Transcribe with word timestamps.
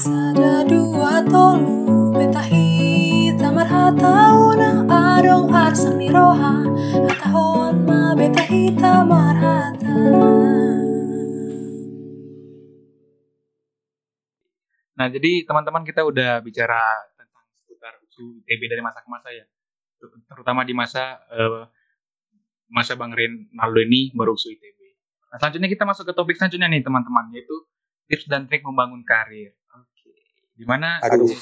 Sada 0.00 0.64
dua 0.64 1.20
tolu 1.28 2.08
beta 2.16 2.40
hita 2.40 3.52
marhatauna 3.52 4.88
adong 4.88 5.52
niroha 6.00 6.64
ma 7.84 8.16
beta 8.16 8.40
hita 8.48 9.04
marhata 9.04 9.92
Nah, 14.96 15.06
jadi 15.12 15.44
teman-teman 15.44 15.84
kita 15.84 16.00
udah 16.08 16.40
bicara 16.40 16.80
tentang 17.20 17.44
seputar 17.60 18.00
USU 18.00 18.40
ITB 18.48 18.72
dari 18.72 18.80
masa 18.80 19.04
ke 19.04 19.08
masa 19.12 19.28
ya. 19.36 19.44
Ter- 20.00 20.16
Terutama 20.32 20.64
di 20.64 20.72
masa 20.72 21.20
eh, 21.28 21.68
masa 22.72 22.96
Bang 22.96 23.12
Renaldo 23.12 23.84
ini 23.84 24.16
baru 24.16 24.32
USU 24.32 24.48
ITB. 24.48 24.80
Nah, 25.28 25.36
selanjutnya 25.36 25.68
kita 25.68 25.84
masuk 25.84 26.08
ke 26.08 26.16
topik 26.16 26.40
selanjutnya 26.40 26.72
nih 26.72 26.80
teman-teman, 26.80 27.36
yaitu 27.36 27.68
tips 28.08 28.32
dan 28.32 28.48
trik 28.48 28.64
membangun 28.64 29.04
karir. 29.04 29.59
Oke. 30.60 30.62
Di 30.62 30.66
mana 30.68 31.00
Aduh. 31.00 31.32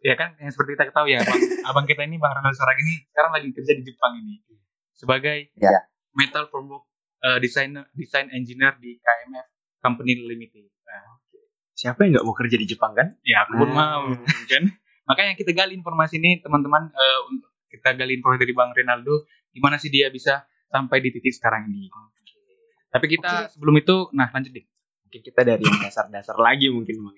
ya 0.00 0.16
kan 0.16 0.32
yang 0.36 0.48
seperti 0.48 0.72
kita 0.72 0.88
ketahui 0.88 1.12
ya, 1.12 1.20
Bang, 1.20 1.36
abang 1.68 1.84
kita 1.84 2.00
ini 2.02 2.16
Bang 2.16 2.32
Renaldo 2.32 2.56
Saragi 2.56 2.80
ini 2.80 3.04
sekarang 3.06 3.32
lagi 3.32 3.48
kerja 3.52 3.72
di 3.76 3.82
Jepang 3.84 4.12
ini 4.16 4.40
sebagai 4.90 5.52
Ya. 5.54 5.84
metal 6.12 6.48
formwork 6.48 6.88
eh, 7.20 7.38
designer 7.38 7.84
design 7.92 8.28
engineer 8.30 8.76
di 8.78 8.96
KMF 8.96 9.46
Company 9.78 10.16
Limited. 10.18 10.72
Nah, 10.82 11.20
Siapa 11.74 12.06
yang 12.06 12.14
nggak 12.14 12.24
mau 12.24 12.32
kerja 12.32 12.54
di 12.54 12.64
Jepang 12.64 12.94
kan? 12.94 13.18
Ya, 13.20 13.42
aku 13.42 13.58
pun 13.58 13.68
Hmm. 13.68 13.74
mau, 13.74 14.02
kan? 14.46 14.64
Makanya 15.04 15.34
kita 15.34 15.50
gali 15.52 15.74
informasi 15.74 16.16
ini, 16.16 16.38
teman-teman. 16.38 16.88
untuk- 17.26 17.50
kita 17.66 17.92
gali 17.92 18.14
informasi 18.14 18.40
dari 18.40 18.54
Bang 18.54 18.70
Renaldo, 18.70 19.26
gimana 19.50 19.74
sih 19.74 19.90
dia 19.90 20.06
bisa 20.06 20.46
sampai 20.70 21.02
di 21.02 21.10
titik 21.10 21.34
sekarang 21.34 21.66
ini. 21.66 21.90
Tapi 22.88 23.06
kita 23.10 23.50
sebelum 23.50 23.74
itu, 23.74 24.06
nah 24.14 24.30
lanjut 24.30 24.54
deh. 24.54 24.62
Mungkin 25.02 25.20
kita 25.20 25.42
dari 25.42 25.60
yang 25.60 25.82
dasar-dasar 25.82 26.38
lagi 26.38 26.70
mungkin 26.70 26.94
Bang. 27.02 27.16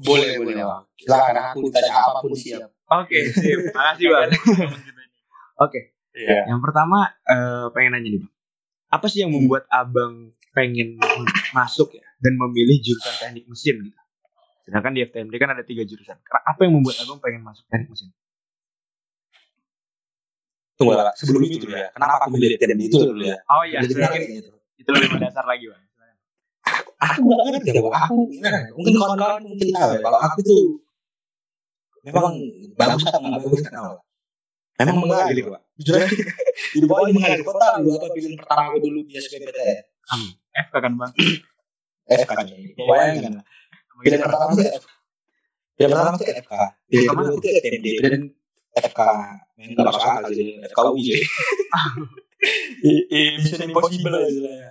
Boleh, 0.00 0.40
boleh, 0.40 0.54
Bang. 0.64 0.84
Silakan 0.96 1.36
aku 1.52 1.58
tanya 1.72 1.92
apa 1.92 2.18
pun 2.24 2.32
siap. 2.32 2.70
Oke, 2.90 3.18
sip. 3.30 3.58
Makasih, 3.76 4.06
Bang. 4.08 4.30
Oke. 5.60 5.80
Yang 6.50 6.60
pertama 6.66 7.14
eh, 7.28 7.66
pengen 7.70 7.94
nanya 7.96 8.08
nih 8.10 8.20
Bang. 8.24 8.32
Apa 8.90 9.06
sih 9.06 9.22
yang 9.22 9.30
membuat 9.30 9.70
Abang 9.70 10.34
pengen 10.50 10.98
masuk 11.54 11.94
ya 11.94 12.02
dan 12.18 12.34
memilih 12.34 12.82
jurusan 12.82 13.14
teknik 13.22 13.46
mesin 13.46 13.86
gitu? 13.86 13.98
Sedangkan 14.66 14.98
di 14.98 15.06
FTMD 15.06 15.34
kan 15.38 15.54
ada 15.54 15.62
tiga 15.62 15.86
jurusan. 15.86 16.18
Apa 16.26 16.66
yang 16.66 16.74
membuat 16.74 16.98
Abang 17.06 17.22
pengen 17.22 17.46
masuk 17.46 17.62
teknik 17.70 17.86
mesin? 17.94 18.10
Tunggu 20.74 20.96
lah, 20.96 21.12
sebelum 21.14 21.44
itu 21.44 21.60
dulu 21.62 21.76
ya. 21.76 21.92
Kenapa 21.92 22.24
aku 22.24 22.34
milih 22.34 22.56
TMD 22.58 22.82
itu 22.88 22.96
dulu 22.98 23.22
ya? 23.22 23.38
Oh 23.46 23.62
iya, 23.62 23.78
mungkin 23.84 24.50
itu 24.80 24.90
lebih 24.90 25.08
mendasar 25.12 25.44
lagi 25.46 25.70
Bang. 25.70 25.82
Aku 27.00 27.18
nggak 27.24 27.40
ngerti 27.48 27.70
ya, 27.72 27.80
Bang. 27.80 27.94
Aku 27.96 28.14
gimana? 28.28 28.58
Mungkin 28.76 28.92
kawan-kawan 29.00 29.42
mungkin 29.44 29.68
tahu 29.72 29.90
ya. 29.96 30.00
Kalau 30.04 30.18
aku 30.20 30.38
tuh 30.44 30.62
memang 32.04 32.34
bagus 32.76 33.02
atau 33.08 33.20
nggak 33.24 33.40
bagus 33.40 33.60
nggak 33.64 33.74
tahu. 33.76 33.96
Memang 34.80 34.96
mengalir, 35.04 35.44
Pak. 35.52 35.60
Jujur 35.80 35.94
aja. 35.96 36.08
Di 36.76 36.86
bawah 36.88 37.08
ini 37.08 37.20
mengalir. 37.20 37.40
Kau 37.44 37.56
tahu 37.56 37.76
dulu 37.84 37.96
apa 38.00 38.06
pilihan 38.12 38.34
pertama 38.36 38.60
aku 38.72 38.78
dulu 38.84 38.98
di 39.04 39.12
SPPTN? 39.16 39.80
F 40.56 40.68
kan, 40.72 40.92
Bang? 40.96 41.12
FK 42.20 42.30
nih. 42.48 42.74
Bayangin 42.76 43.20
kan. 43.28 43.34
Pilihan 44.00 44.20
pertama 44.24 44.50
itu 44.56 44.64
F. 44.68 44.84
Pilihan 45.76 45.90
pertama 45.96 46.16
itu 46.16 46.26
FK. 46.32 46.52
Pilihan 46.88 47.08
kedua 47.12 47.28
itu 47.36 47.48
FTMD. 47.60 47.86
Dan 48.00 48.14
FK. 48.76 49.00
Memang 49.56 49.72
nggak 49.76 49.86
masuk 49.88 50.02
akal 50.04 50.30
sih. 50.32 50.44
FKUI 50.68 51.00
sih. 51.04 51.20
I- 52.88 53.06
i- 53.12 53.36
Mission 53.36 53.60
Impossible 53.68 54.12
lah 54.16 54.24
istilahnya. 54.24 54.68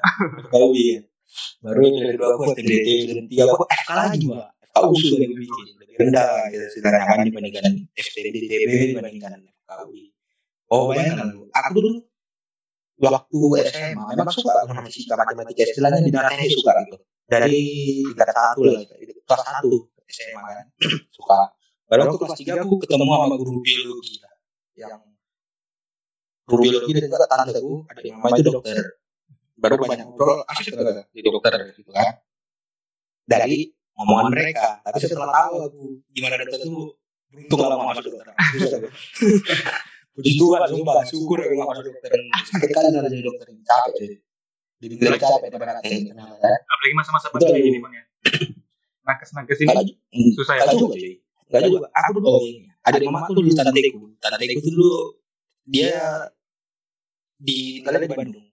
FKUI 0.49 0.85
ya. 0.97 1.01
Baru 1.63 1.79
yang 1.83 2.15
kedua 2.15 2.27
aku 2.35 2.43
FTMD. 2.55 2.89
Dan 3.13 3.25
tiga 3.29 3.43
aku 3.49 3.63
FK 3.67 3.89
lagi, 3.93 4.17
Pak. 4.25 4.47
FKU 4.69 4.93
sudah 4.97 5.27
gue 5.27 5.39
bikin. 5.39 5.65
Lebih 5.79 5.95
rendah 5.99 6.31
gitu. 6.53 6.65
Sekarang 6.79 7.01
kan 7.05 7.25
dibandingkan 7.25 7.65
FTMD, 7.93 8.37
TB 8.47 8.69
dibandingkan 8.95 9.31
FKUI. 9.65 10.03
Oh, 10.69 10.89
bayangkan 10.89 11.33
lu. 11.33 11.49
Aku 11.49 11.69
dulu 11.77 11.91
waktu 12.99 13.39
SMA 13.71 14.03
memang 14.11 14.33
suka 14.35 14.51
sama 14.67 14.83
fisika 14.83 15.15
matematika 15.15 15.63
istilahnya 15.63 16.03
di 16.03 16.11
daerah 16.11 16.35
suka 16.51 16.71
gitu 16.83 16.97
dari 17.31 17.63
tingkat 18.11 18.29
satu 18.35 18.61
lah 18.67 18.83
gitu. 18.83 19.13
kelas 19.23 19.41
satu 19.47 19.71
SMA 20.09 20.41
kan 20.43 20.65
suka 21.17 21.39
baru 21.87 21.99
waktu 22.11 22.17
kelas 22.19 22.37
tiga 22.43 22.53
aku 22.59 22.75
ketemu 22.83 23.07
sama 23.07 23.35
guru 23.39 23.63
biologi 23.63 24.15
lah 24.19 24.33
yang 24.75 25.01
guru 26.43 26.61
biologi 26.67 26.91
dan 26.91 27.01
juga 27.07 27.25
tanteku 27.31 27.87
ada 27.87 28.01
yang 28.03 28.19
mama 28.19 28.35
itu 28.35 28.51
dokter 28.51 28.77
baru 29.59 29.75
banyak 29.83 30.07
ngobrol 30.07 30.41
asik 30.49 30.73
ternyata 30.73 31.05
di 31.11 31.21
dokter 31.21 31.53
gitu 31.75 31.91
kan 31.91 32.19
dari 33.27 33.69
omongan 33.99 34.31
mereka 34.31 34.79
tapi 34.81 34.97
setelah 35.03 35.29
tahu 35.29 35.55
aku 35.67 35.81
gimana 36.15 36.39
dokter 36.39 36.63
itu 36.63 36.95
beruntung 37.29 37.59
lah 37.61 37.77
mau 37.77 37.87
masuk 37.93 38.09
dokter. 38.09 38.27
Puji 40.17 40.35
Tuhan, 40.35 40.59
sumpah, 40.67 41.05
syukur 41.07 41.37
aku 41.39 41.53
gak 41.55 41.69
masuk 41.69 41.83
dokter. 41.93 42.11
Sakit 42.49 42.69
kali 42.73 42.87
nggak 42.91 43.07
jadi 43.07 43.23
dokter, 43.23 43.47
capek. 43.63 44.19
Jadi 44.79 44.93
lebih 44.99 45.21
capek 45.21 45.47
daripada 45.53 45.79
teknik. 45.79 46.11
Apalagi 46.17 46.95
masa-masa 46.97 47.27
pandemi 47.31 47.61
ini, 47.69 47.79
Bang 47.79 47.93
ya. 47.93 48.03
Nakes-nakes 49.05 49.59
ini 49.63 50.33
susah 50.35 50.53
ya. 50.59 50.63
Juga 50.75 50.97
cuy. 50.97 51.21
Juga. 51.49 51.87
Aku 51.93 52.09
dulu, 52.19 52.27
oh, 52.27 52.41
ini. 52.43 52.67
ada 52.83 52.97
mama 53.05 53.25
aku 53.25 53.37
dulu 53.37 53.49
tanteku. 53.53 54.11
Tanteku 54.19 54.59
dulu 54.65 54.91
dia 55.63 55.93
di 57.39 57.79
tinggalnya 57.79 58.05
di 58.05 58.09
Bandung. 58.11 58.47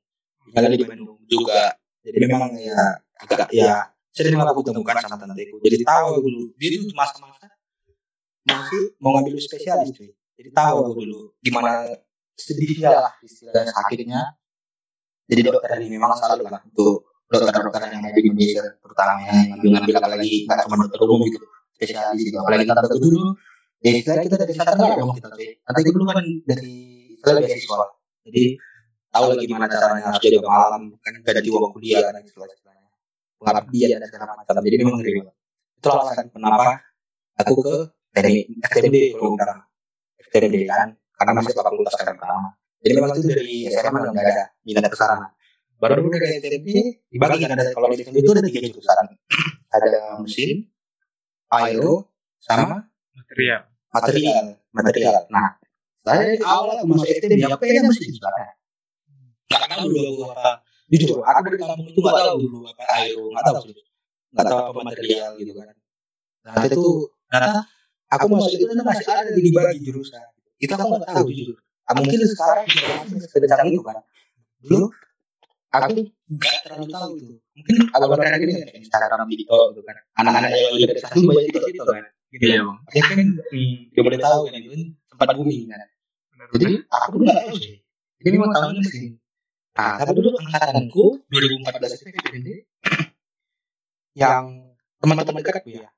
Tinggalnya 0.47 0.79
di 0.79 0.87
Bandung 0.87 1.19
juga. 1.27 1.75
Jadi 2.07 2.17
memang 2.23 2.55
ya 2.55 2.79
agak 3.19 3.51
ya 3.51 3.91
sering 4.15 4.39
aku 4.39 4.63
temukan 4.63 4.97
sama 5.03 5.19
tanteku. 5.19 5.59
Jadi 5.61 5.83
tahu 5.83 6.05
aku 6.17 6.21
dulu. 6.25 6.43
Dia 6.57 6.69
tuh 6.81 6.95
masa-masa 6.95 7.47
masih 8.47 8.95
mau 9.03 9.19
ngambil 9.19 9.37
spesialis 9.43 9.91
cuy. 9.93 10.15
Jadi 10.39 10.51
tahu 10.55 10.77
aku 10.87 10.93
dulu 11.03 11.21
gimana 11.43 11.91
sedihnya 12.39 12.91
lah 12.95 13.13
istilahnya 13.21 13.73
sakitnya. 13.75 14.21
Jadi 15.27 15.41
dokter 15.43 15.83
ini 15.83 15.99
memang 15.99 16.15
selalu 16.15 16.47
lah 16.47 16.63
untuk 16.63 17.17
dokter-dokter 17.27 17.91
yang 17.91 18.03
ada 18.07 18.15
di 18.15 18.23
Indonesia 18.23 18.63
terutama 18.79 19.19
yang 19.27 19.59
ngambil-ngambil 19.59 19.95
apalagi 19.99 20.47
nggak 20.47 20.59
cuma 20.63 20.77
dokter 20.87 21.01
umum 21.03 21.21
gitu 21.27 21.39
spesialis 21.75 22.23
gitu 22.23 22.37
apalagi 22.39 22.63
tante 22.71 22.87
aku 22.87 22.99
dulu 23.03 23.35
ya 23.83 23.91
istilah 23.99 24.23
kita 24.23 24.37
dari 24.39 24.55
sana 24.55 24.79
nggak 24.79 24.95
dong 24.95 25.11
kita 25.19 25.29
cuy 25.35 25.49
nanti 25.59 25.81
dulu 25.91 26.03
kan 26.07 26.27
dari 26.47 26.75
istilah 27.19 27.41
beasiswa 27.43 27.79
jadi 28.31 28.45
tahu 29.17 29.25
lah 29.33 29.37
gimana 29.41 29.67
caranya 29.73 30.13
harus 30.13 30.21
jaga 30.21 30.41
malam 30.45 30.83
kan 31.01 31.13
gaji 31.25 31.49
uang 31.49 31.73
kuliah 31.73 32.05
kan 32.05 32.21
istilah 32.21 32.47
istilahnya 32.53 32.89
pengabdian 33.41 33.89
dan 33.97 34.09
segala 34.13 34.37
macam. 34.37 34.61
Jadi 34.61 34.77
memang 34.77 34.95
ngeri 35.01 35.13
banget 35.25 35.37
itu 35.77 35.89
alasan 35.93 36.27
kenapa? 36.33 36.83
aku 37.37 37.53
ke 37.61 37.77
teknik 38.17 38.49
FTMD 38.65 38.97
kalau 39.13 39.37
utama 39.37 39.69
FTMD 40.25 40.57
kan 40.65 40.89
karena 41.21 41.33
masih 41.37 41.53
fakultas 41.53 41.93
sekarang 41.95 42.17
pertama 42.17 42.57
jadi 42.81 42.93
memang 42.97 43.11
itu 43.13 43.29
dari 43.29 43.69
SMA 43.69 43.91
memang 43.93 44.13
nggak 44.17 44.25
ada 44.25 44.45
minat 44.65 44.85
ke 44.89 44.97
sana. 44.99 45.27
Baru 45.77 46.01
dulu 46.01 46.17
dari 46.17 46.41
FTMD 46.41 46.71
dibagi 47.13 47.39
kan 47.45 47.51
ada 47.53 47.65
kalau 47.77 47.93
di 47.93 48.01
FTMD 48.01 48.19
itu 48.25 48.31
ada 48.33 48.43
tiga 48.49 48.59
jurusan. 48.73 49.07
Ada 49.69 49.93
mesin 50.25 50.65
aero 51.53 52.09
sama 52.41 52.89
Material. 53.17 53.61
material. 53.93 54.45
Material. 54.73 55.17
Nah 55.29 55.61
saya 56.07 56.23
dari 56.25 56.39
awal 56.41 56.79
aku 56.81 56.87
masuk 56.95 57.11
FTMD 57.11 57.43
apa 57.43 57.65
ya 57.67 57.83
mesin 57.85 58.11
sebenarnya 58.15 58.49
nggak 59.47 59.69
tahu 59.71 59.85
dulu 59.91 60.09
aku 60.11 60.23
apa 60.35 60.51
jujur 60.87 61.19
aku 61.23 61.39
dari 61.51 61.59
kampung 61.59 61.87
itu 61.91 62.01
nggak 62.03 62.17
tahu 62.19 62.37
dulu 62.43 62.59
apa 62.71 62.85
aero 62.99 63.25
nggak 63.31 63.45
tahu 63.47 63.57
sih. 63.67 63.75
Nggak 64.35 64.47
tahu 64.51 64.61
apa 64.71 64.81
material 64.83 65.31
gitu 65.39 65.53
kan. 65.55 65.67
Nah 66.47 66.63
itu 66.67 66.85
ternyata 67.31 67.53
aku 68.11 68.25
masuk 68.31 68.51
itu 68.55 68.65
masih 68.83 69.07
ada 69.11 69.31
di 69.35 69.43
dibagi 69.43 69.81
jurusan. 69.83 70.27
Itu 70.59 70.73
aku 70.75 70.87
nggak 70.95 71.07
tahu 71.11 71.27
jujur. 71.31 71.57
Ah, 71.87 71.95
mungkin 71.95 72.19
sekarang 72.27 72.67
juga 72.67 72.95
masih 73.07 73.19
sekencang 73.31 73.71
itu 73.71 73.83
kan. 73.83 73.99
Dulu 74.63 74.91
aku 75.71 75.91
nggak 76.27 76.57
terlalu 76.67 76.87
tahu 76.91 77.11
itu. 77.19 77.35
Mungkin 77.57 77.75
agak 77.95 78.07
belakangan 78.11 78.41
ini 78.43 78.53
kayak 78.59 78.75
Instagram 78.83 79.27
TikTok 79.31 79.65
gitu 79.75 79.83
kan. 79.87 79.97
Anak-anak 80.19 80.51
yang 80.51 80.75
lagi 80.75 80.87
dari 80.91 81.01
satu 81.01 81.19
banyak 81.23 81.43
TikTok 81.51 81.65
TikTok 81.71 81.89
kan. 81.95 82.05
Gitu. 82.27 82.43
Iya, 82.43 82.59
ya 82.59 82.63
Bang. 82.67 82.79
dia 82.91 83.03
kan? 83.07 83.19
Dia 83.95 84.03
boleh 84.03 84.19
tahu 84.19 84.41
kan 84.51 84.53
itu 84.59 84.69
kan 84.75 84.83
sempat 85.07 85.27
booming 85.39 85.63
kan. 85.71 85.87
Jadi 86.59 86.75
aku 86.91 87.17
nggak 87.23 87.37
tahu 87.39 87.55
sih. 87.59 87.75
Jadi 88.23 88.29
memang 88.35 88.51
tahunnya 88.51 88.83
mesin 88.83 89.15
nah 89.77 90.01
tapi 90.01 90.11
dulu 90.17 90.29
angkatanku 90.41 91.05
2014 91.29 92.01
itu 92.01 92.05
FPD 92.17 92.49
yang 94.23 94.45
teman-teman 95.01 95.45
dekatku 95.45 95.69
ya 95.69 95.89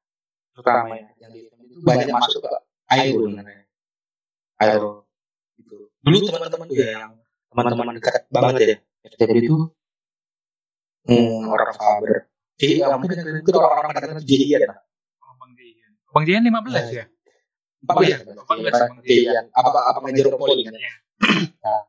terutama 0.53 0.99
ya 0.99 1.09
yang 1.23 1.31
di 1.31 1.47
itu 1.47 1.79
banyak 1.87 2.11
masuk 2.11 2.43
ke 2.43 2.51
aero 2.91 3.31
namanya 3.31 3.63
aero 4.59 5.07
gitu 5.63 5.87
dulu 6.03 6.17
teman-teman 6.27 6.67
gue 6.67 6.89
yang 6.91 7.13
teman-teman 7.55 7.95
dekat 8.03 8.27
banget 8.35 8.55
ya 8.59 8.77
FTB 9.15 9.47
itu 9.47 9.57
hmm, 11.07 11.47
orang 11.47 11.71
Faber 11.79 12.27
jadi 12.59 12.83
ya, 12.83 12.99
mungkin 12.99 13.17
yang 13.23 13.39
itu 13.39 13.51
orang-orang 13.55 13.91
pada 13.95 14.01
kenal 14.11 14.19
JI 14.27 14.47
ya 14.59 14.59
Oh, 15.23 15.35
Bang 15.39 15.55
Jian. 15.55 15.93
Bang 16.11 16.25
Jian 16.27 16.43
15 16.43 16.99
ya? 16.99 17.07
empat 17.79 17.95
Oh, 17.95 18.03
iya. 18.03 18.19
belas 18.27 18.75
JI 19.07 19.31
apa 19.55 19.79
apa 19.95 19.99
mejeropoli 20.03 20.67
kan 20.67 20.75
Iya. 20.75 20.93
Nah, 21.63 21.81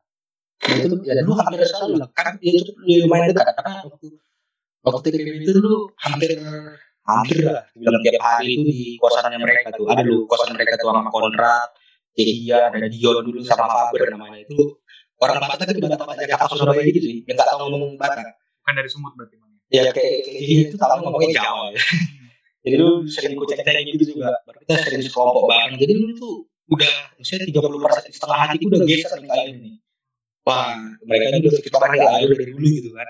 itu 0.60 0.96
ya 1.08 1.12
dulu 1.24 1.34
hampir 1.40 1.64
selalu 1.64 2.04
lah 2.04 2.08
kan 2.12 2.36
ya 2.44 2.52
itu 2.52 2.72
lumayan 3.08 3.32
dekat. 3.32 3.56
karena 3.56 3.80
waktu 3.88 4.06
waktu 4.84 4.98
TPB 5.08 5.36
itu 5.40 5.52
dulu 5.56 5.88
hampir 5.96 6.36
hampir 7.10 7.38
lah. 7.42 7.64
Bilang 7.74 8.02
tiap 8.04 8.22
hari 8.22 8.60
itu 8.60 8.62
di 8.68 8.78
kosannya 9.00 9.38
mereka 9.40 9.74
tuh. 9.74 9.88
Ada 9.88 10.02
lu 10.04 10.28
kosan 10.30 10.54
mereka 10.54 10.78
tuh 10.78 10.92
sama 10.92 11.10
Konrad 11.10 11.70
Cekia 12.14 12.70
ada 12.70 12.88
Dion 12.90 13.24
dulu 13.24 13.40
sama 13.42 13.66
Faber 13.66 14.14
namanya 14.14 14.38
itu. 14.44 14.78
Orang 15.20 15.36
Batak 15.40 15.68
itu 15.72 15.80
Batak 15.84 16.06
Batak 16.06 16.26
Jakarta 16.28 16.54
Surabaya 16.56 16.84
gitu 16.86 17.00
sih. 17.00 17.16
Yang 17.24 17.36
nggak 17.40 17.48
tahu 17.48 17.58
ngomong 17.66 17.92
Batak. 17.96 18.24
Bukan 18.60 18.72
dari 18.76 18.90
Sumut 18.92 19.12
berarti 19.16 19.36
ya 19.70 19.86
kayak 19.86 19.94
kayak 19.94 20.20
kayak 20.26 20.42
gitu 20.66 20.74
tahu 20.74 20.98
ngomongnya 21.06 21.30
Jawa. 21.38 21.70
Ya. 21.70 21.78
jadi 22.66 22.74
lu 22.82 23.06
sering 23.06 23.38
ku 23.38 23.46
cek 23.46 23.62
cek 23.62 23.86
gitu 23.96 24.04
juga. 24.18 24.34
Baru 24.44 24.58
kita 24.66 24.74
sering 24.82 25.00
sekelompok 25.06 25.46
bareng 25.46 25.78
jadi 25.78 25.92
lu 25.94 26.10
tuh 26.18 26.44
udah 26.70 26.94
usia 27.18 27.42
tiga 27.42 27.62
puluh 27.62 27.82
persen 27.82 28.10
setengah 28.14 28.46
hati 28.46 28.62
udah 28.62 28.78
geser 28.86 29.18
nih 29.18 29.26
kayak 29.26 29.46
ini 29.58 29.79
wah 30.50 30.74
mereka 31.06 31.24
ini 31.30 31.38
udah 31.46 31.62
kita 31.62 31.78
pakai 31.78 32.00
air. 32.02 32.28
dari 32.34 32.50
dulu 32.50 32.66
gitu 32.66 32.90
kan. 32.90 33.06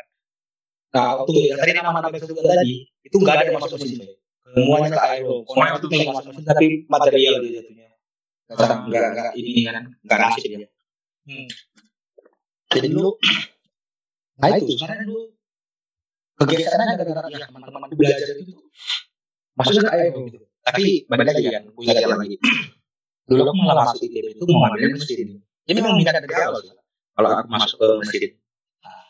Nah 0.92 1.06
waktu 1.16 1.32
yang 1.48 1.58
tadi 1.58 1.72
nama 1.72 1.96
nama 1.96 2.12
sebut 2.12 2.44
tadi 2.44 2.84
itu 2.84 3.16
nggak 3.16 3.34
ada 3.40 3.44
yang 3.48 3.56
masuk 3.56 3.80
mesin 3.80 4.04
semuanya 4.50 4.88
ke 4.92 5.00
air 5.06 5.22
Semuanya 5.24 5.72
itu 5.78 5.86
yang 5.88 6.12
masuk 6.12 6.24
mesin 6.28 6.44
tapi 6.44 6.66
material 6.90 7.34
dia 7.40 7.50
jatuhnya. 7.62 7.88
Nggak 8.52 8.76
nggak 8.92 9.04
nggak 9.16 9.32
ini 9.40 9.50
kan 9.64 9.84
nggak 10.04 10.18
nasib 10.20 10.42
dia. 10.44 10.68
Hmm. 11.20 11.46
jadi 12.72 12.88
dulu 12.90 13.12
nah 14.40 14.56
itu 14.56 14.72
sekarang 14.72 15.04
dulu 15.04 15.36
kegiatannya 16.40 16.96
gara-gara 16.96 17.28
ya 17.32 17.46
teman-teman 17.48 17.88
belajar 17.96 18.36
itu. 18.36 18.56
Maksudnya 19.56 19.82
ke 19.88 19.90
air 19.96 20.04
gitu. 20.12 20.38
Tapi 20.60 20.84
balik 21.08 21.24
lagi 21.32 21.48
kan 21.48 21.64
punya 21.72 21.92
jalan 21.96 22.18
lagi. 22.20 22.36
Dulu 23.30 23.46
aku 23.46 23.62
malah 23.62 23.86
masuk 23.86 24.02
ITB 24.02 24.34
itu 24.34 24.44
mau 24.50 24.66
ngambil 24.66 24.98
mesin. 24.98 25.38
Ini 25.70 25.78
memang 25.78 25.94
minat 26.02 26.18
dari 26.18 26.34
awal. 26.34 26.79
Kalau 27.20 27.36
aku 27.36 27.52
masuk 27.52 27.76
ke 27.76 27.88
mesin 28.00 28.32
nah, 28.80 29.04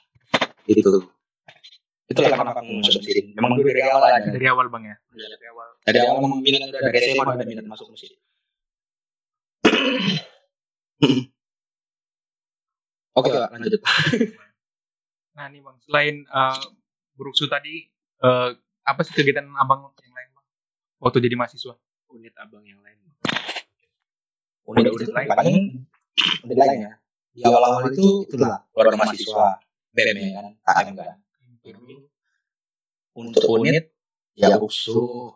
itu 0.67 1.07
itulah 2.11 2.35
kenapa 2.35 2.59
aku 2.59 2.83
masuk 2.83 3.07
mesin 3.07 3.31
memang 3.39 3.55
dari 3.63 3.83
awal 3.87 4.03
aja 4.11 4.27
Dari 4.35 4.47
awal 4.51 4.67
bang 4.67 4.91
ya. 4.91 4.99
Dari 5.15 5.47
awal. 5.47 5.69
dari 5.87 5.99
awal 6.03 6.19
memang 6.27 6.43
minat 6.43 6.67
udah 6.75 6.83
dari 6.91 6.99
SMA 7.07 7.23
udah 7.23 7.47
minat 7.47 7.67
masuk 7.71 7.87
mesin 7.95 8.19
oke 13.19 13.31
Pak, 13.31 13.51
lanjut. 13.55 13.81
Nah 15.31 15.49
nih 15.49 15.65
bang, 15.65 15.77
selain 15.89 16.29
uh, 16.29 16.61
Buruksu 17.17 17.49
tadi, 17.49 17.89
eh, 18.21 18.51
apa 18.85 19.01
sih 19.01 19.17
kegiatan 19.17 19.49
abang 19.57 19.89
yang 20.05 20.13
lain 20.13 20.29
bang? 20.37 20.47
Waktu 21.01 21.25
jadi 21.25 21.33
mahasiswa? 21.33 21.81
Unit 22.13 22.37
abang 22.37 22.61
yang 22.61 22.77
lain. 22.85 23.01
udah 24.69 24.93
udah 24.93 25.09
lain? 25.17 25.29
paling 25.33 25.89
udah 26.45 26.57
lain 26.61 26.85
ya 26.85 27.00
di 27.31 27.41
awal 27.47 27.63
awal 27.63 27.83
itu 27.91 28.27
itulah 28.27 28.67
keluar 28.75 28.95
mahasiswa. 28.99 29.63
BEM 29.91 30.17
ya 30.19 30.31
kan? 30.39 30.47
KM 30.63 30.95
kan? 30.99 31.19
Untuk 33.15 33.43
unit 33.59 33.91
ya 34.39 34.55
USU 34.57 35.35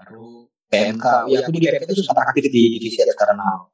baru 0.00 0.48
PMK 0.72 1.04
ya 1.30 1.38
aku 1.44 1.50
di 1.52 1.60
PMK 1.68 1.84
itu 1.84 2.02
sempat 2.02 2.32
aktif 2.32 2.48
di 2.48 2.80
divisi 2.80 3.04
eksternal. 3.04 3.68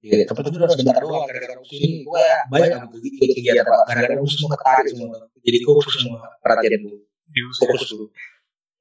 Iya, 0.00 0.24
tapi 0.24 0.48
itu 0.48 0.56
udah 0.56 0.70
sebentar 0.72 0.96
doang 0.96 1.28
gara-gara 1.28 1.54
USU 1.60 1.76
ini 1.76 2.02
gue 2.02 2.24
banyak 2.50 2.78
aku 2.82 2.96
ikut 2.98 3.30
kegiatan 3.36 3.64
Pak. 3.66 3.80
gara-gara 3.88 4.14
USU 4.18 4.36
semua 4.42 4.58
ketarik 4.58 4.86
semua. 4.90 5.18
Jadi 5.40 5.58
fokus 5.64 5.86
semua 5.96 6.20
perhatian 6.42 6.82
usia 7.30 7.64
fokus 7.66 7.82
dulu. 7.94 8.06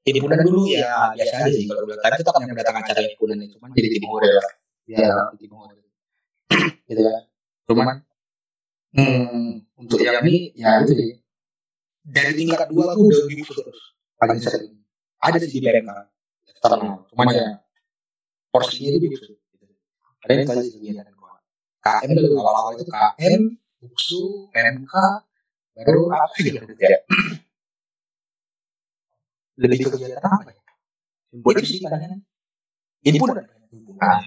Himpunan 0.10 0.42
dulu 0.42 0.66
ya 0.74 1.14
biasa 1.14 1.46
aja 1.46 1.50
sih 1.54 1.70
kalau 1.70 1.86
udah 1.86 1.98
tadi 2.02 2.16
tetap 2.18 2.34
yang 2.42 2.58
datang 2.58 2.76
acara 2.82 3.00
himpunan 3.06 3.38
itu. 3.46 3.62
Cuman 3.62 3.70
jadi 3.78 3.88
tim 3.94 4.04
lah. 4.10 4.50
Ya 4.90 5.10
tim 5.38 5.54
gitu 6.90 7.02
kan 7.06 7.29
cuman 7.70 8.02
hmm, 8.98 9.78
untuk 9.78 10.02
yang 10.02 10.26
ini 10.26 10.58
ya 10.58 10.82
itu 10.82 10.94
sih. 10.98 11.12
Dari 12.10 12.34
tingkat 12.34 12.74
dua 12.74 12.98
aku 12.98 13.06
udah 13.06 13.30
gitu 13.30 13.54
terus. 13.54 13.94
Paling 14.18 14.42
sering. 14.42 14.74
Ada 15.22 15.38
sih 15.46 15.62
di 15.62 15.62
PMK 15.62 15.94
eksternal 16.60 17.08
cuman 17.14 17.28
ya 17.32 17.48
porsinya 18.52 19.00
itu 19.00 19.08
gitu 19.08 19.40
ada 20.20 20.32
yang 20.36 20.44
kali 20.44 20.68
kegiatan 20.68 21.16
gua 21.16 21.40
KM 21.80 22.10
dulu. 22.12 22.36
Awal-awal 22.44 22.72
itu 22.76 22.86
KM 22.92 23.42
UKSU 23.80 24.52
PMK 24.52 24.94
baru 25.80 26.12
apa 26.12 26.36
gitu 26.44 26.60
ya. 26.76 27.00
Lebih 29.56 29.88
ke 29.88 29.90
kegiatan 29.96 30.20
apa 30.28 30.52
ya? 30.52 30.62
Itu 31.32 31.64
sih 31.64 31.80
kadang 31.80 32.20
himpunan. 33.00 33.48
Nah, 33.96 34.20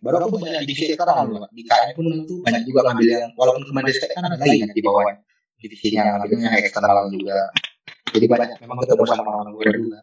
baru 0.00 0.16
aku 0.26 0.36
banyak 0.40 0.62
divisi 0.64 0.94
dulu, 0.96 1.44
Pak. 1.44 1.50
di 1.52 1.62
KM 1.66 1.88
pun 1.96 2.06
itu 2.08 2.34
banyak 2.40 2.62
juga 2.64 2.80
ngambil 2.88 3.06
yang 3.08 3.30
walaupun 3.36 3.62
cuma 3.68 3.80
destek 3.84 4.10
kan 4.16 4.24
ada 4.26 4.36
lagi 4.40 4.60
kan 4.62 4.70
di 4.72 4.82
bawah 4.82 5.04
divisinya 5.60 6.02
ngambilnya 6.20 6.48
yang 6.48 6.56
eksternal 6.64 7.06
juga. 7.12 7.36
Jadi 8.10 8.26
banyak 8.26 8.48
memang 8.64 8.76
ketemu 8.82 9.04
sama 9.06 9.22
orang-orang 9.28 9.52
luar 9.54 9.74
juga. 9.76 9.98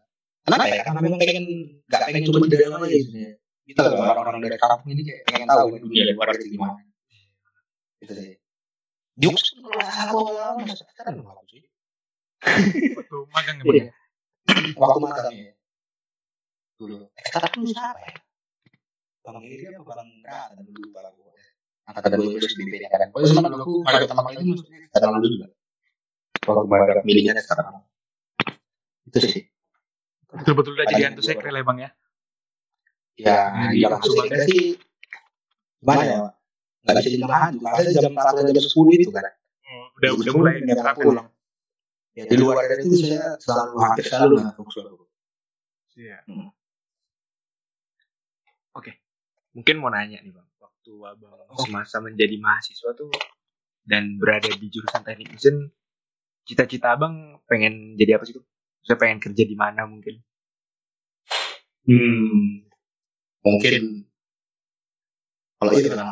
Kenapa 0.48 0.66
ya? 0.70 0.82
Karena 0.88 1.00
memang 1.04 1.20
pengen 1.20 1.46
nggak 1.90 2.02
pengen 2.08 2.22
cuma 2.30 2.46
di 2.48 2.56
dalam 2.56 2.80
aja 2.86 2.98
sebenarnya 3.04 3.32
kita 3.68 3.82
loh 3.84 4.00
orang-orang 4.00 4.40
dari 4.48 4.56
kampung 4.56 4.90
ini 4.96 5.02
kayak 5.04 5.22
pengen 5.28 5.48
tahu 5.52 5.76
dunia 5.76 6.04
luar 6.16 6.32
itu 6.40 6.48
gimana. 6.56 6.80
Gitu 8.00 8.14
sih. 8.16 8.34
Di 9.18 9.26
UKS 9.28 9.50
pun 9.60 9.62
kalau 9.68 10.24
awal-awal 10.24 10.64
sekarang 10.64 11.20
belum 11.20 11.28
aku 11.34 11.44
sih 11.52 11.64
waktu 12.94 13.18
magang 13.34 13.58
ya 13.58 13.66
bang 13.66 13.78
ya? 13.82 13.86
waktu 14.78 15.00
magang 15.02 15.36
ya. 15.36 15.54
Dulu. 16.78 16.96
Sekarang 17.26 17.52
dulu 17.58 17.70
siapa 17.74 18.00
ya 18.06 18.27
bang 19.32 19.46
Iri 19.48 19.64
apa 19.76 19.84
bang 19.84 20.10
Rata 20.24 20.54
dulu 20.64 20.88
bang 20.94 21.16
angkatan 21.88 22.20
dua 22.20 22.32
belas 22.36 22.54
BPD 22.54 22.84
kan 22.92 23.10
kalau 23.16 23.26
sama 23.32 23.48
aku. 23.48 23.74
pada 23.88 24.04
pertama 24.04 24.22
kali 24.28 24.36
itu 24.44 24.46
maksudnya 24.52 24.80
sekarang 24.92 25.20
dulu 25.24 25.28
juga. 25.32 25.48
Waktu 26.48 26.68
magang 26.68 27.04
milihnya 27.08 27.44
sekarang. 27.44 27.84
Itu 29.08 29.20
sih. 29.24 29.44
Betul-betul 30.28 30.76
udah 30.76 30.86
jadi 30.92 31.04
hantu 31.08 31.24
sekre 31.24 31.50
lah 31.52 31.64
ya 31.64 31.68
bang 31.68 31.78
ya? 31.80 31.90
ya 33.18 33.38
Hmm, 33.50 33.70
di 33.72 33.80
langsung 33.88 34.14
langsung 34.14 34.16
sekre 34.28 34.44
sih. 34.52 34.64
Gimana 35.80 36.04
ya 36.04 36.18
nggak 36.88 36.96
bisa 37.04 37.10
dibilang 37.12 37.34
hantu 37.36 37.64
karena 37.68 37.92
jam 37.92 38.14
peraturan 38.16 38.52
jam 38.52 38.64
sepuluh 38.68 38.92
itu 38.96 39.10
kan. 39.12 39.24
Oh, 39.68 39.86
udah 40.00 40.12
udah 40.24 40.32
mulai 40.36 40.54
sekarang 40.64 40.96
pulang. 41.00 41.28
Ya, 42.18 42.24
di 42.26 42.36
luar 42.36 42.66
dari 42.66 42.82
itu 42.82 42.98
saya 42.98 43.38
selalu 43.38 43.76
hampir 43.78 44.04
selalu 44.10 44.36
fokus 44.58 44.76
aku 44.82 45.06
Iya. 45.98 46.18
Mungkin 49.58 49.82
mau 49.82 49.90
nanya 49.90 50.22
nih 50.22 50.30
bang, 50.30 50.46
waktu 50.62 50.92
abang 51.02 51.34
semasa 51.58 51.98
menjadi 51.98 52.38
mahasiswa 52.38 52.94
tuh 52.94 53.10
dan 53.90 54.22
berada 54.22 54.54
di 54.54 54.70
jurusan 54.70 55.02
teknik 55.02 55.34
mesin, 55.34 55.74
cita-cita 56.46 56.94
abang 56.94 57.42
pengen 57.50 57.98
jadi 57.98 58.22
apa 58.22 58.30
sih 58.30 58.38
tuh? 58.38 58.46
Saya 58.86 59.02
pengen 59.02 59.18
kerja 59.18 59.42
di 59.50 59.58
mana 59.58 59.90
mungkin? 59.90 60.22
Hmm, 61.90 62.70
mungkin 63.42 64.06
kalau 65.58 65.74
itu 65.74 65.90
kan 65.90 66.06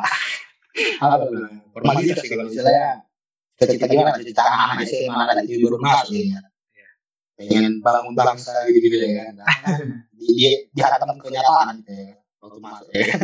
apa 0.98 1.14
tuh 1.22 1.46
formalitas 1.70 2.18
sih 2.26 2.34
kalau 2.34 2.50
misalnya 2.50 3.06
cita-cita 3.62 3.86
gimana? 3.86 4.18
Cita 4.26 4.42
anak 4.42 4.90
SMA 4.90 5.22
anak 5.22 5.46
itu 5.46 5.62
baru 5.62 5.78
masuk 5.78 6.18
ya 6.18 6.42
pengen 7.38 7.78
bangun 7.78 8.18
bangsa 8.18 8.66
gitu 8.74 8.90
gitu 8.90 9.06
ya 9.06 9.30
kan. 9.30 9.38
Di 10.18 10.34
di 10.34 10.44
dihantam 10.74 11.14
kenyataan 11.22 11.86
gitu 11.86 11.94
ya 11.94 12.25
waktu 12.46 12.60
masuk. 12.62 12.86
Ya 12.94 13.04
kan 13.10 13.20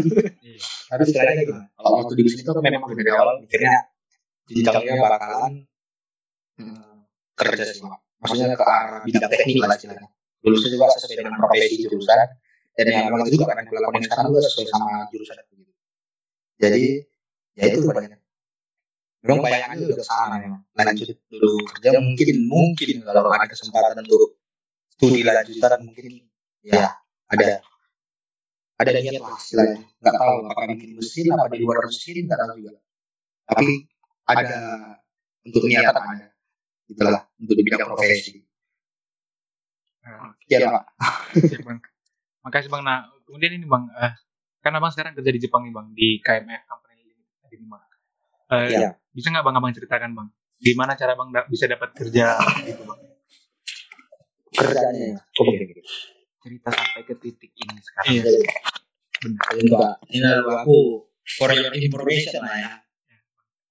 tapi 0.90 1.02
sekarang 1.08 1.34
gitu. 1.40 1.52
kalau 1.54 1.90
waktu 2.02 2.12
di 2.18 2.22
sini 2.28 2.42
tuh 2.44 2.54
memang 2.58 2.82
dari 2.92 3.10
awal 3.14 3.40
mikirnya 3.40 3.74
jenjangnya 4.50 4.94
bakalan 5.00 5.52
hmm, 6.58 6.96
kerja 7.38 7.64
sih 7.70 7.80
Mak. 7.80 8.00
maksudnya 8.20 8.54
ke 8.54 8.64
arah 8.66 9.00
bidang 9.06 9.30
teknik 9.30 9.56
lah 9.62 9.74
istilahnya. 9.78 10.08
Dulu 10.42 10.54
saya 10.58 10.70
juga 10.74 10.90
sesuai 10.98 11.16
dengan 11.22 11.34
profesi 11.38 11.74
jurusan. 11.86 12.18
Dan 12.72 12.88
yang 12.88 13.04
memang 13.12 13.28
itu 13.28 13.36
juga 13.36 13.52
kan 13.52 13.60
yang 13.60 13.68
dilakukan 13.68 14.02
sekarang 14.08 14.26
juga 14.32 14.42
sesuai 14.48 14.66
sama 14.72 15.04
jurusan 15.12 15.36
itu 15.44 15.52
gitu. 15.60 15.72
jadi 16.56 16.84
ya 17.60 17.64
itu 17.68 17.78
banyak. 17.84 18.20
Memang 19.22 19.38
bayangannya 19.38 19.86
udah 19.86 19.98
ke 20.00 20.06
sana 20.08 20.34
memang 20.40 20.60
lanjut 20.74 21.14
dulu 21.30 21.62
kerja 21.68 22.00
mungkin 22.00 22.48
mungkin 22.48 23.06
kalau 23.06 23.30
ada 23.30 23.46
kesempatan 23.46 24.02
untuk 24.02 24.40
studi 24.96 25.20
lanjutan 25.22 25.78
mungkin 25.84 26.26
ya 26.64 26.96
ada 27.30 27.60
ada 28.82 28.90
niat 28.98 29.22
lah 29.22 29.34
istilahnya 29.38 29.78
nggak 30.02 30.14
tahu 30.14 30.34
apakah 30.44 30.64
bikin 30.74 30.90
mesin 30.98 31.24
apa 31.30 31.46
di 31.50 31.58
luar 31.62 31.78
mesin 31.86 32.22
nggak 32.26 32.38
tahu 32.38 32.50
juga 32.58 32.72
tapi 33.48 33.66
ada 34.26 34.58
untuk 35.42 35.62
niatan 35.66 35.94
ada 35.96 36.26
itulah 36.86 37.22
untuk 37.38 37.54
di 37.56 37.62
bidang 37.62 37.86
profesi 37.88 38.42
Nah, 40.02 40.34
ya 40.50 40.66
pak 40.66 40.82
Siap, 41.46 41.62
bang. 41.62 41.78
Makasih 42.42 42.74
bang. 42.74 42.82
Nah, 42.82 43.06
kemudian 43.22 43.54
ini 43.54 43.62
bang, 43.62 43.86
eh, 44.02 44.12
kan 44.58 44.74
abang 44.74 44.90
sekarang 44.90 45.14
kerja 45.14 45.30
di 45.30 45.38
Jepang 45.38 45.62
nih 45.62 45.70
bang, 45.70 45.86
di 45.94 46.18
KMF 46.18 46.66
Company 46.66 47.06
Limited 47.06 47.50
ini 47.54 47.66
bang. 47.70 47.82
Eh, 48.50 48.66
Iya. 48.74 48.90
Bisa 49.14 49.30
nggak 49.30 49.46
bang 49.46 49.54
abang 49.62 49.70
ceritakan 49.70 50.10
bang, 50.18 50.28
gimana 50.58 50.98
cara 50.98 51.14
bang 51.14 51.28
da- 51.30 51.46
bisa 51.46 51.70
dapat 51.70 51.94
kerja 51.94 52.34
gitu 52.66 52.82
bang? 52.82 52.98
kerjanya 54.52 55.16
ya 55.16 55.18
oke 55.40 55.54
oke 55.54 55.80
Cerita 56.42 56.68
sampai 56.74 57.02
ke 57.06 57.14
titik 57.22 57.52
ini 57.54 57.78
sekarang. 57.78 58.12
Iya. 58.18 58.22
ini 59.54 59.70
pak 59.70 60.02
ini 60.10 60.18
lalu 60.18 60.50
aku 60.58 60.76
for 61.38 61.48
your 61.54 61.70
information 61.70 62.42
lah 62.42 62.56
ya. 62.58 62.72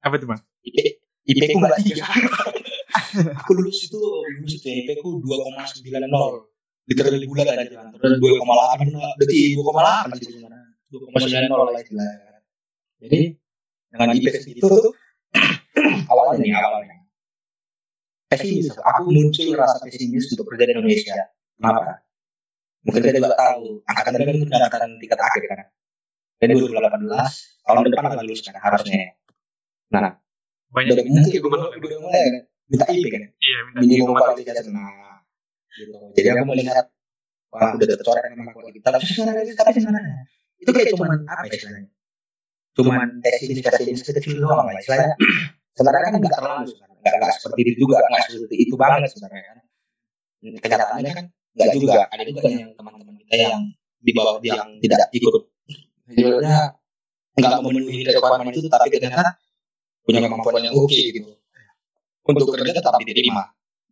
Apa 0.07 0.15
tuh 0.15 0.31
bang? 0.31 0.41
Jadi, 0.63 0.83
IP 1.27 1.41
ku 1.51 1.57
nggak 1.59 1.83
tiga. 1.83 2.07
aku 3.43 3.51
lulus 3.59 3.91
itu 3.91 3.99
lulus 4.39 4.63
itu 4.63 4.67
IP 4.71 5.03
ku 5.03 5.19
2,90 5.19 5.83
literally 6.87 7.27
bulat 7.27 7.47
aja 7.51 7.67
kan. 7.67 7.91
Terus 7.99 8.15
2,8 8.23 8.87
berarti 9.19 9.35
2,8 9.59 10.15
sih 10.15 10.25
sebenarnya. 10.31 10.71
2,90 10.91 11.51
lah 11.51 11.75
istilahnya 11.83 12.31
jadi 13.01 13.33
dengan 13.89 14.07
IP 14.13 14.25
segitu 14.29 14.61
tuh 14.61 14.93
awalnya 16.11 16.45
nih 16.45 16.53
awalnya. 16.53 16.95
Pesimis. 18.31 18.71
Aku 18.79 19.11
muncul 19.11 19.51
rasa 19.59 19.83
pesimis 19.83 20.31
untuk 20.31 20.47
kerja 20.53 20.69
di 20.69 20.71
Indonesia. 20.77 21.17
Kenapa 21.59 21.99
mungkin 22.85 23.01
kita 23.05 23.17
juga 23.21 23.37
tahu 23.37 23.81
angkatan 23.85 24.11
kita 24.17 24.31
itu 24.33 24.47
pendaftaran 24.49 24.89
tingkat 24.97 25.19
akhir 25.21 25.41
kan? 25.49 25.59
Dan 26.41 26.57
2018 26.57 27.05
tahun 27.61 27.85
depan 27.93 28.05
akan 28.09 28.17
lulus 28.25 28.41
kan 28.41 28.57
harusnya. 28.57 29.13
Nah 29.93 30.17
banyak 30.71 30.95
udah 30.95 31.05
mungkin 31.05 31.41
udah, 31.45 31.61
udah 31.77 31.99
mulai 32.01 32.21
kan 32.25 32.43
minta 32.71 32.85
IP 32.89 33.05
kan? 33.11 33.21
Iya 33.27 33.59
minta 33.69 33.79
minimum 33.85 34.07
minta 34.15 34.21
kualifikasi. 34.25 34.69
Nah 34.73 35.21
gitu. 35.77 35.97
Jadi 36.17 36.27
aku 36.33 36.43
melihat 36.49 36.85
wah 37.51 37.69
udah 37.75 37.87
tercoret 37.87 38.23
memang 38.31 38.55
kualitas 38.55 38.89
tapi 38.89 39.05
sebenarnya 39.05 39.43
tapi 39.53 39.71
sebenarnya 39.77 40.17
itu 40.61 40.71
kayak 40.71 40.87
cuman 40.95 41.09
apa 41.27 41.45
ya 41.49 41.53
istilahnya? 41.57 41.89
Cuman 42.77 43.07
tes 43.19 43.43
ini 43.43 43.59
tes 43.59 43.81
ini 43.83 43.91
kecil 43.99 44.39
doang 44.39 44.65
lah 44.65 44.79
istilahnya. 44.79 45.13
Sebenarnya 45.77 46.09
kan 46.09 46.19
nggak 46.19 46.33
terlalu 46.35 46.65
sebenarnya. 46.71 46.89
nggak 47.01 47.33
seperti 47.33 47.59
itu 47.65 47.71
juga 47.85 47.97
nggak 48.05 48.21
seperti 48.29 48.55
itu 48.61 48.73
banget 48.77 49.09
sebenarnya 49.11 49.43
kan. 49.45 49.57
Kenyataannya 50.41 51.11
kan 51.13 51.25
nggak 51.51 51.69
juga 51.75 52.07
ada 52.07 52.23
juga. 52.23 52.47
yang 52.47 52.71
teman-teman 52.75 53.15
kita 53.25 53.35
yang 53.35 53.61
di 54.01 54.11
bawah 54.15 54.41
yang 54.41 54.79
tidak 54.81 55.09
ikut. 55.13 55.33
Sebenarnya 56.11 56.75
nggak 57.37 57.59
memenuhi 57.63 58.03
requirement 58.07 58.55
itu 58.55 58.67
tapi 58.67 58.87
ternyata 58.91 59.35
punya 60.03 60.19
kemampuan 60.25 60.63
yang 60.65 60.75
oke 60.75 60.91
gitu. 60.91 61.31
untuk 62.21 62.47
kerja 62.53 62.73
tetap 62.77 62.93
diterima. 63.01 63.49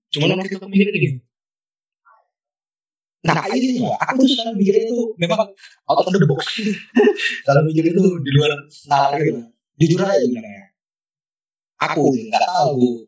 cuma 0.09 0.25
waktu 0.33 0.49
itu 0.49 0.57
aku 0.57 0.69
mikir 0.69 0.89
gini. 0.89 1.17
Nah 3.21 3.35
kayak 3.45 3.61
gitu 3.61 3.85
ya 3.85 3.93
aku 3.99 4.25
tuh 4.25 4.29
selalu 4.31 4.57
mikir 4.57 4.73
itu 4.89 5.13
memang 5.21 5.53
out 5.85 6.01
of 6.01 6.09
the 6.09 6.25
box. 6.25 6.57
Selalu 7.45 7.61
mikir 7.69 7.83
itu 7.93 8.01
di 8.25 8.31
luar 8.33 8.57
nalar 8.89 9.21
gitu. 9.21 9.41
Jujur 9.77 10.01
aja 10.01 10.25
bilangnya 10.25 10.69
aku 11.79 12.11
nggak 12.11 12.43
tahu 12.43 13.07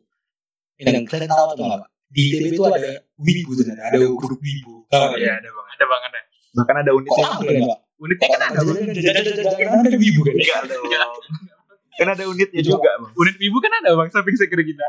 ini 0.80 0.88
yang 0.88 1.06
kalian 1.06 1.28
tahu 1.28 1.46
atau 1.54 1.64
nggak. 1.68 1.80
Pak? 1.84 1.90
Di 2.12 2.22
ITB 2.28 2.44
itu 2.52 2.62
ada 2.62 2.80
wibu 3.16 3.50
tuh 3.56 3.64
ada 3.72 3.96
grup 4.12 4.36
wibu 4.38 4.84
tahu 4.86 5.16
iya 5.16 5.40
ada 5.40 5.48
bang 5.48 5.66
ada 5.72 5.84
bang 5.88 6.02
ada 6.08 6.20
Bahkan 6.52 6.76
ada 6.84 6.90
kok 6.92 6.98
unitnya 7.00 7.24
tahu 7.24 7.40
juga. 7.40 7.52
ya 7.56 7.62
Pak? 7.64 7.78
unitnya 7.96 8.28
kan 8.28 8.40
ada 8.44 8.60
bang 8.60 8.76
ada 9.72 9.96
wibu 9.96 10.20
kan 10.20 10.34
Enggak 10.36 10.60
dong. 10.68 10.84
Kan 11.92 12.08
ada 12.08 12.24
unitnya 12.24 12.62
juga, 12.64 12.90
Bang. 13.00 13.12
unit 13.16 13.36
ibu 13.40 13.56
kan 13.60 13.72
ada 13.80 13.88
bang 13.96 14.08
samping 14.12 14.36
seger 14.36 14.60
kita 14.60 14.86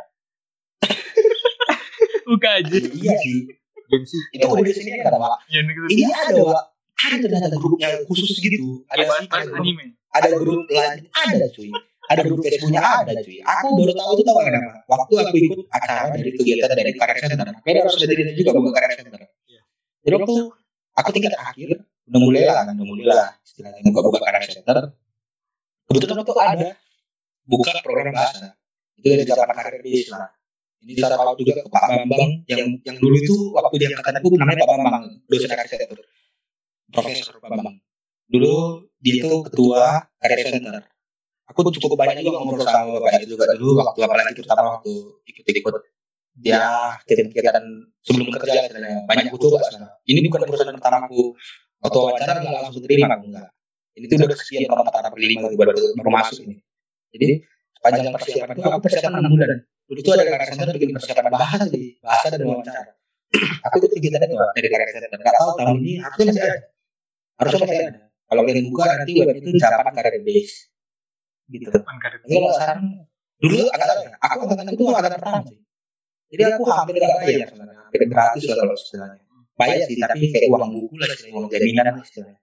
buka 2.27 2.49
aja 2.59 2.77
iya 2.79 3.13
sih 3.19 3.37
Gengsi. 3.91 4.17
itu 4.33 4.45
udah 4.47 4.63
di 4.63 4.73
sini 4.73 4.91
ada 4.99 5.15
Pak 5.15 5.43
ini 5.51 6.07
ada 6.09 6.41
Pak 6.41 6.63
ada 7.03 7.15
ternyata 7.19 7.55
grupnya 7.59 7.89
khusus 8.07 8.39
gitu 8.39 8.81
ada 8.89 9.03
ada 9.07 9.43
grup 9.43 9.59
anime 9.59 9.85
ada 10.15 10.29
grup 10.39 10.63
lain 10.71 11.03
ada 11.11 11.45
cuy 11.51 11.69
ada 12.11 12.21
grup 12.27 12.43
Facebooknya 12.43 12.81
ada 12.83 13.11
cuy. 13.23 13.39
aku 13.39 13.67
baru 13.79 13.93
tahu 13.95 14.11
itu 14.19 14.23
tahu 14.27 14.37
kenapa 14.43 14.71
waktu 14.91 15.13
aku 15.23 15.35
ikut 15.39 15.59
acara 15.71 16.11
dari 16.15 16.31
kegiatan 16.35 16.75
dari 16.75 16.91
karir 16.95 17.17
center 17.19 17.47
beda 17.63 17.79
harus 17.83 17.95
ada 17.99 18.07
diri 18.11 18.33
juga 18.35 18.51
bukan 18.59 18.71
karir 18.75 18.91
center 18.99 19.21
jadi 20.03 20.13
waktu 20.19 20.35
aku 20.99 21.09
tingkat 21.15 21.33
akhir 21.39 21.69
udah 22.11 22.19
mulai 22.19 22.43
lah 22.43 22.67
udah 22.67 22.85
mulai 22.87 23.05
lah 23.07 23.29
istilahnya 23.45 23.79
buka 23.87 23.99
buka 24.03 24.19
karir 24.19 24.43
center 24.43 24.77
kebetulan 25.87 26.17
waktu 26.19 26.33
ada 26.39 26.69
buka 27.43 27.71
program 27.83 28.15
bahasa. 28.15 28.55
Itu 28.95 29.11
dari 29.11 29.27
zaman 29.27 29.51
karir 29.51 29.83
base 29.83 30.09
lah 30.15 30.31
ini 30.83 30.99
shout 30.99 31.15
out 31.15 31.39
juga 31.39 31.63
ke 31.63 31.69
Pak 31.71 31.83
Bambang 31.87 32.43
yang 32.51 32.61
yang 32.83 32.97
dulu 32.99 33.15
itu 33.15 33.35
waktu 33.55 33.75
di 33.79 33.85
angkatan 33.87 34.19
aku 34.19 34.35
namanya 34.35 34.67
Pak 34.67 34.69
Bambang 34.75 35.05
dosen 35.31 35.47
karir 35.47 35.67
center 35.71 35.99
Profesor 36.91 37.39
Bambang. 37.39 37.79
Dulu 38.27 38.83
dia 38.99 39.23
itu 39.23 39.31
ketua 39.47 40.03
karir 40.19 40.43
center 40.43 40.83
aku 41.49 41.59
cukup 41.79 41.97
banyak 41.99 42.23
juga 42.23 42.39
ngobrol 42.39 42.67
sama 42.67 42.99
bapak 42.99 43.23
itu 43.23 43.35
juga. 43.35 43.51
Dulu 43.55 43.79
waktu 43.79 43.99
apalagi 44.03 44.31
terutama 44.37 44.79
waktu 44.79 44.93
ikut-ikut 45.27 45.75
dia 46.41 46.97
kegiatan 47.05 47.63
sebelum 48.01 48.27
kerja 48.37 48.69
istilahnya. 48.69 49.05
Banyak 49.05 49.31
butuh 49.33 49.57
pak 49.57 49.63
ini 50.09 50.19
bukan 50.27 50.47
perusahaan 50.47 50.73
pertamaku 50.73 51.35
waktu 51.83 51.97
wawancara 51.99 52.41
nggak 52.41 52.63
langsung 52.63 52.83
terima 52.83 53.11
enggak 53.19 53.51
ini 53.93 54.09
tuh 54.09 54.17
udah 54.17 54.29
kesekian 54.33 54.65
tahun 54.65 54.79
empat 54.81 54.95
atau 55.05 55.17
lima 55.17 55.47
gitu, 55.53 55.57
baru, 55.57 55.71
baru 56.01 56.09
masuk 56.09 56.37
ini. 56.49 56.57
Jadi 57.13 57.27
sepanjang 57.77 58.09
persiapan 58.09 58.55
itu 58.57 58.65
aku 58.65 58.81
persiapan 58.81 59.19
enam 59.21 59.31
bulan. 59.37 59.49
Dulu 59.85 59.99
itu 60.01 60.09
ada 60.09 60.23
karir 60.25 60.47
center 60.49 60.73
bikin 60.73 60.95
persiapan 60.97 61.25
bahasa 61.29 61.65
di 61.69 61.93
bahasa 62.01 62.33
dan 62.33 62.41
wawancara. 62.41 62.81
Aku 63.69 63.75
ikut 63.85 63.91
kegiatan 63.93 64.25
itu 64.25 64.33
dari 64.33 64.67
karir 64.73 64.89
center 64.89 65.09
nggak 65.13 65.35
tahu 65.37 65.49
tahun 65.61 65.77
ini 65.85 65.93
harusnya 66.01 66.25
masih 66.25 66.41
ada. 66.41 66.57
Harusnya 67.37 67.59
masih 67.61 67.77
ada. 67.85 68.01
Kalau 68.33 68.41
kalian 68.49 68.65
buka 68.73 68.83
nanti 68.97 69.11
web 69.13 69.29
itu 69.37 69.49
Japan 69.61 69.93
Career 69.93 70.23
Base 70.25 70.72
gitu 71.53 71.69
Kan 71.69 71.97
karir. 72.01 72.17
tapi 72.23 72.33
kalau 72.33 72.53
sekarang 72.57 72.81
dulu 73.37 73.59
angkatan 73.69 73.97
aku 74.17 74.39
angkatan 74.47 74.65
itu 74.73 74.83
angkatan 74.89 75.11
pertama 75.19 75.39
sih. 75.45 75.59
Jadi 76.33 76.41
aku 76.49 76.61
hampir 76.65 76.93
nggak 76.97 77.13
bayar 77.21 77.47
sebenarnya, 77.53 77.77
hampir 77.85 78.01
gratis 78.09 78.41
lah 78.49 78.57
kalau 78.57 78.73
istilahnya. 78.73 79.23
Bayar 79.53 79.79
sih, 79.85 79.95
tapi 80.01 80.25
kayak 80.33 80.49
uang 80.49 80.71
buku 80.73 80.95
lah 80.97 81.07
istilahnya, 81.13 81.33
uang 81.37 81.45
jaminan 81.53 81.85
lah 81.93 82.01
istilahnya. 82.01 82.39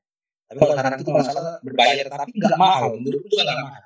Tapi 0.51 0.59
kalau 0.63 0.75
sekarang 0.79 0.99
itu 0.99 1.11
kalau 1.11 1.25
salah 1.27 1.55
berbayar 1.63 2.07
tapi 2.07 2.31
nggak 2.39 2.55
mahal, 2.59 2.85
menurutku 2.99 3.27
juga 3.27 3.43
nggak 3.51 3.59
mahal. 3.67 3.83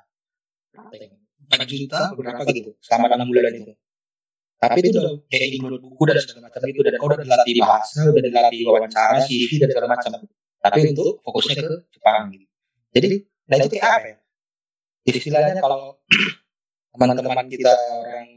Ya? 0.93 1.07
Empat 1.45 1.67
juta 1.69 2.01
berapa 2.17 2.41
gitu 2.53 2.71
selama 2.81 3.05
enam 3.13 3.27
bulan 3.29 3.53
itu. 3.53 3.73
Tapi 4.55 4.77
itu 4.81 4.97
udah 4.97 5.13
kayak 5.29 5.47
include 5.51 5.77
buku 5.83 6.03
dan 6.09 6.17
segala 6.21 6.49
macam 6.49 6.61
itu 6.65 6.79
dan 6.81 6.93
kau 6.97 7.07
udah 7.11 7.19
dilatih 7.21 7.53
bahasa, 7.61 7.99
udah 8.07 8.21
dilatih 8.23 8.59
wawancara, 8.65 9.17
CV 9.25 9.51
dan 9.61 9.67
segala 9.69 9.87
macam. 9.93 10.11
Tapi 10.63 10.79
untuk 10.89 11.21
fokusnya 11.21 11.55
ke 11.61 11.69
Jepang 11.93 12.33
gitu. 12.33 12.45
Jadi, 12.95 13.09
nah 13.45 13.55
itu 13.61 13.67
kayak 13.77 13.85
apa 13.85 14.07
ya? 14.09 14.15
Istilahnya 15.05 15.61
kalau 15.61 16.01
teman-teman 16.95 17.45
kita 17.45 17.71
orang 17.71 18.29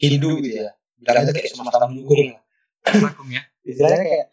Hindu 0.00 0.40
gitu 0.40 0.64
ya 0.64 0.72
bilangnya 0.98 1.32
kayak 1.36 1.52
sama-sama 1.52 1.92
mendukung 1.92 2.32
lah. 2.32 2.40
Vakum 2.84 3.28
ya. 3.28 3.42
Istilahnya 3.68 4.00
kayak 4.00 4.26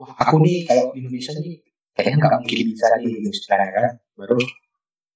wah 0.00 0.12
aku 0.20 0.36
nih 0.44 0.64
kalau 0.64 0.92
di 0.92 1.04
Indonesia 1.04 1.32
nih 1.36 1.56
kayaknya 1.96 2.16
nggak 2.20 2.32
mungkin 2.44 2.58
bisa 2.72 2.86
nih 3.00 3.08
gitu 3.20 3.28
istilahnya 3.32 3.72
kan. 3.72 3.94
Baru 4.16 4.36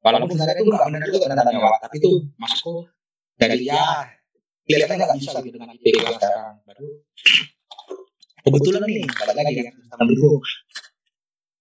walaupun 0.00 0.28
sebenarnya 0.36 0.60
itu 0.60 0.70
nggak 0.72 0.86
benar 0.88 1.08
juga 1.08 1.26
tanda 1.28 1.52
wah 1.60 1.76
tapi 1.80 1.94
itu 2.00 2.10
masukku 2.40 2.88
dari 3.36 3.68
ya 3.68 4.08
kelihatannya 4.68 5.04
nggak 5.04 5.18
bisa 5.20 5.30
gitu 5.40 5.56
dengan 5.56 5.76
IPK 5.76 6.04
sekarang. 6.20 6.54
Baru 6.68 6.86
kebetulan 8.44 8.82
nih 8.88 9.04
balik 9.04 9.36
lagi 9.36 9.60
kan 9.64 9.74
sama 9.92 10.04
dulu 10.08 10.40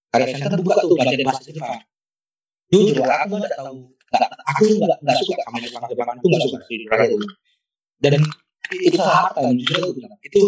karya 0.10 0.26
center 0.34 0.60
buka 0.64 0.82
tuh 0.82 0.96
pelatihan 0.98 1.28
bahasa 1.28 1.52
Jepang 1.52 1.82
jujur 2.72 3.04
aku 3.04 3.34
nggak 3.36 3.54
tahu 3.58 3.99
nggak 4.10 4.30
aku 4.50 4.64
nggak 4.82 4.98
nggak 5.06 5.18
suka 5.22 5.42
sama 5.46 5.58
Jepang 5.62 5.84
Jepang 5.90 6.18
itu 6.18 6.28
nggak 6.28 6.44
suka 6.46 6.58
aja 6.98 7.06
tuh 7.14 7.32
dan 8.00 8.14
itu 8.80 8.98
jujur 9.60 9.78
aku 9.82 9.94
bilang 9.98 10.14
itu 10.22 10.42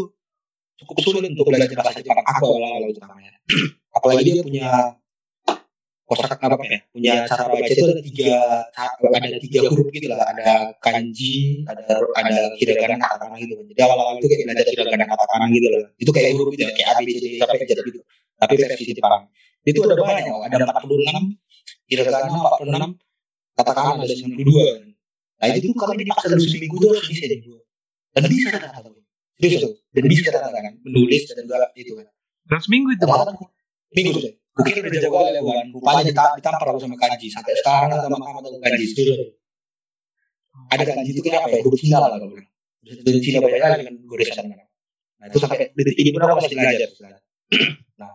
cukup 0.81 0.97
sulit 1.05 1.29
untuk 1.29 1.45
belajar 1.45 1.77
bahasa 1.77 2.01
Jepang. 2.01 2.25
Aku 2.25 2.43
awal-awal 2.57 2.89
itu 2.89 2.97
namanya 3.01 3.37
apalagi 3.93 4.21
dia 4.25 4.41
punya 4.41 4.69
kosak 6.09 6.35
apa 6.43 6.59
ya 6.67 6.79
punya 6.91 7.13
cara 7.23 7.47
baca 7.47 7.71
itu 7.71 7.85
ada 7.87 8.03
tiga 8.03 8.33
ada 8.75 9.39
tiga 9.39 9.59
huruf 9.69 9.87
gitu 9.93 10.09
lah. 10.09 10.25
Ada 10.33 10.75
kanji 10.81 11.61
ada 11.69 11.85
ada 12.17 12.37
hiragana 12.57 12.97
katakana 12.97 13.37
gitu 13.37 13.61
jadi 13.73 13.79
awal-awal 13.85 14.17
itu 14.17 14.27
kayak 14.27 14.41
belajar 14.49 14.65
hiragana 14.73 15.05
katakana 15.05 15.45
gitu 15.53 15.67
lah. 15.69 15.83
Itu 16.01 16.11
kayak 16.11 16.29
huruf 16.35 16.51
itu 16.57 16.65
kayak 16.65 16.87
A 16.89 16.93
B 16.97 17.09
C 17.13 17.17
D 17.21 17.25
sampai 17.37 17.61
Z 17.61 17.77
gitu. 17.77 17.99
Tapi 18.41 18.53
versi 18.57 18.93
Jepang. 18.97 19.29
Itu 19.61 19.85
ada 19.85 19.93
banyak 19.93 20.25
ada 20.49 20.65
46 20.65 21.93
hiragana 21.93 22.25
46 22.25 22.97
katakana 23.61 24.03
ada 24.03 24.15
92 24.17 24.41
nah 25.41 25.45
itu 25.53 25.69
tuh 25.69 25.77
kalau 25.77 25.93
dipaksa 25.97 26.25
dalam 26.29 26.41
seminggu 26.41 26.75
tuh 26.81 26.89
harus 26.93 27.05
bisa 27.05 27.21
jadi 27.29 27.41
dua 27.45 27.59
dan 28.17 28.21
bisa 28.27 28.47
ternyata 28.53 28.89
serius 29.41 29.63
dan 29.93 30.03
bisa 30.05 30.21
ternyata 30.29 30.59
kan 30.59 30.73
menulis 30.85 31.21
dan 31.29 31.45
segala 31.45 31.65
itu 31.73 31.97
kan. 31.97 32.07
Dalam 32.45 32.61
seminggu 32.61 32.89
itu. 32.93 33.03
Ternyata 33.07 33.33
minggu 33.95 34.11
tuh. 34.21 34.33
Bukit 34.51 34.73
udah 34.83 34.91
jago 34.91 35.17
lah 35.23 35.31
kan 35.31 35.67
rupanya 35.71 36.01
dita- 36.03 36.35
ditampar 36.35 36.67
aku 36.75 36.79
sama 36.83 36.95
kanji. 36.99 37.31
Sampai 37.31 37.55
sekarang 37.57 37.95
sama 37.95 38.19
kamu 38.19 38.39
tahu 38.43 38.59
kanji. 38.61 38.85
Serius 38.91 39.17
ada 40.69 40.83
kanji 40.83 41.09
itu 41.15 41.21
kayak 41.23 41.47
apa 41.47 41.55
ya? 41.55 41.63
Huruf 41.63 41.79
Cina 41.79 41.97
lah 42.03 42.09
kalau 42.19 42.27
dari 42.81 43.19
Cina 43.23 43.39
banyak 43.39 43.59
kali 43.61 43.75
dengan 43.85 43.95
goresan 44.09 44.45
nah 45.21 45.29
itu 45.29 45.37
sampai 45.37 45.69
detik 45.77 45.95
ini 46.01 46.09
pun 46.17 46.25
aku 46.25 46.41
masih 46.41 46.57
belajar 46.57 46.89
nah 48.01 48.09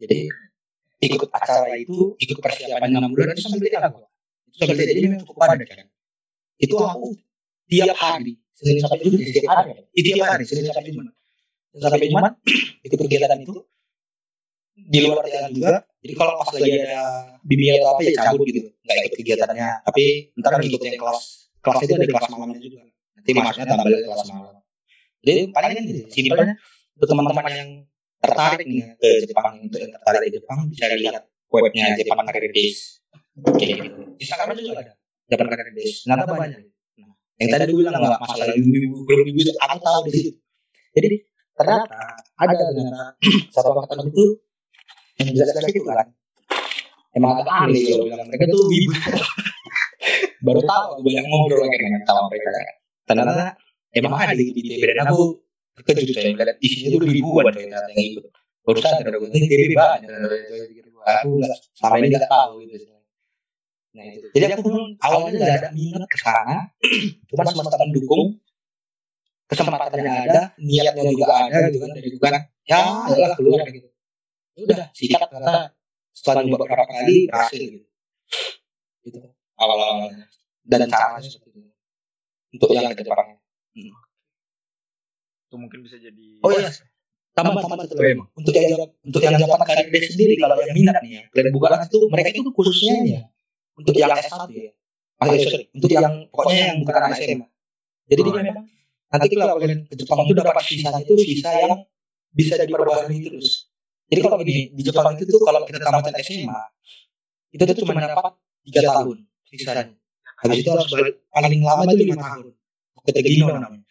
jadi 0.00 0.32
ikut 1.04 1.28
acara 1.28 1.76
itu 1.76 2.16
ikut 2.16 2.40
persiapan 2.40 2.88
enam 2.88 3.12
bulan 3.12 3.36
itu 3.36 3.44
sambil 3.44 3.60
belajar 3.60 3.92
aku 3.92 4.00
sambil 4.58 4.74
belajar 4.74 4.94
jadi 4.94 5.06
memang 5.06 5.22
cukup 5.22 5.36
padat 5.38 5.58
kan? 5.64 5.86
Itu 6.58 6.74
aku 6.82 7.14
tiap 7.70 7.94
hari 7.94 8.34
Senin 8.58 8.82
sampai 8.82 8.98
Jumat 9.06 9.20
tiap 9.22 9.46
hari 9.54 9.70
Itu 9.94 10.08
tiap 10.18 10.28
hari 10.34 10.44
Senin 10.44 10.64
sampai 10.66 10.90
Jumat. 10.90 11.14
Senin 11.70 11.82
sampai 11.86 12.08
Jumat 12.10 12.34
ikut 12.86 12.98
kegiatan 12.98 13.38
itu 13.38 13.54
di 14.78 14.98
luar 15.02 15.26
latihan 15.26 15.50
juga. 15.50 15.82
Jadi 15.98 16.14
kalau 16.14 16.38
pas 16.38 16.50
lagi 16.54 16.70
ada 16.78 17.02
bimbingan 17.42 17.82
atau 17.82 17.90
apa 17.98 18.00
ya 18.06 18.10
cabut 18.14 18.46
gitu. 18.46 18.70
Nggak 18.86 18.96
ikut 19.02 19.12
kegiatannya. 19.18 19.68
Tapi 19.86 20.04
ntar 20.38 20.50
kan 20.54 20.62
ikut 20.62 20.80
yang 20.82 20.98
kelas. 20.98 21.20
Kelas 21.58 21.78
itu 21.82 21.92
ada 21.98 22.06
kelas 22.06 22.26
malamnya 22.30 22.60
juga. 22.62 22.78
Nanti 23.18 23.30
masuknya 23.34 23.66
tambah 23.66 23.86
lagi 23.90 24.04
kelas 24.06 24.22
malam. 24.30 24.54
Jadi 25.18 25.40
paling 25.50 25.70
kan 25.74 25.82
gitu 25.82 26.00
simpelnya 26.14 26.54
untuk 26.94 27.08
teman-teman 27.10 27.44
yang 27.50 27.70
tertarik 28.18 28.66
nih 28.66 28.82
ke 28.98 29.08
Jepang 29.26 29.54
untuk 29.62 29.78
yang 29.82 29.92
tertarik 29.94 30.20
di 30.26 30.30
Jepang 30.38 30.58
bisa 30.70 30.90
lihat 30.94 31.22
webnya 31.50 31.94
Jepang 31.98 32.26
Career 32.26 32.50
Days 32.50 33.02
kayak 33.58 33.70
gitu 33.78 34.00
Instagram 34.18 34.54
juga 34.58 34.80
ada. 34.82 34.92
Jepang 35.28 35.48
Career 35.52 35.70
Days 35.76 35.96
ternyata 36.02 36.32
banyak. 36.32 36.60
nah, 36.98 37.12
yang 37.38 37.48
tadi 37.52 37.62
gue 37.68 37.78
bilang 37.84 37.94
nggak 38.00 38.20
masalah 38.24 38.46
ibu-ibu 38.56 38.96
belum 39.04 39.26
ibu 39.28 39.38
itu 39.44 39.52
aku 39.60 39.76
tahu 39.84 39.98
di 40.08 40.10
situ. 40.16 40.30
Jadi 40.96 41.08
ternyata 41.54 41.84
ada 42.40 42.52
ternyata 42.56 43.02
satu 43.54 43.68
angkatan 43.76 44.08
itu 44.08 44.24
yang 45.20 45.28
jelas-jelas 45.36 45.68
itu 45.70 45.82
kan. 45.84 46.06
Emang 47.12 47.40
agak 47.40 47.54
aneh 47.68 47.82
kalau 47.88 48.04
bilang 48.08 48.26
mereka 48.28 48.44
tuh 48.48 48.62
ibu 48.72 48.92
baru 50.46 50.60
tahu 50.64 50.84
aku 50.96 51.02
banyak 51.04 51.24
ngobrol 51.28 51.68
dengan 51.68 52.02
sama 52.08 52.20
mereka. 52.32 52.48
Kan 52.48 52.66
ternyata 53.04 53.46
emang 53.92 54.12
ada 54.16 54.34
di 54.34 54.44
ITB 54.48 54.82
dan 54.96 55.12
aku 55.12 55.44
terkejut 55.78 56.10
saya 56.16 56.34
melihat 56.34 56.58
isinya 56.58 56.98
tuh 56.98 57.00
ribuan 57.04 57.52
ternyata 57.52 57.86
yang 57.94 58.16
ikut. 58.16 58.24
Baru 58.64 58.78
sadar 58.80 59.12
aku 59.12 59.28
ini 59.28 59.44
ITB 59.44 59.72
banyak 59.76 60.08
aku 61.08 61.28
nggak 61.40 61.52
selama 61.76 61.94
ini 62.00 62.06
nggak 62.12 62.26
tahu 62.28 62.52
gitu 62.64 62.97
nah 63.88 64.04
itu. 64.04 64.28
Jadi 64.36 64.52
aku 64.52 64.62
pun 64.68 64.76
awalnya 65.00 65.30
nggak 65.36 65.56
ada 65.64 65.70
minat. 65.72 66.08
ke 66.08 66.18
sana 66.20 66.68
cuma 67.32 67.42
semesta 67.48 67.80
mendukung 67.80 68.36
kesempatannya 69.48 70.28
ada 70.28 70.42
niatnya 70.60 71.08
juga 71.08 71.48
ada 71.48 71.72
gitu 71.72 71.80
kan 71.80 71.90
dari 71.96 72.08
bukan 72.12 72.32
ya 72.68 72.80
lah 73.08 73.32
keluar 73.36 73.64
gitu. 73.72 73.88
Ya 74.58 74.60
udah 74.68 74.86
sikat 74.92 75.24
ternyata 75.32 75.72
setelah 76.12 76.44
beberapa 76.44 76.84
kali 76.84 77.32
berhasil 77.32 77.62
gitu. 77.62 77.86
Gitu. 79.08 79.18
Awal-awalnya. 79.56 80.28
Dan 80.68 80.90
caranya 80.92 81.24
seperti 81.24 81.64
itu. 81.64 81.70
Untuk 82.52 82.68
yang 82.76 82.92
ke 82.92 83.00
depannya. 83.06 83.40
Itu 85.48 85.56
mungkin 85.56 85.80
bisa 85.80 85.96
jadi 85.96 86.44
oh 86.44 86.52
iya 86.52 86.68
tambah 87.32 87.56
tambah 87.56 87.88
satu 87.88 87.96
lagi. 87.96 88.20
Untuk 88.36 88.52
yang 88.52 88.84
untuk 89.00 89.20
yang 89.24 89.32
dapat 89.40 89.64
karir 89.64 89.88
dia 89.88 90.02
sendiri 90.12 90.34
kalau 90.36 90.60
yang 90.60 90.76
minat 90.76 91.00
nih 91.00 91.10
ya 91.16 91.22
kalian 91.32 91.54
buka 91.56 91.72
itu 91.88 91.98
mereka 92.12 92.28
itu 92.36 92.50
khususnya 92.52 92.94
ya 93.08 93.20
untuk 93.78 93.94
yang 93.94 94.10
S1 94.10 94.50
ya? 94.50 94.72
Maksudnya, 95.18 95.46
sorry, 95.50 95.64
untuk 95.74 95.90
yang 95.90 96.14
pokoknya 96.30 96.62
yang 96.74 96.76
bukan 96.82 96.94
anak 96.98 97.18
SMA 97.18 97.46
jadi 98.08 98.20
dia 98.24 98.34
memang 98.40 98.66
nanti 99.08 99.26
kalau 99.36 99.56
kalian 99.56 99.80
ke 99.88 99.94
Jepang 99.96 100.18
itu 100.24 100.34
dapat 100.36 100.64
visa 100.64 100.90
itu 101.00 101.14
visa 101.16 101.50
yang 101.54 101.80
bisa 102.28 102.54
diperbarui 102.60 103.18
terus. 103.24 103.72
jadi 104.08 104.20
kalau 104.24 104.36
ini 104.44 104.72
di 104.72 104.82
Jepang 104.84 105.16
itu 105.16 105.24
tuh 105.28 105.40
kalau 105.44 105.64
kita 105.64 105.80
tamat 105.80 106.12
SMA 106.24 106.60
itu 107.56 107.62
tuh 107.64 107.76
cuma 107.84 107.96
dapat 107.96 108.36
tiga 108.68 108.80
tahun 108.84 109.16
visanya 109.48 109.96
habis 110.38 110.56
itu 110.62 110.70
harus 110.70 110.86
balik 110.92 111.14
paling 111.34 111.62
lama 111.66 111.82
itu 111.90 111.96
lima 112.06 112.16
tahun. 112.22 112.54
ketika 113.08 113.24
Gino 113.24 113.46
namanya. 113.50 113.86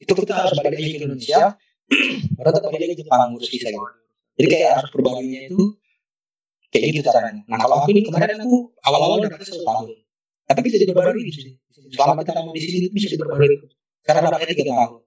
Itu 0.00 0.12
kita 0.16 0.32
harus 0.34 0.56
balik 0.58 0.80
lagi 0.80 0.90
ke 0.96 0.98
Indonesia 1.04 1.54
baru 2.40 2.50
tetap 2.50 2.70
balik 2.72 2.80
lagi 2.88 2.94
ke 2.96 3.00
Jepang 3.06 3.20
ngurus 3.30 3.48
visa 3.52 3.68
gitu. 3.70 3.86
Jadi 4.34 4.48
kayak 4.50 4.70
harus 4.82 4.90
perbaruinya 4.90 5.40
itu 5.46 5.78
kayak 6.74 6.90
gitu 6.90 7.06
caranya. 7.06 7.42
Nah 7.46 7.58
kalau 7.62 7.86
aku 7.86 7.94
ini 7.94 8.02
kemarin 8.02 8.34
aku 8.42 8.74
awal-awal 8.82 9.22
dapetnya 9.22 9.46
satu 9.46 9.62
tahun 9.62 9.88
tapi 10.44 10.60
bisa 10.66 10.76
diperbarui 10.82 11.22
di 11.22 11.32
sini. 11.32 11.52
Selama 11.94 12.26
kita 12.26 12.42
mau 12.42 12.50
di 12.50 12.60
sini 12.60 12.90
bisa 12.90 13.14
diperbarui. 13.14 13.62
Karena 14.02 14.26
dapetnya 14.26 14.58
tiga 14.58 14.64
tahun. 14.74 15.00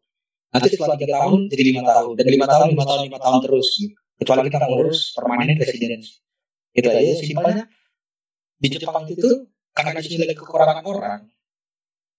Nanti 0.47 0.67
setelah 0.71 0.95
tiga 0.95 1.13
tahun 1.19 1.39
jadi 1.51 1.63
lima 1.75 1.81
tahun. 1.83 2.13
Dan 2.15 2.25
lima 2.31 2.47
tahun 2.47 2.67
lima 2.71 2.85
tahun 2.87 3.01
lima 3.11 3.19
tahun 3.19 3.37
terus 3.43 3.67
gitu. 3.83 3.95
kecuali 4.17 4.41
kita 4.49 4.65
ngurus 4.65 4.99
permanen 5.13 5.59
residensi 5.59 6.23
itu 6.71 6.87
aja. 6.87 7.13
Simpelnya 7.19 7.63
di 8.57 8.67
Jepang 8.71 9.05
itu 9.11 9.29
karena 9.75 9.91
di 9.99 10.01
sini 10.07 10.23
lagi 10.23 10.39
kekurangan 10.39 10.81
orang 10.87 11.21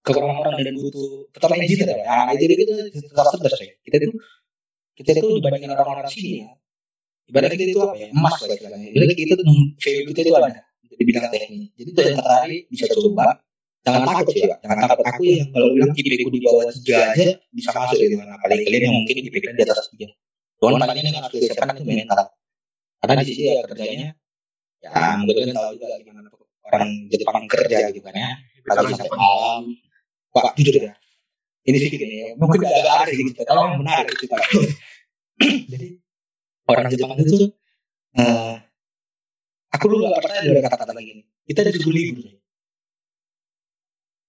kekurangan 0.04 0.36
orang 0.44 0.54
dan 0.62 0.76
butuh 0.78 1.26
tetap 1.32 1.50
engineer 1.56 1.88
ya. 1.90 2.04
Nah 2.06 2.30
itu 2.36 2.44
itu 2.46 2.74
tetap 3.02 3.26
cerdas 3.32 3.56
ya. 3.58 3.72
Kita 3.82 3.96
itu 4.04 4.08
kita 4.94 5.10
itu 5.18 5.26
dibandingkan 5.40 5.74
orang-orang 5.74 6.06
sini 6.12 6.46
ya 6.46 6.52
ibaratnya 7.28 7.56
kita 7.61 7.70
itu 7.76 7.80
apa 7.85 7.94
ya? 7.97 8.08
Emas 8.11 8.35
lah 8.40 8.49
istilahnya. 8.56 8.88
Jadi 8.96 9.14
kita 9.14 9.33
tuh 9.38 9.46
value 9.76 10.07
kita 10.11 10.20
itu 10.24 10.33
ada 10.35 10.48
di 10.98 11.05
bidang 11.07 11.24
teknik. 11.31 11.70
Jadi 11.79 11.88
itu 11.94 12.00
yang 12.00 12.16
tertarik 12.18 12.62
bisa 12.72 12.85
coba. 12.90 13.26
Jangan 13.87 14.00
takut 14.05 14.26
sih 14.35 14.42
ya 14.42 14.57
jangan 14.61 14.76
takut. 14.90 15.05
Aku 15.07 15.22
yang 15.22 15.48
kalau 15.55 15.68
bilang 15.72 15.92
IP 15.94 16.07
ku 16.26 16.31
di 16.35 16.40
bawah 16.42 16.66
tiga 16.74 17.14
aja 17.14 17.38
bisa 17.55 17.70
masuk 17.70 17.98
gitu. 18.00 18.14
Kan 18.18 18.29
apalagi 18.35 18.62
kalian 18.66 18.83
yang 18.90 18.94
mungkin 18.96 19.14
IP 19.22 19.35
di 19.38 19.62
atas 19.62 19.88
tiga. 19.94 20.11
Cuman 20.59 20.83
paling 20.83 21.07
yang 21.07 21.22
harus 21.22 21.38
disiapkan 21.38 21.79
itu 21.79 21.87
mental 21.87 22.35
karena 22.98 23.22
di 23.22 23.31
sini 23.31 23.55
ya 23.55 23.62
kerjanya 23.62 24.11
ya 24.83 24.90
mungkin 25.22 25.35
kalian 25.38 25.55
tahu 25.55 25.70
juga 25.79 25.87
gimana 26.02 26.29
orang 26.66 26.90
Jepang 27.14 27.46
kerja 27.46 27.76
gitu 27.94 28.00
kan 28.02 28.14
ya. 28.16 28.31
Pagi 28.66 28.92
sampai 28.92 29.12
malam. 29.14 29.62
Pak 30.35 30.59
jujur 30.59 30.74
ya. 30.83 30.92
Ini 31.62 31.76
sih 31.79 31.88
gini 31.94 32.16
ya 32.24 32.29
mungkin 32.35 32.64
agak 32.66 33.07
aneh 33.07 33.14
gitu 33.14 33.40
yang 33.46 33.79
menarik 33.79 34.11
gitu 34.18 34.26
Pak. 34.26 34.40
jadi 35.72 35.88
orang 36.68 36.87
Jepang 36.92 37.18
itu 37.18 37.50
eh 38.18 38.57
aku 39.72 39.85
dulu 39.88 40.09
gak 40.09 40.24
percaya 40.24 40.40
ada 40.48 40.62
kata-kata 40.64 40.92
lagi 40.96 41.11
ini 41.20 41.22
kita 41.48 41.61
disuruh 41.68 41.92
libur 41.92 42.38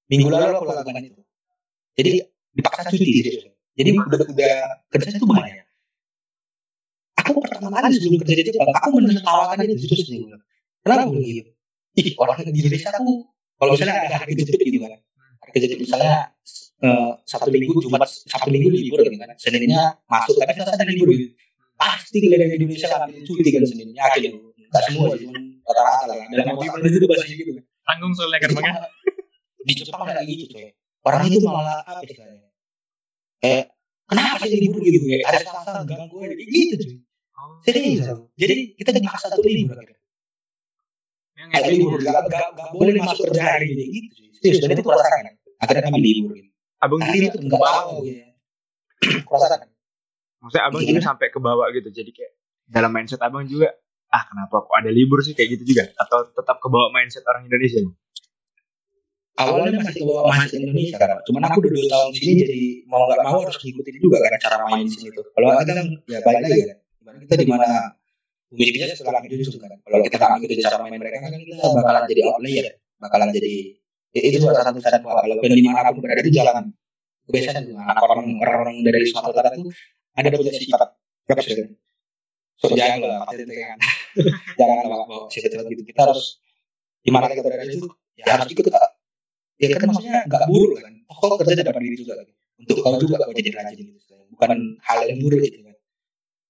minggu 0.10 0.28
lalu 0.28 0.58
aku 0.58 0.66
lakukan 0.66 1.06
itu. 1.06 1.22
Jadi 1.96 2.12
dipaksa 2.58 2.90
cuti 2.90 3.12
serius. 3.22 3.46
jadi 3.78 3.96
udah 3.96 4.20
udah 4.28 4.56
kerja 4.92 5.16
itu 5.16 5.24
banyak. 5.30 5.64
Aku 7.24 7.40
pertama 7.40 7.80
kali 7.80 7.96
sebelum 7.96 8.20
kerja 8.26 8.34
di 8.42 8.44
Jepang 8.50 8.74
aku 8.74 8.90
menertawakan 9.00 9.64
itu 9.70 9.86
serius 9.86 10.10
nih 10.10 10.20
kenapa 10.84 11.08
aku 11.08 11.22
gitu? 11.22 11.52
Ih 12.00 12.08
orang 12.18 12.42
di 12.44 12.60
Indonesia 12.60 12.90
aku 12.92 13.14
kalau 13.60 13.72
misalnya 13.76 13.96
ada 14.08 14.18
hari 14.24 14.34
kejepit 14.34 14.60
gitu 14.66 14.80
kan 14.82 15.00
hari 15.46 15.52
kejepit 15.56 15.78
misalnya 15.84 16.32
eh, 16.82 17.12
satu 17.28 17.52
minggu 17.52 17.72
Jumat 17.84 18.08
satu 18.08 18.48
minggu 18.50 18.72
libur 18.72 19.04
gitu 19.04 19.16
kan 19.20 19.36
Seninnya 19.36 20.00
masuk 20.08 20.40
tapi 20.40 20.58
Selasa 20.58 20.80
ada 20.80 20.88
libur 20.88 21.12
gitu 21.12 21.36
pasti 21.80 22.18
kalian 22.20 22.52
di 22.52 22.56
Indonesia 22.60 22.88
ngambil 22.92 23.24
cuti 23.24 23.50
kan 23.56 23.64
Seninnya 23.64 24.02
akhirnya 24.04 24.32
nggak 24.70 24.84
semua 24.86 25.16
cuma 25.16 25.34
rata-rata 25.66 26.04
lah. 26.12 26.16
Dalam 26.30 26.46
mobil 26.54 26.70
itu 26.92 26.98
udah 27.00 27.10
bahasa 27.10 27.24
gitu 27.32 27.52
kan. 27.56 27.64
Tanggung 27.88 28.14
soalnya 28.14 28.40
kan 28.44 28.50
makanya. 28.54 28.84
di 29.60 29.74
Jepang 29.76 30.02
kayak 30.08 30.24
gitu 30.28 30.44
coy. 30.56 30.68
Orang 31.08 31.22
itu 31.28 31.40
malah 31.46 31.84
apa 31.88 32.04
istilahnya 32.04 32.48
kayak 33.40 33.72
kenapa 34.10 34.44
sih 34.44 34.60
libur 34.60 34.82
gitu 34.84 34.98
kayak 35.08 35.24
ada 35.30 35.40
Selasa 35.44 35.72
ganggu 35.88 36.16
aja 36.20 36.36
Kayak 36.36 36.50
gitu 36.52 36.76
coy. 36.84 36.96
Serius 37.64 38.08
jadi 38.36 38.56
kita 38.76 38.90
dipaksa 39.00 39.32
tuh 39.32 39.44
libur 39.48 39.80
akhirnya 39.80 40.00
yang 41.40 41.48
kayak 41.56 41.72
libur 41.72 42.00
gak, 42.04 42.20
gak, 42.28 42.48
gak 42.52 42.68
boleh 42.76 43.00
masuk 43.00 43.32
kerja 43.32 43.44
hari 43.48 43.72
ini 43.72 43.84
gitu 43.96 44.08
serius 44.44 44.60
dan 44.60 44.76
itu 44.76 44.84
kurasakan. 44.84 45.40
Akhirnya 45.60 45.84
kami 45.88 46.00
libur 46.04 46.36
gitu. 46.36 46.52
Abang 46.80 47.00
gini 47.04 47.28
itu 47.28 47.40
nggak 47.40 47.60
tahu 47.60 47.96
gitu 48.08 48.24
kurasakan 49.28 49.68
maksudnya 50.40 50.64
abang 50.68 50.82
Iya. 50.84 50.90
gini 50.96 51.02
sampai 51.04 51.28
ke 51.32 51.40
bawah 51.40 51.68
gitu 51.76 51.90
jadi 51.92 52.12
kayak 52.12 52.34
dalam 52.70 52.92
mindset 52.96 53.22
abang 53.24 53.44
juga 53.48 53.72
ah 54.10 54.24
kenapa 54.26 54.66
kok 54.66 54.74
ada 54.74 54.90
libur 54.90 55.22
sih? 55.22 55.38
Kayak 55.38 55.62
gitu 55.62 55.78
juga. 55.78 55.86
Atau 56.02 56.34
tetap 56.34 56.58
ke 56.58 56.68
bawah 56.70 56.90
mindset 56.90 57.22
orang 57.30 57.46
Indonesia? 57.46 57.86
Nih? 57.86 57.94
awalnya 59.40 59.80
masih 59.80 60.04
ke 60.04 60.08
bawah 60.08 60.24
mahasiswa 60.28 60.60
Indonesia 60.60 60.98
kan 61.00 61.10
cuman 61.24 61.42
aku 61.48 61.58
udah 61.64 61.72
dua 61.72 61.86
tahun 61.88 62.08
di 62.12 62.18
sini 62.20 62.34
jadi 62.44 62.62
mau 62.92 63.08
nggak 63.08 63.20
mau 63.24 63.40
harus 63.40 63.56
ngikutin 63.56 63.96
juga 64.04 64.18
kan 64.20 64.32
cara 64.36 64.56
main 64.68 64.84
di 64.84 64.92
sini 64.92 65.10
tuh. 65.16 65.26
Kalau 65.32 65.46
nggak 65.48 65.64
kan 65.64 65.78
ya 66.12 66.20
balik 66.28 66.42
lagi 66.44 66.62
kan 66.68 67.16
kita 67.24 67.36
di 67.40 67.48
mana 67.48 67.68
bisa 68.50 68.86
setelah 68.98 69.22
itu 69.24 69.56
kan 69.62 69.72
kalau 69.80 69.98
kita 70.04 70.16
nggak 70.20 70.32
ngikutin 70.44 70.60
cara 70.60 70.76
main 70.84 70.94
mereka 71.00 71.18
kan 71.24 71.32
kita 71.40 71.66
bakalan 71.72 72.04
jadi 72.12 72.22
outlier 72.28 72.66
bakalan 73.00 73.30
jadi 73.32 73.54
ya, 74.12 74.22
itu 74.28 74.38
salah 74.44 74.66
satu 74.68 74.80
syarat 74.84 75.02
bahwa 75.06 75.24
kalau 75.24 75.36
kalian 75.40 75.56
di 75.56 75.64
mana 75.64 75.88
pun 75.96 76.02
berada 76.04 76.22
di 76.26 76.34
jalan 76.36 76.56
kebiasaan 77.30 77.64
tuh 77.64 77.78
anak 77.78 78.04
orang 78.04 78.20
orang 78.44 78.78
dari 78.84 79.06
Sumatera 79.08 79.32
Utara 79.32 79.50
itu 79.56 79.72
ada 80.18 80.28
punya 80.34 80.54
sifat 80.56 80.90
berapa 81.30 81.42
sih 81.46 81.78
so 82.60 82.74
jangan 82.74 83.06
lah 83.06 83.24
pasti 83.30 83.44
itu 83.46 83.54
kan 83.54 83.80
jangan 84.60 84.76
lah 84.88 84.88
bawa 85.06 85.28
sifat-sifat 85.32 85.66
gitu. 85.72 85.84
Kita 85.86 86.10
harus 86.10 86.42
di 87.04 87.12
mana 87.14 87.32
kita 87.32 87.42
berada 87.46 87.64
itu. 87.66 87.88
Ya 88.20 88.36
harus 88.36 88.52
ikut 88.52 88.68
ya 89.60 89.76
kan 89.76 89.88
maksudnya 89.92 90.24
nggak 90.28 90.44
buruk 90.48 90.80
kan? 90.80 90.94
Toh 91.08 91.36
kerja 91.40 91.64
dapat 91.64 91.82
diri 91.84 91.96
juga 92.00 92.20
kan 92.20 92.28
untuk 92.60 92.78
kau 92.84 92.96
juga 93.00 93.16
kau 93.24 93.32
jadi 93.36 93.52
rajin 93.56 93.88
gitu. 93.96 94.16
Bukan 94.36 94.80
hal 94.84 95.00
yang 95.08 95.20
buruk 95.24 95.40
gitu 95.44 95.64
kan. 95.64 95.76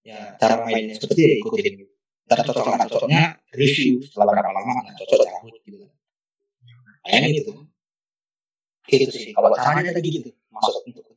Ya 0.05 0.19
cara 0.41 0.65
mainnya 0.65 0.97
seperti 0.97 1.21
ya 1.25 1.33
ikutin 1.41 1.73
gitu. 1.85 1.93
Ntar 2.29 2.45
cocok 2.45 2.65
nggak 2.65 2.89
cocoknya 2.89 3.23
review 3.53 4.01
setelah 4.05 4.33
berapa 4.33 4.49
lama 4.49 4.71
nggak 4.85 4.95
cocok 5.05 5.19
cabut 5.25 5.53
gitu 5.65 5.77
kan. 5.81 5.89
Kayaknya 7.05 7.29
gitu 7.41 7.53
gitu 8.89 9.13
sih 9.13 9.29
kalau 9.37 9.53
caranya 9.53 9.93
tadi 9.93 10.09
gitu. 10.09 10.29
Masuk 10.49 10.81
untuk 10.89 11.08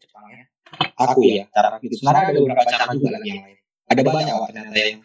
aku 0.78 1.20
ya 1.26 1.44
cara 1.52 1.76
gitu 1.82 1.94
sebenarnya 2.00 2.32
ada 2.32 2.38
beberapa 2.40 2.64
cara 2.64 2.84
juga 2.96 3.08
lagi 3.18 3.28
yang 3.28 3.42
lain. 3.44 3.58
ada 3.92 4.00
banyak 4.00 4.34
wah, 4.34 4.48
ternyata 4.48 4.78
yang 4.78 5.00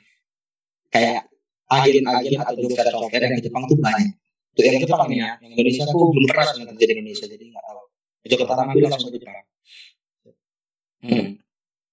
kayak 0.88 1.22
agen-agen 1.68 2.40
atau 2.40 2.54
job 2.56 2.72
fair 2.72 2.88
software 2.88 3.24
yang 3.24 3.36
ke 3.36 3.44
Jepang 3.44 3.64
tuh 3.68 3.78
banyak. 3.80 4.16
Untuk 4.56 4.64
yang 4.64 4.78
Jepang 4.80 5.08
nih 5.12 5.18
ya 5.20 5.30
yang 5.44 5.52
Indonesia 5.54 5.84
aku 5.86 6.06
belum 6.16 6.26
pernah 6.32 6.46
sebenarnya 6.48 6.74
kerja 6.74 6.86
di 6.88 6.94
Indonesia 6.96 7.26
jadi 7.28 7.44
nggak 7.52 7.64
tahu. 7.68 7.82
Joko 8.28 8.44
pertama 8.44 8.70
aku 8.72 8.80
langsung 8.84 9.12
ke 9.12 9.20
Jepang. 9.20 9.46
Hmm. 10.98 11.30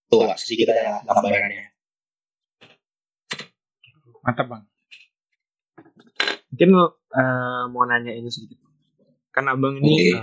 tuh 0.08 0.18
Wak, 0.24 0.38
sedikit 0.40 0.72
aja 0.72 1.02
gambarannya. 1.04 1.74
Mantap 4.24 4.46
bang. 4.48 4.62
Mungkin 6.54 6.70
eh, 7.18 7.64
mau 7.68 7.84
nanya 7.84 8.12
ini 8.14 8.30
sedikit. 8.30 8.62
Kan 9.34 9.50
abang 9.50 9.82
ini 9.82 10.14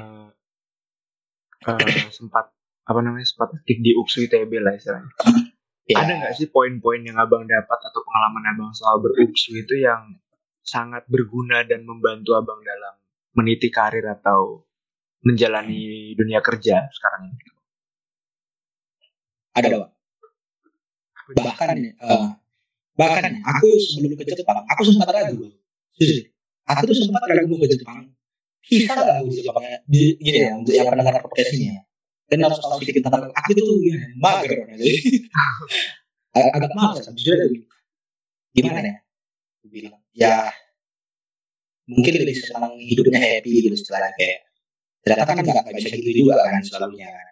Oke. 1.62 1.84
eh, 1.84 2.00
eh, 2.00 2.10
sempat 2.16 2.50
apa 2.86 3.00
namanya 3.02 3.28
sempat 3.28 3.54
aktif 3.56 3.78
di 3.80 3.92
UKSU 3.94 4.26
ITB 4.30 4.52
lah 4.62 4.74
istilahnya. 4.74 5.12
Ya, 5.90 5.96
Ada 6.02 6.14
nggak 6.24 6.34
sih 6.38 6.48
poin-poin 6.50 7.02
yang 7.04 7.18
abang 7.20 7.44
dapat 7.46 7.80
atau 7.82 8.00
pengalaman 8.06 8.44
abang 8.54 8.72
soal 8.72 9.02
beruksu 9.02 9.58
itu 9.58 9.82
yang 9.82 10.18
sangat 10.62 11.04
berguna 11.10 11.66
dan 11.66 11.84
membantu 11.84 12.38
abang 12.38 12.62
dalam 12.62 12.96
meniti 13.36 13.68
karir 13.74 14.06
atau 14.08 14.66
menjalani 15.26 16.14
dunia 16.18 16.42
kerja 16.42 16.90
sekarang 16.90 17.34
ini? 17.34 17.52
ada 19.52 19.68
Pak. 19.68 19.92
bahkan 21.32 21.76
eh, 21.80 22.28
bahkan 22.96 23.24
aku 23.44 23.68
sebelum 23.80 24.16
ke 24.20 24.24
Jepang 24.32 24.64
aku 24.68 24.82
sempat 24.84 25.12
ragu 25.12 25.48
aku 26.68 26.82
tuh 26.88 26.96
sempat 26.96 27.24
ragu 27.28 27.56
ke 27.60 27.68
Jepang 27.68 28.12
bisa 28.64 28.96
nggak 28.96 29.16
aku 29.20 29.28
di 29.32 29.44
Jepang 29.44 29.64
ya? 29.64 29.78
Di- 29.88 30.16
gini 30.20 30.40
ya 30.44 30.52
untuk 30.56 30.74
yang 30.76 30.88
pendengar 30.92 31.20
podcast 31.24 31.52
ini 31.56 31.76
ya 31.76 31.80
dan 32.32 32.48
harus 32.48 32.58
tahu 32.64 32.80
sedikit 32.80 33.12
tentang 33.12 33.28
aku 33.36 33.50
itu 33.52 33.64
ya, 33.92 34.00
mager. 34.16 34.56
Ag- 36.32 36.52
agak 36.56 36.72
malas 36.80 37.04
jujur 37.20 37.36
aja. 37.36 37.60
gimana 38.52 38.84
ya 38.84 38.96
aku 39.64 39.68
bilang 39.72 39.96
ya 40.12 40.36
mungkin 41.88 42.14
lebih 42.20 42.36
senang 42.36 42.76
hidupnya 42.80 43.20
happy 43.20 43.50
gitu 43.64 43.68
istilahnya 43.76 44.12
kayak 44.16 44.40
ternyata 45.04 45.24
kan 45.28 45.44
nggak 45.44 45.76
bisa 45.76 45.96
gitu 46.00 46.12
juga 46.24 46.36
kan 46.48 46.62
selalunya 46.64 47.08
kan. 47.12 47.28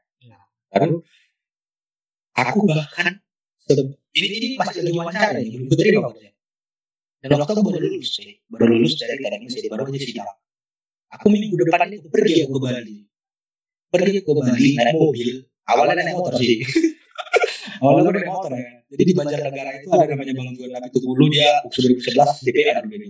Lalu 0.80 1.04
aku 2.40 2.60
bahkan 2.68 3.12
ini 4.16 4.28
ini 4.40 4.48
masih 4.58 4.82
lagi 4.82 4.98
wawancara 4.98 5.38
nih 5.38 5.52
belum 5.54 5.68
keterima 5.72 6.00
maksudnya. 6.10 6.32
Dan 7.20 7.30
waktu 7.36 7.52
aku 7.52 7.64
baru 7.68 7.80
lulus 7.84 8.10
sih 8.16 8.32
baru 8.48 8.66
lulus 8.74 8.94
dari 9.00 9.20
teknik 9.20 9.42
mesin 9.48 9.68
baru 9.68 9.84
aja 9.88 10.00
sidang 10.00 10.30
aku 11.12 11.26
minggu 11.34 11.56
depan 11.68 11.90
itu 11.92 12.08
pergi 12.08 12.48
aku 12.48 12.52
ke 12.58 12.62
Bali 12.64 12.98
pergi 13.90 14.22
ke 14.22 14.32
Bali 14.32 14.70
naik 14.78 14.96
mobil. 14.98 15.30
awalnya 15.70 16.02
naik 16.02 16.18
motor 16.18 16.34
sih. 16.38 16.62
Awalnya 17.80 18.12
gue 18.12 18.14
naik 18.20 18.28
motor. 18.28 18.52
ya 18.52 18.80
jadi 18.90 19.04
di 19.06 19.14
Banjarnegara 19.14 19.72
itu 19.80 19.88
ada 19.94 20.06
namanya 20.10 20.34
Bang 20.34 20.50
Juan 20.58 20.70
Nabi 20.74 20.90
Tugulu 20.90 21.30
dia 21.30 21.62
usul 21.70 21.94
2011 21.94 22.46
DPR 22.50 22.82
dulu 22.84 23.08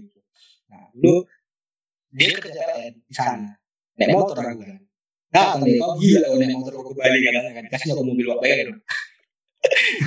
nah 0.70 0.84
dulu 0.94 1.16
dia 2.14 2.36
ke 2.36 2.50
KPN 2.52 2.94
di 3.06 3.14
sana. 3.16 3.50
Naik 3.98 4.10
motor 4.14 4.36
aku 4.38 4.62
kan 4.62 4.78
datang 5.30 5.62
deh 5.62 5.78
kau 5.78 5.94
gila 5.98 6.26
kau 6.26 6.38
naik 6.38 6.52
motor 6.58 6.74
ke 6.84 6.94
Bali 7.00 7.18
katanya 7.24 7.52
kan. 7.56 7.64
Kasih 7.72 7.90
aku 7.96 8.04
mobil 8.06 8.28
apa 8.30 8.46
ya 8.46 8.56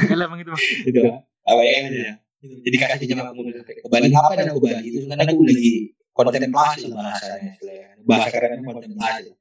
Kalau 0.08 0.24
emang 0.28 0.38
itu 0.44 0.50
Bang. 0.52 0.62
gitu. 0.86 1.00
Apa 1.42 1.60
ya 1.66 1.74
aja 1.88 2.12
jadi 2.42 2.76
kasih 2.76 2.96
pinjam 3.06 3.18
aku 3.22 3.34
mobil 3.38 3.54
ke 3.64 3.88
Bali. 3.88 4.06
Apa 4.12 4.32
dan 4.38 4.52
ke 4.52 4.60
Bali? 4.60 4.82
Itu 4.86 4.98
sebenarnya 5.06 5.32
aku 5.32 5.42
lagi 5.46 5.72
kontemplasi 6.12 6.86
bahasanya 6.92 7.52
bahasa 8.04 8.28
kerennya 8.34 8.60
kontemplasi 8.66 9.32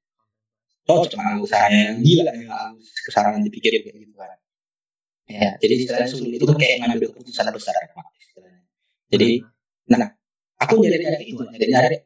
cocok 0.88 1.18
sama 1.18 1.38
aku 1.38 1.48
saya 1.48 1.94
yang 1.94 2.00
gila 2.02 2.32
ya 2.34 2.50
aku 2.50 2.82
ke 2.82 3.10
sana 3.14 3.36
nanti 3.36 3.50
pikir 3.54 3.72
kayak 3.82 3.96
gitu 4.02 4.16
kan. 4.18 4.40
Ya 5.30 5.50
jadi 5.62 5.74
istilahnya 5.80 6.08
sulit. 6.10 6.38
Itu 6.42 6.46
kan 6.50 6.58
kayak 6.58 6.76
ngambil 6.84 7.08
keputusan 7.14 7.50
besar 7.54 7.76
jadi 9.12 9.44
nah 9.92 10.08
aku 10.64 10.80
nyari 10.80 11.04
nyari 11.04 11.26
itu 11.28 11.44
nyari 11.44 11.66
nyari 11.68 11.98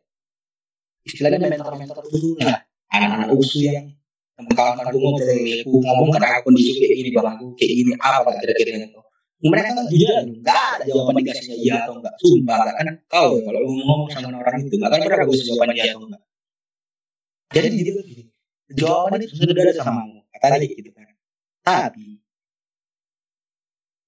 istilahnya 1.05 1.37
mentor-mentor 1.37 2.01
dulu 2.09 2.41
lah. 2.41 2.65
Anak-anak 2.89 3.29
usu 3.37 3.61
yang 3.61 3.93
kawan-kawan 4.35 4.87
aku 4.91 4.97
ngobrol 4.99 5.31
aku 5.63 5.77
ngomong 5.79 6.09
karena 6.11 6.27
aku 6.35 6.51
kondisi 6.51 6.75
kayak 6.75 6.95
gini 6.99 7.09
bang 7.15 7.27
aku 7.39 7.45
kayak 7.55 7.71
gini 7.71 7.91
apa 8.03 8.19
gak 8.27 8.37
kira-kira 8.43 8.83
itu 8.83 8.99
mereka 9.47 9.67
nggak 9.71 9.87
jujur 9.91 10.11
nggak 10.43 10.63
ada 10.75 10.83
jawaban 10.83 11.13
dikasihnya 11.23 11.55
iya 11.55 11.75
atau 11.87 11.93
enggak 12.03 12.15
sumpah 12.19 12.55
nggak 12.59 12.75
kan 12.75 12.87
kau 13.07 13.31
kalau 13.47 13.59
ngomong 13.63 14.11
sama 14.11 14.27
orang 14.35 14.59
itu 14.59 14.75
nggak 14.75 14.91
kan 14.91 14.99
pernah 15.07 15.23
gue 15.23 15.35
bisa 15.39 15.45
jawaban 15.47 15.71
iya 15.71 15.83
atau 15.95 16.03
enggak 16.03 16.21
jadi 17.55 17.67
dia 17.71 17.93
jawaban 18.73 19.21
itu 19.21 19.33
sudah 19.37 19.53
ada 19.53 19.73
samamu 19.75 20.25
kata 20.33 20.57
dia 20.61 20.73
gitu 20.73 20.89
kan. 20.95 21.05
Tapi 21.65 22.21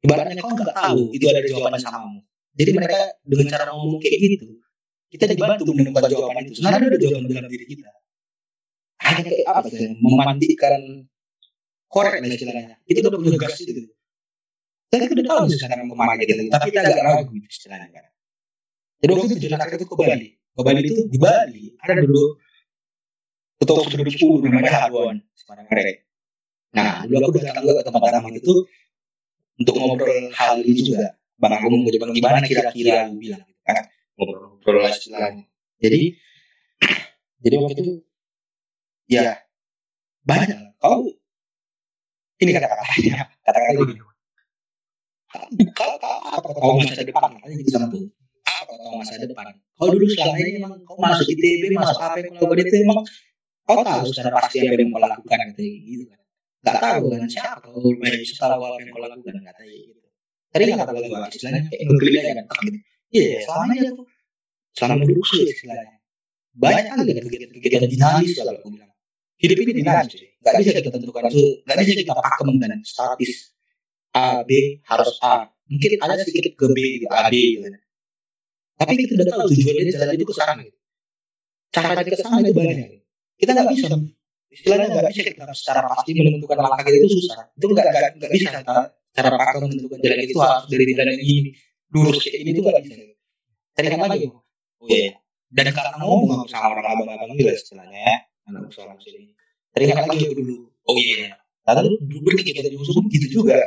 ibaratnya 0.05 0.41
kau 0.41 0.53
nggak 0.53 0.73
tahu 0.73 1.01
itu 1.13 1.25
ada 1.29 1.41
jawaban 1.45 1.77
samamu 1.81 2.21
jadi 2.57 2.71
mereka 2.73 2.97
dengan 3.21 3.45
cara 3.53 3.63
ngomong 3.69 4.01
kayak 4.01 4.17
gitu 4.17 4.57
kita 5.07 5.23
dibantu 5.31 5.71
menemukan 5.71 6.03
jawaban 6.11 6.43
itu. 6.43 6.59
Sebenarnya 6.59 6.87
ada 6.91 6.99
jawaban 6.99 7.31
dalam 7.31 7.51
diri 7.51 7.65
kita. 7.67 7.91
Hanya 8.97 9.21
kayak 9.23 9.45
apa 9.47 9.67
sih 9.71 9.87
memandikan 10.03 10.81
korek 11.87 12.19
lah 12.19 12.27
istilahnya. 12.27 12.75
Itu 12.83 12.99
udah 13.07 13.19
punya 13.19 13.39
gas 13.39 13.55
itu. 13.63 13.87
Saya 14.91 15.03
kan 15.03 15.15
udah 15.15 15.25
tahu 15.27 15.43
sih 15.51 15.59
cara 15.59 15.83
memakai 15.83 16.23
gitu 16.27 16.47
tapi 16.47 16.71
kita 16.71 16.87
agak 16.87 17.03
ragu 17.03 17.31
itu 17.35 17.47
istilahnya 17.47 17.87
kan. 17.91 18.05
Jadi 19.03 19.11
waktu 19.13 19.33
itu 19.35 19.47
kaki 19.47 19.75
itu 19.79 19.85
ke 19.87 19.95
Bali. 19.95 20.29
Ke 20.35 20.61
Bali 20.63 20.79
itu 20.83 21.01
di 21.07 21.19
Bali. 21.19 21.63
Ada 21.83 22.03
dulu 22.03 22.23
ketua 23.57 23.75
umum 23.81 23.89
2010 24.05 24.45
namanya 24.49 24.71
Haduan 24.85 25.17
sekarang 25.33 25.65
mereka 25.69 26.03
nah 26.75 27.03
dulu 27.07 27.31
aku 27.31 27.39
datang 27.41 27.63
juga 27.65 27.81
ke 27.81 27.83
tempat 27.89 28.09
ramah 28.13 28.31
itu 28.33 28.53
untuk 29.57 29.73
ngobrol 29.77 30.29
hal 30.37 30.61
ini 30.61 30.81
juga. 30.85 31.17
Bang 31.37 31.53
aku 31.53 31.69
mau 31.69 31.89
coba 31.89 32.05
gimana 32.13 32.37
kira-kira 32.45 33.09
aku 33.09 33.17
bilang 33.17 33.41
gitu 33.45 33.61
kan. 33.65 33.85
Ngobrol 34.17 34.81
lah 34.81 34.93
istilahnya. 34.93 35.45
Jadi 35.81 36.17
jadi 37.45 37.55
waktu 37.61 37.81
itu 37.81 37.93
ya 39.09 39.41
banyak. 40.25 40.77
Kau 40.77 41.09
ini 42.37 42.51
kata-katanya 42.53 43.33
kata-kata 43.41 43.81
gini. 43.81 44.01
Kau 45.73 45.93
kau 45.97 46.17
apa 46.29 46.47
kau 46.53 46.77
masa 46.77 47.01
depan 47.01 47.33
katanya 47.37 47.55
gitu 47.61 47.69
sama 47.73 47.89
tuh 47.89 48.05
apa 48.45 48.73
kau 48.77 48.97
masa 48.97 49.17
depan. 49.21 49.57
Kau 49.77 49.89
dulu 49.89 50.05
selama 50.09 50.37
ini 50.41 50.61
memang 50.61 50.73
kau 50.85 50.97
masuk 51.01 51.25
ITB 51.33 51.73
masuk 51.73 51.97
apa 51.97 52.21
yang 52.21 52.33
kau 52.37 52.45
lakukan 52.45 52.65
itu 52.65 52.77
memang 52.85 53.01
kau 53.67 53.83
tahu 53.83 54.03
secara 54.09 54.31
pasti 54.39 54.63
apa 54.63 54.79
yang 54.79 54.89
kau 54.95 55.01
lakukan 55.03 55.37
katanya 55.51 55.71
gitu 55.83 56.03
kan. 56.07 56.19
Nggak 56.63 56.77
tahu 56.79 57.03
kan 57.11 57.21
siapa 57.27 57.67
kau 57.67 57.79
banyak 57.83 58.19
bisa 58.23 58.33
tahu 58.39 58.61
apa 58.63 58.79
yang 58.79 58.89
kau 58.95 59.01
lakukan 59.03 59.35
katanya 59.43 59.75
gitu. 59.75 60.01
Tadi 60.47 60.63
nggak 60.71 60.87
tahu 60.87 60.97
lagi 61.03 61.35
istilahnya 61.35 61.61
kayak 61.67 61.81
ngegeli 61.83 62.11
aja 62.17 62.31
kan 62.39 62.45
gitu. 62.63 62.79
Iya 63.07 63.37
selama 63.43 63.73
ini 63.75 63.87
aku 63.91 64.03
selama 64.71 65.03
sih 65.03 65.39
istilahnya. 65.51 65.95
Banyak 66.57 66.85
kali 66.89 67.11
kan 67.13 67.23
kegiatan-kegiatan 67.27 67.89
dinamis 67.91 68.31
kalau 68.39 68.55
aku 68.55 68.69
bilang. 68.71 68.91
Hidup 69.37 69.57
ini 69.61 69.71
dinamis 69.83 70.15
sih 70.15 70.29
nggak 70.41 70.53
bisa 70.63 70.71
kita 70.79 70.89
tentukan 70.95 71.27
itu 71.27 71.43
nggak 71.67 71.77
bisa 71.83 71.93
kita 71.99 72.13
pakem 72.15 72.49
dan 72.63 72.79
statis. 72.87 73.51
A 74.15 74.41
B 74.47 74.81
harus 74.87 75.19
A. 75.21 75.51
Mungkin 75.67 75.99
ada 75.99 76.23
sedikit 76.23 76.55
ke 76.55 76.65
B 76.71 77.03
gitu, 77.03 77.05
A 77.11 77.27
B 77.27 77.35
gitu 77.59 77.67
kan. 77.67 77.75
tapi 78.77 78.93
kita 79.03 79.17
udah 79.17 79.25
tahu 79.35 79.49
tujuannya 79.51 79.89
jalan 79.89 80.13
itu 80.15 80.25
ke 80.25 80.35
sana 80.37 80.61
gitu. 80.61 80.77
cara 81.73 81.97
kita 81.97 82.13
ke 82.13 82.17
sana 82.21 82.45
itu 82.45 82.53
banyak 82.53 82.96
kita 83.37 83.51
nggak 83.53 83.69
bisa. 83.73 83.87
istilahnya 84.47 84.85
nggak 84.89 85.11
bisa 85.11 85.21
kita 85.27 85.43
secara 85.53 85.85
pasti 85.91 86.17
menentukan 86.17 86.57
langkah 86.57 86.81
kita 86.87 86.97
itu 86.97 87.09
susah. 87.21 87.45
Itu 87.53 87.65
nggak 87.69 87.85
nggak 88.17 88.31
bisa. 88.33 88.49
Kita 88.57 88.75
cara 89.13 89.29
pakem 89.37 89.61
menentukan 89.69 89.97
jalan 90.01 90.19
itu 90.23 90.35
harus 90.41 90.65
dari 90.71 90.83
jalan 90.93 91.13
yang 91.13 91.21
ini. 91.21 91.51
Lurus 91.93 92.17
kayak 92.25 92.37
ini 92.41 92.49
tuh 92.57 92.61
nggak 92.65 92.83
bisa. 92.83 92.95
Teringat 93.77 93.99
lagi? 94.09 94.27
Oh 94.33 94.87
iya. 94.89 95.13
Dan 95.47 95.71
karena 95.71 95.95
ngomong 96.01 96.49
sama 96.49 96.75
orang 96.75 96.85
abang-abang 96.97 97.31
lah 97.37 97.53
istilahnya 97.53 97.99
ya. 98.01 98.15
Anak 98.47 98.71
usaha 98.71 98.95
sini 99.03 99.35
teringat 99.75 100.07
lagi 100.07 100.23
aku 100.25 100.35
dulu? 100.41 100.55
Oh 100.89 100.97
iya. 100.97 101.37
Lalu 101.67 101.99
dulu 102.07 102.19
berkegiatan 102.31 102.71
di 102.71 102.77
musuh 102.79 102.97
gitu 103.11 103.27
juga. 103.29 103.59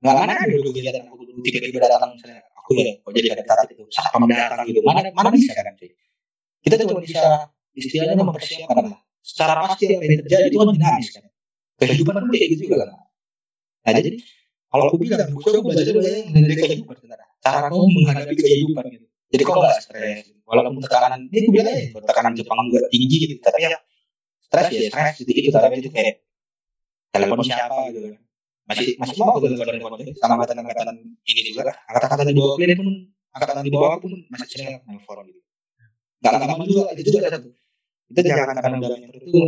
Nggak 0.00 0.14
mana 0.16 0.32
ada 0.38 0.54
dulu 0.54 0.70
kegiatan 0.72 1.04
aku 1.10 1.28
dulu. 1.28 1.40
Tiba-tiba 1.44 1.78
datang 1.84 2.16
misalnya 2.16 2.40
aku 2.56 2.70
ya 2.78 2.94
kok 3.02 3.12
jadi 3.12 3.28
ada 3.36 3.64
itu? 3.68 3.84
Siapa 3.92 4.16
datang 4.16 4.64
gitu? 4.64 4.80
Mana 4.80 5.10
mana 5.12 5.28
bisa 5.28 5.52
kan 5.52 5.76
sih 5.76 5.92
kita 6.60 6.76
cuma 6.84 7.00
bisa 7.00 7.48
istilahnya 7.76 8.16
mempersiapkan. 8.18 8.94
Lah 8.94 9.00
secara 9.20 9.52
pasti 9.68 9.84
apa 9.92 10.02
yang 10.04 10.20
terjadi 10.24 10.46
itu 10.48 10.56
kan 10.58 10.68
dinamis 10.74 11.08
kan. 11.12 11.24
Kehidupan 11.80 12.14
pun 12.24 12.30
kayak 12.32 12.48
gitu 12.56 12.62
juga 12.68 12.76
kan. 12.84 12.90
Nah 13.88 13.92
jadi 13.96 14.10
kalau 14.70 14.84
aku 14.86 14.96
bilang 15.00 15.30
buku 15.34 15.48
aku 15.50 15.62
belajar 15.66 15.92
belajar 15.92 16.12
dari 16.28 16.56
kehidupan 16.56 16.94
sebenarnya. 16.96 17.28
Cara 17.40 17.58
kamu 17.68 17.86
menghadapi 17.88 18.34
kehidupan 18.36 18.84
gitu. 18.92 19.06
Jadi 19.30 19.42
kau 19.46 19.54
nggak 19.56 19.78
stres. 19.80 20.24
Walaupun 20.44 20.82
tekanan 20.82 21.30
ini 21.30 21.38
aku 21.46 21.50
bilang 21.54 21.70
aja 21.70 21.82
tekanan 22.10 22.32
Jepang 22.34 22.58
juga 22.66 22.82
tinggi 22.90 23.16
gitu 23.22 23.34
tapi 23.38 23.62
ya 23.62 23.78
stres 24.42 24.66
ya 24.74 24.80
stres 24.90 25.14
gitu 25.22 25.30
itu 25.30 25.48
tapi 25.54 25.78
itu 25.78 25.90
kayak 25.94 26.26
telepon 27.14 27.38
siapa 27.46 27.76
gitu 27.94 27.98
kan. 28.10 28.22
Masih 28.66 28.94
masih 28.98 29.14
mau 29.22 29.38
aku 29.38 29.46
telepon 29.46 29.94
sama 30.18 30.32
angkatan 30.38 30.56
angkatan 30.62 30.86
ini 31.26 31.40
juga 31.54 31.70
lah. 31.70 31.76
Angkatan 31.90 32.08
angkatan 32.10 32.26
di 32.34 32.36
bawah 32.38 32.54
kalian 32.58 32.78
pun 32.82 32.88
angkatan 33.30 33.62
di 33.62 33.72
bawah 33.72 33.96
pun 34.02 34.12
masih 34.30 34.46
sering 34.50 34.82
telepon 34.82 35.26
gitu 35.30 35.40
nggak 36.20 36.32
lama 36.36 36.64
juga 36.68 36.92
itu 36.96 37.10
juga 37.10 37.28
satu. 37.32 37.48
Itu 38.10 38.20
jangan 38.20 38.56
karena 38.58 38.76
udah 38.80 38.90
mentor 39.00 39.22
itu 39.24 39.40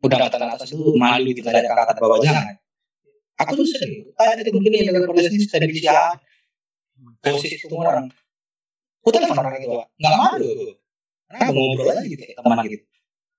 udah 0.00 0.16
angkatan 0.16 0.48
atas 0.48 0.68
itu 0.72 0.92
malu 0.96 1.28
gitu 1.36 1.44
ada 1.48 1.60
angkatan 1.60 1.96
bawah 2.00 2.18
jangan. 2.24 2.56
Aku 3.40 3.56
tuh 3.56 3.66
sering 3.68 4.04
tanya 4.16 4.40
itu 4.44 4.52
mungkin 4.52 4.72
dengan 4.72 5.04
proses 5.08 5.32
ini 5.32 5.44
saya 5.48 5.64
bisa 5.68 5.92
posisi 7.24 7.56
semua 7.60 7.92
orang. 7.92 8.06
Aku 9.00 9.08
telepon 9.12 9.40
orang 9.40 9.60
itu 9.60 9.68
nggak 9.72 10.14
malu. 10.16 10.48
Kenapa? 11.30 11.50
Ngobrol 11.54 11.88
aja 11.94 12.02
gitu 12.04 12.22
teman 12.36 12.58
gitu. 12.66 12.84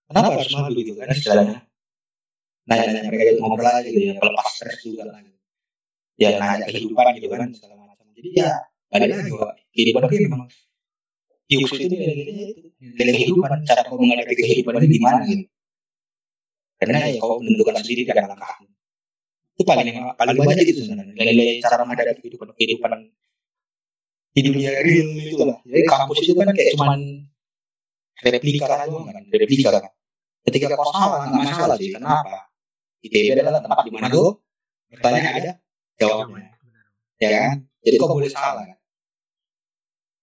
Kenapa 0.07 0.27
harus 0.37 0.49
malu 0.55 0.79
gitu 0.79 0.97
kan 0.97 1.07
istilahnya? 1.11 1.57
Nanya-nanya 2.69 3.09
mereka 3.09 3.23
itu 3.29 3.39
ngobrol 3.41 3.67
aja 3.67 3.89
gitu 3.89 3.99
ya 4.09 4.13
pelepas 4.21 4.47
stres 4.53 4.79
juga 4.85 5.03
lah 5.09 5.19
gitu. 5.21 5.37
ya 6.21 6.37
nanya 6.37 6.69
kehidupan 6.69 7.17
gitu 7.17 7.27
kan 7.33 7.49
segala 7.57 7.73
macam. 7.81 8.05
Jadi 8.13 8.29
ya 8.37 8.49
balik 8.93 9.09
lagi 9.09 9.29
kok 9.33 9.53
kehidupan 9.73 10.01
itu 10.05 10.17
memang 10.29 10.49
Yus 11.51 11.71
itu 11.75 11.91
nilai 12.79 13.11
kehidupan 13.11 13.67
cara 13.67 13.83
kau 13.83 13.99
menghadapi 13.99 14.33
kehidupan 14.39 14.79
itu 14.79 14.87
gimana 14.95 15.19
gitu. 15.27 15.43
Karena 16.79 17.11
ya 17.11 17.19
kau 17.19 17.43
menentukan 17.43 17.83
sendiri 17.83 18.07
dengan 18.07 18.31
langkahmu 18.31 18.71
itu 19.59 19.63
paling 19.67 19.87
paling 20.15 20.35
banyak 20.39 20.65
itu 20.65 20.81
sebenarnya. 20.87 21.13
Nilai-nilai 21.13 21.59
cara 21.61 21.83
menghadapi 21.83 22.23
kehidupan 22.23 22.55
kehidupan 22.55 22.91
di 24.31 24.41
dunia 24.47 24.71
real 24.79 25.07
itu 25.11 25.43
lah. 25.43 25.59
Jadi 25.67 25.83
kampus 25.85 26.17
itu 26.23 26.33
kan 26.39 26.49
kayak 26.55 26.71
cuman 26.79 26.99
replika 28.23 28.65
aja 28.71 28.87
kan 28.87 29.23
replika 29.29 29.69
kan? 29.75 29.91
Ketika 30.47 30.73
kau 30.73 30.89
salah 30.89 31.29
nggak 31.29 31.51
masalah 31.51 31.75
sih. 31.77 31.91
Kenapa? 31.93 32.49
ITB 33.03 33.37
adalah 33.37 33.61
tempat 33.61 33.85
di 33.85 33.91
mana 33.91 34.07
kau 34.07 34.39
bertanya 34.87 35.29
ada 35.35 35.51
jawabnya. 35.99 36.55
Ya 37.21 37.29
kan? 37.29 37.67
Jadi 37.83 37.95
kau 37.99 38.09
boleh 38.09 38.31
salah 38.31 38.65
kan 38.65 38.80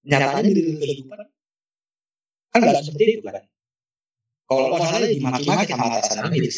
nyatanya 0.08 0.50
di 0.50 0.62
dalam 0.64 0.78
kehidupan 0.80 1.18
kan 2.48 2.58
nggak 2.64 2.80
seperti 2.80 3.04
itu 3.20 3.22
kan? 3.28 3.44
Kalau 4.48 4.72
kau 4.72 4.80
salah 4.80 5.04
dimaki-maki 5.04 5.72
sama 5.76 5.84
atasan 6.00 6.32
ini 6.32 6.50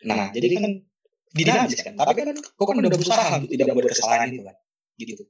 nah 0.00 0.32
jadi 0.32 0.56
kan 0.56 0.72
dinamis 1.36 1.84
kan 1.84 1.92
tapi 1.92 2.24
kan 2.24 2.32
kau 2.56 2.64
kan 2.64 2.80
udah 2.80 2.88
berusaha 2.88 3.36
untuk 3.36 3.52
tidak 3.52 3.66
membuat 3.68 3.92
kesalahan 3.92 4.32
itu 4.32 4.42
kan? 4.48 4.56
Gitu. 4.96 5.24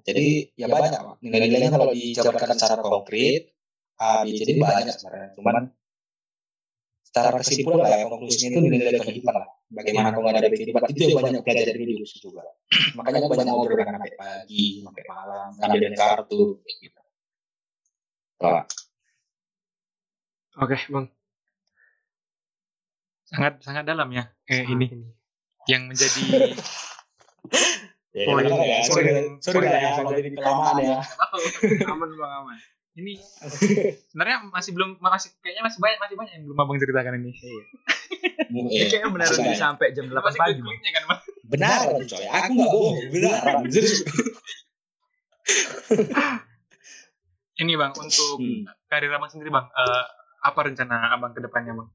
Jadi 0.00 0.56
ya 0.56 0.66
banyak 0.66 0.96
Pak. 0.96 1.16
nilai-nilainya 1.20 1.70
kalau 1.76 1.92
dijabarkan 1.92 2.56
secara 2.56 2.80
konkret 2.80 3.52
A, 4.00 4.24
B, 4.24 4.32
C, 4.32 4.48
D 4.48 4.56
banyak 4.56 4.96
sebenarnya. 4.96 5.36
Cuman 5.36 5.68
secara 7.04 7.36
kesimpulan 7.36 7.84
lah 7.84 7.90
ya 8.00 8.08
konklusinya 8.08 8.48
itu 8.56 8.60
nilai-nilai 8.64 9.00
kehidupan 9.04 9.34
lah 9.36 9.59
bagaimana 9.80 10.12
kau 10.12 10.22
ada 10.28 10.44
kehidupan 10.44 10.82
itu 10.92 11.00
yang 11.08 11.16
banyak 11.16 11.42
belajar 11.42 11.64
dari 11.72 11.84
dulu 11.88 12.04
juga. 12.04 12.44
Makanya 13.00 13.18
aku 13.24 13.28
banyak 13.32 13.46
ngobrol 13.48 13.76
dengan 13.80 13.96
sampai 13.96 14.12
pagi 14.14 14.64
sampai 14.84 15.02
malam 15.08 15.48
ngambilin 15.56 15.94
kartu 15.96 16.40
kayak 16.60 16.76
gitu. 16.84 17.00
Kalau 18.40 18.62
Oke, 20.60 20.76
Bang. 20.92 21.06
Sangat 23.24 23.62
sangat 23.62 23.84
dalam 23.86 24.10
ya 24.10 24.28
eh, 24.50 24.66
ini. 24.66 24.90
yang 25.70 25.86
menjadi 25.86 26.18
ya, 28.16 28.24
Poin- 28.26 28.42
ya, 28.42 28.58
ya, 28.58 28.78
sorry, 28.82 29.06
poin- 29.06 29.38
sorry 29.38 29.56
poin 29.62 29.70
lah 29.70 29.80
ya 29.80 29.90
kalau 29.94 30.10
jadi 30.18 30.28
kelamaan 30.34 30.74
ya. 30.82 30.98
Aman 31.94 32.10
Bang 32.18 32.32
aman. 32.42 32.58
Ini 32.98 33.14
sebenarnya 34.10 34.50
masih 34.50 34.74
belum 34.74 34.98
masih 34.98 35.30
kayaknya 35.38 35.62
masih 35.62 35.78
banyak 35.78 35.98
masih 36.02 36.16
banyak 36.18 36.32
yang 36.34 36.44
belum 36.50 36.58
Abang 36.58 36.78
ceritakan 36.82 37.14
ini. 37.22 37.30
Iya. 37.38 37.62
Ini 38.42 38.58
masih 38.62 38.80
bisa 38.80 38.96
banyak. 39.36 39.54
sampai 39.54 39.86
jam 39.90 40.04
8 40.06 40.16
Masih 40.16 40.38
pagi, 40.38 40.60
kan, 40.88 41.02
benar 41.44 41.78
coy 42.00 42.24
aku 42.24 42.50
nggak 42.52 42.70
bohong 42.70 42.96
benar 43.10 43.40
Ini 47.56 47.72
Bang 47.76 47.92
untuk 47.92 48.38
Hmm. 48.38 48.64
karir 48.86 49.10
Abang 49.10 49.28
sendiri 49.28 49.50
Bang. 49.50 49.66
eh, 49.66 50.04
apa 50.40 50.58
rencana 50.62 51.10
Abang 51.10 51.30
ke 51.30 51.38
depannya 51.38 51.74
Bang? 51.74 51.88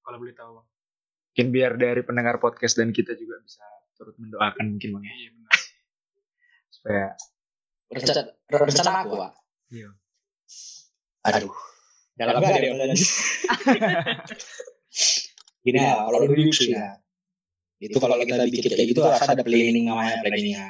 Kalau 0.00 0.16
boleh 0.16 0.32
tahu 0.32 0.50
Bang. 0.56 0.66
Mungkin 1.30 1.46
biar 1.50 1.70
dari 1.76 2.00
pendengar 2.00 2.38
podcast 2.38 2.74
dan 2.74 2.90
kita 2.90 3.14
juga 3.14 3.38
bisa 3.38 3.62
turut 3.94 4.14
mendoakan 4.16 4.64
mungkin 4.70 4.88
Bang 4.90 5.02
ya. 5.02 5.12
Iya 5.12 5.28
benar. 5.30 5.54
Supaya 6.70 7.04
rencana 7.90 8.20
rencana 8.48 8.90
aku 9.02 9.14
Pak. 9.18 9.30
Iya. 9.70 9.88
aduh 11.22 11.52
dalam 12.16 12.38
gak 12.38 12.50
ada 12.50 12.64
yang 12.64 12.74
lanjut 12.74 12.96
gini 15.60 15.78
ya 15.80 16.04
kalau 16.08 16.18
dulu 16.24 16.52
sih 16.52 16.72
ya. 16.72 16.96
Itu 17.80 17.96
kalau 17.96 18.20
kita 18.20 18.44
bikin 18.44 18.76
kayak 18.76 18.88
gitu 18.92 19.00
harus 19.00 19.24
ada 19.24 19.40
planning 19.40 19.88
namanya 19.88 20.20
planningnya. 20.20 20.64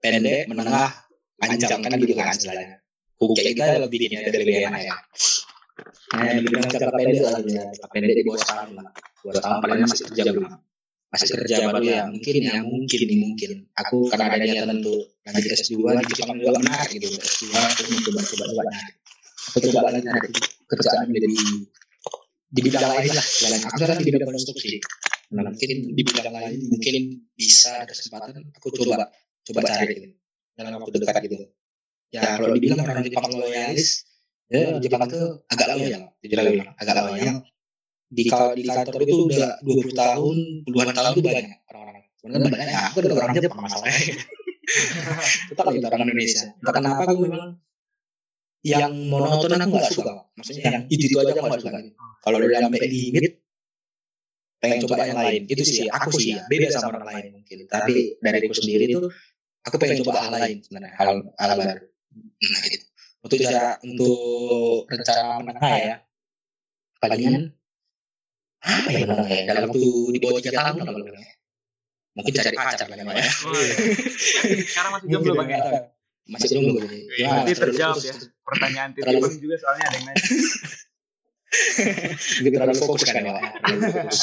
Pendek 0.00 0.44
menengah 0.52 0.92
panjang 1.40 1.80
kan 1.80 1.96
gitu 1.96 2.14
kan 2.16 2.32
istilahnya. 2.36 2.84
Oke 3.16 3.40
kita 3.40 3.80
lebih 3.80 3.96
bikinnya 3.96 4.28
ada 4.28 4.38
lebih 4.40 4.54
enak 4.68 4.82
ya? 4.84 4.96
Nah, 6.06 6.22
yang 6.28 6.44
bilang 6.44 6.68
jangka 6.68 6.92
pendek 6.92 7.20
lah 7.24 7.32
ya 7.48 7.62
jangka 7.72 7.88
pendek 7.92 8.14
di 8.16 8.22
bawah 8.28 8.40
setahun 8.40 8.68
lah. 8.76 8.92
Dua 9.24 9.32
tahun 9.40 9.58
paling 9.64 9.78
masih 9.88 10.04
kerja 10.12 10.22
belum? 10.36 10.52
Masih 11.06 11.28
kerja 11.32 11.54
baru 11.64 11.80
ya? 11.80 12.02
Mungkin 12.12 12.34
ya 12.44 12.56
mungkin 12.60 13.00
nih 13.08 13.18
mungkin. 13.24 13.50
aku 13.72 13.96
karena 14.12 14.24
ada 14.28 14.36
niatan 14.44 14.84
untuk 14.84 15.16
lanjut 15.24 15.52
S2 15.52 15.74
di 15.96 16.12
Jepang 16.12 16.36
juga 16.36 16.60
menarik 16.60 16.88
gitu. 16.92 17.08
S2 17.08 17.44
aku 17.56 17.80
mau 17.88 18.00
coba 18.04 18.20
coba 18.20 18.44
coba 18.52 18.62
nyari 18.68 18.92
aku 19.46 19.58
coba 19.70 19.78
lagi 19.88 20.00
nyari 20.04 20.28
kerjaan 20.66 21.06
di 21.08 21.36
di 22.46 22.60
bidang 22.62 22.86
lain 22.86 23.10
lah 23.10 23.26
selain 23.26 23.62
aku 23.66 23.76
sekarang 23.82 23.98
di 24.02 24.12
bidang 24.14 24.30
konstruksi. 24.30 24.78
nah 25.34 25.42
mungkin 25.42 25.70
di 25.90 26.02
bidang 26.06 26.30
lain 26.30 26.58
mungkin 26.70 26.94
bisa 27.34 27.82
ada 27.82 27.90
kesempatan. 27.90 28.54
aku 28.54 28.70
coba. 28.70 29.10
Coba 29.46 29.60
cari 29.62 29.94
gitu. 29.94 30.08
Dalam 30.58 30.78
waktu 30.82 30.98
dekat 30.98 31.22
gitu. 31.26 31.36
Ya 32.14 32.38
kalau 32.38 32.54
dibilang 32.54 32.82
orang 32.86 33.02
Jepang 33.02 33.30
loyalis 33.34 34.06
ya 34.46 34.78
Jepang 34.78 35.10
itu 35.10 35.42
agak 35.50 35.66
loyal. 35.74 36.02
jadi 36.22 36.34
loyal 36.38 36.68
agak 36.78 36.94
loyal. 37.02 37.36
di 38.06 38.22
kalau 38.30 38.54
di 38.54 38.62
kantor 38.62 39.02
itu 39.02 39.16
udah 39.26 39.58
20 39.66 39.90
tahun 39.90 40.36
puluhan 40.62 40.94
tahun 40.94 41.10
itu 41.18 41.22
banyak 41.26 41.46
orang-orang. 41.74 42.04
Sebenarnya 42.22 42.50
banyak. 42.54 42.68
Ya 42.70 42.80
aku 42.86 42.96
ada 43.02 43.14
orang 43.18 43.34
Jepang 43.34 43.60
masalahnya 43.66 43.98
tetap 45.50 45.64
kita 45.74 45.86
orang 45.90 46.02
Indonesia. 46.06 46.42
Entah 46.62 46.74
kenapa 46.74 47.02
aku 47.06 47.26
memang 47.26 47.58
yang 48.66 48.92
monoton 49.06 49.54
aku 49.54 49.78
gak 49.78 49.94
suka 49.94 50.12
maksudnya 50.34 50.62
yang 50.66 50.84
itu 50.90 51.06
itu 51.06 51.16
aja 51.22 51.30
aku 51.32 51.46
gak 51.46 51.62
suka. 51.62 51.78
Kalau 52.26 52.36
udah 52.42 52.58
sampai 52.58 52.90
limit 52.90 53.32
pengen 54.58 54.78
coba 54.82 55.06
yang 55.06 55.18
lain. 55.18 55.42
itu 55.46 55.62
sih 55.62 55.86
aku 55.86 56.10
sih 56.10 56.34
ya 56.34 56.42
beda 56.50 56.66
sama 56.74 56.96
orang 56.96 57.06
lain 57.06 57.24
mungkin. 57.38 57.56
tapi 57.70 58.18
dari 58.18 58.38
aku 58.42 58.56
sendiri 58.56 58.84
itu 58.90 59.06
aku 59.62 59.76
pengen 59.78 60.02
coba 60.02 60.26
hal 60.26 60.32
lain 60.34 60.56
sebenarnya. 60.64 60.94
Hal 60.98 61.08
hal 61.38 61.50
baru. 61.54 61.84
nah 62.42 62.62
gitu. 62.66 62.86
Untuk 63.26 63.38
cara 63.42 63.78
untuk 63.82 64.86
rencana 64.86 65.22
menengah 65.42 65.74
ya. 65.78 65.96
Palingan 66.96 67.54
apa 68.66 68.88
ya 68.90 69.04
menengah 69.06 69.30
ya 69.30 69.42
dalam 69.46 69.70
waktu 69.70 69.90
di 70.10 70.18
bawah 70.18 70.40
tiga 70.42 70.52
tahun 70.58 70.74
lah 70.82 70.84
kalau 70.90 71.00
bilang. 71.06 71.26
mungkin 72.16 72.32
cari 72.32 72.56
pacar 72.56 72.86
lah 72.88 72.96
ya 72.96 73.04
ya 73.12 73.28
Sekarang 74.72 74.90
masih 74.96 75.06
jomblo 75.12 75.36
Bang 75.36 75.52
ya. 75.52 75.92
Masih 76.26 76.48
belum 76.52 76.64
belum 76.68 76.90
ya 77.14 77.28
Berarti 77.30 77.52
terlalu 77.52 77.62
terjawab 77.70 77.96
fokus- 77.96 78.06
ya. 78.06 78.14
pertanyaan 78.42 78.88
Terlalu- 78.92 79.22
titik 79.24 79.40
juga 79.42 79.56
soalnya 79.58 79.84
ada 79.84 79.96
yang 79.96 80.04
nanya. 80.06 80.24
mungkin 82.36 82.52
terlalu 82.52 82.74
fokus 82.76 83.02
kan 83.06 83.22
ya 83.22 83.32
terlalu 83.62 83.80
fokus. 83.88 84.20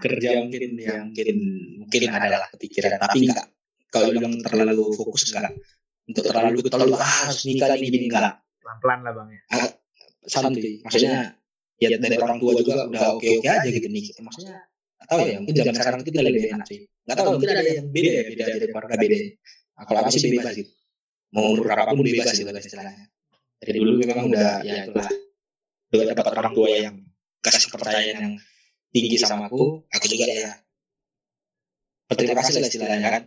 Kerja 0.00 0.28
mungkin 0.40 0.62
yang 0.80 1.00
mungkin 1.12 1.36
mungkin 1.82 2.00
adalah 2.08 2.48
kepikiran. 2.54 2.96
Tapi 2.96 3.18
enggak 3.28 3.46
kalau 3.90 4.08
bilang 4.10 4.34
terlalu 4.40 4.84
fokus 4.94 5.22
enggak 5.28 5.52
untuk 6.08 6.24
terlalu 6.24 6.58
terlalu 6.64 6.94
ah, 6.96 7.04
harus 7.28 7.44
nikah 7.44 7.74
ini 7.74 7.88
gini 7.90 8.06
enggak 8.08 8.40
Pelan-pelan 8.64 8.98
lah 9.04 9.12
Bang 9.12 9.28
ya. 9.28 9.40
santai 10.24 10.80
maksudnya 10.80 11.36
ya 11.76 11.88
dari 12.00 12.16
orang 12.16 12.40
tua 12.40 12.56
juga 12.56 12.88
udah 12.88 13.20
oke 13.20 13.26
oke 13.28 13.44
aja 13.44 13.68
gitu 13.68 13.88
nih. 13.90 14.04
Maksudnya 14.22 14.56
tahu 15.04 15.20
ya 15.20 15.36
mungkin 15.36 15.54
zaman 15.58 15.74
sekarang 15.76 15.98
itu 16.00 16.10
lebih 16.16 16.42
enak 16.48 16.64
sih. 16.64 16.78
Nggak 17.04 17.16
tahu 17.18 17.28
mungkin 17.36 17.48
ada 17.52 17.60
yang 17.66 17.86
beda 17.92 18.10
ya 18.10 18.22
beda 18.30 18.44
dari 18.56 18.66
keluarga 18.72 18.94
beda. 18.96 19.16
Kalau 19.84 19.98
aku 20.00 20.10
sih 20.14 20.30
bebas 20.32 20.54
gitu 20.54 20.70
mau 21.34 21.50
umur 21.50 21.66
berapapun 21.66 22.06
bebas 22.06 22.38
gitu 22.38 22.46
kan 22.46 22.62
istilahnya. 22.62 23.10
Dari 23.58 23.72
dulu 23.74 23.98
memang 23.98 24.30
udah 24.30 24.62
ya 24.62 24.86
itulah. 24.86 25.10
udah 25.94 26.10
dapat 26.10 26.26
orang 26.34 26.54
tua 26.58 26.68
yang 26.74 26.94
kasih 27.38 27.70
kepercayaan 27.70 28.18
yang 28.18 28.34
tinggi 28.90 29.14
sama 29.18 29.46
aku 29.46 29.86
aku 29.90 30.06
juga 30.10 30.26
ya 30.26 30.50
berterima 32.10 32.38
kasih 32.42 32.62
lah 32.62 32.70
istilahnya 32.70 33.10
kan? 33.10 33.22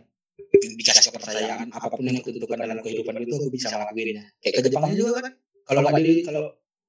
Dikasih 0.48 1.12
kepercayaan 1.12 1.68
apa 1.68 1.86
pun 1.92 2.04
yang 2.08 2.20
aku 2.20 2.32
tentukan 2.32 2.56
dalam 2.60 2.80
kehidupan 2.80 3.20
itu 3.20 3.34
aku 3.36 3.48
bisa 3.52 3.68
ngelakuinnya 3.72 4.24
kayak 4.40 4.54
ke 4.56 4.60
Jepang 4.68 4.92
juga 4.96 5.28
kan? 5.28 5.32
Kalau 5.68 5.80
nggak 5.84 5.94
dari 6.00 6.14
kalau 6.24 6.44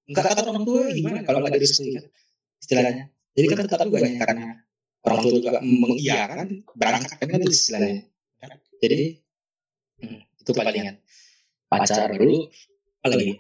nggak 0.08 0.24
kata 0.24 0.42
orang 0.48 0.64
tua 0.64 0.82
gimana? 0.96 1.20
Kalau 1.28 1.40
nggak 1.44 1.54
direstui 1.60 1.92
kan? 1.96 2.06
Istilahnya. 2.60 3.04
Jadi 3.36 3.46
kan 3.52 3.58
tetap 3.68 3.88
juga 3.88 4.00
nih 4.04 4.16
karena 4.20 4.46
orang 5.04 5.20
tua 5.24 5.32
juga 5.36 5.60
mengiyakan 5.64 6.48
berangkat 6.76 7.18
kan 7.20 7.40
itu 7.40 7.52
istilahnya. 7.52 8.04
Jadi 8.80 9.00
itu 10.50 10.54
palingan. 10.58 10.98
pacar 11.70 12.10
dulu 12.18 12.50
apa 13.06 13.14
lagi 13.14 13.38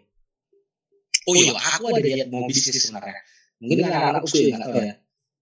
oh 1.30 1.34
iya 1.38 1.54
aku 1.54 1.84
ada 1.94 2.02
niat 2.02 2.30
mau 2.34 2.46
bisnis 2.50 2.90
sebenarnya. 2.90 3.22
Mungkin 3.60 3.78
anak-anak 3.86 4.22
usul 4.26 4.50
nggak 4.50 4.62
tahu 4.66 4.82
ya 4.82 4.94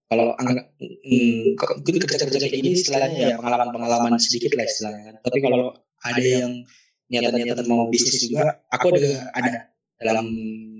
kalau 0.08 0.32
anggap 0.40 0.72
hmm, 0.80 1.60
mungkin 1.84 2.00
kerja-kerja 2.08 2.38
kayak 2.40 2.64
gini 2.64 2.80
istilahnya 2.80 3.20
ya 3.20 3.36
pengalaman-pengalaman 3.36 4.16
sedikit 4.16 4.56
lah 4.56 4.64
istilahnya 4.64 5.02
kan. 5.12 5.16
tapi 5.20 5.38
kalau 5.44 5.76
ada 6.00 6.24
yang 6.24 6.64
niatan-niatan 7.12 7.68
mau 7.68 7.92
bisnis 7.92 8.24
juga 8.24 8.64
aku 8.72 8.96
ada 8.96 9.32
ada 9.36 9.52
dalam 10.00 10.28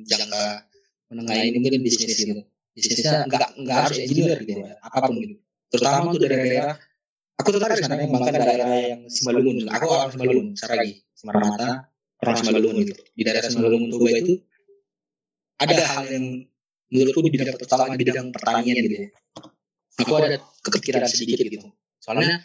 jangka 0.08 0.44
menengah 1.12 1.36
ini 1.44 1.60
mungkin 1.60 1.84
bisnis 1.84 2.16
gitu. 2.16 2.44
Bisnisnya 2.72 3.28
nggak 3.28 3.60
nggak 3.68 3.78
harus 3.84 3.98
engineer 4.00 4.40
gitu 4.48 4.64
ya 4.64 4.80
apa 4.80 4.98
pun 5.04 5.20
gitu. 5.20 5.36
Terutama 5.76 6.16
untuk 6.16 6.24
daerah-daerah 6.24 6.76
aku 7.38 7.50
tertarik 7.54 7.78
sebenarnya 7.80 8.08
bahkan 8.12 8.34
daerah 8.34 8.70
yang 8.82 9.02
Simalungun. 9.08 9.70
Aku 9.70 9.86
orang 9.88 10.10
Simalungun 10.14 10.48
Saragi 10.58 11.02
Semarang 11.14 11.86
orang 12.22 12.36
Simalungun 12.38 12.76
gitu. 12.84 13.02
Di 13.14 13.22
daerah 13.26 13.46
Simalungun 13.46 13.90
Toba 13.94 14.10
itu 14.14 14.34
ada 15.58 15.74
hal 15.74 16.06
yang 16.10 16.26
menurutku 16.94 17.20
di 17.26 17.32
bidang 17.34 17.58
pertanian 17.58 17.98
di 17.98 18.06
bidang 18.06 18.28
pertanian 18.34 18.76
gitu 18.78 18.96
ya. 19.06 19.08
Aku 19.98 20.14
ada 20.18 20.38
kepikiran 20.62 21.10
sedikit 21.10 21.42
gitu. 21.42 21.68
Soalnya 21.98 22.42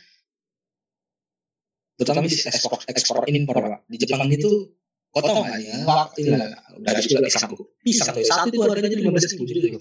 terutama 2.00 2.24
di 2.24 2.34
ekspor 2.34 2.80
ekspor 2.88 3.22
ini 3.28 3.44
impor 3.44 3.84
di 3.86 3.96
Jepang 4.00 4.26
itu 4.32 4.72
kotor 5.12 5.44
aja 5.44 5.84
waktu 5.84 6.24
itu 6.24 6.32
udah 6.32 6.88
ada 6.88 7.00
juga 7.04 7.20
pisang 7.28 7.52
pisang. 7.84 8.16
Satu 8.16 8.48
itu 8.48 8.58
harganya 8.64 8.96
lima 8.96 9.12
belas 9.12 9.28
ribu 9.28 9.44
gitu. 9.44 9.76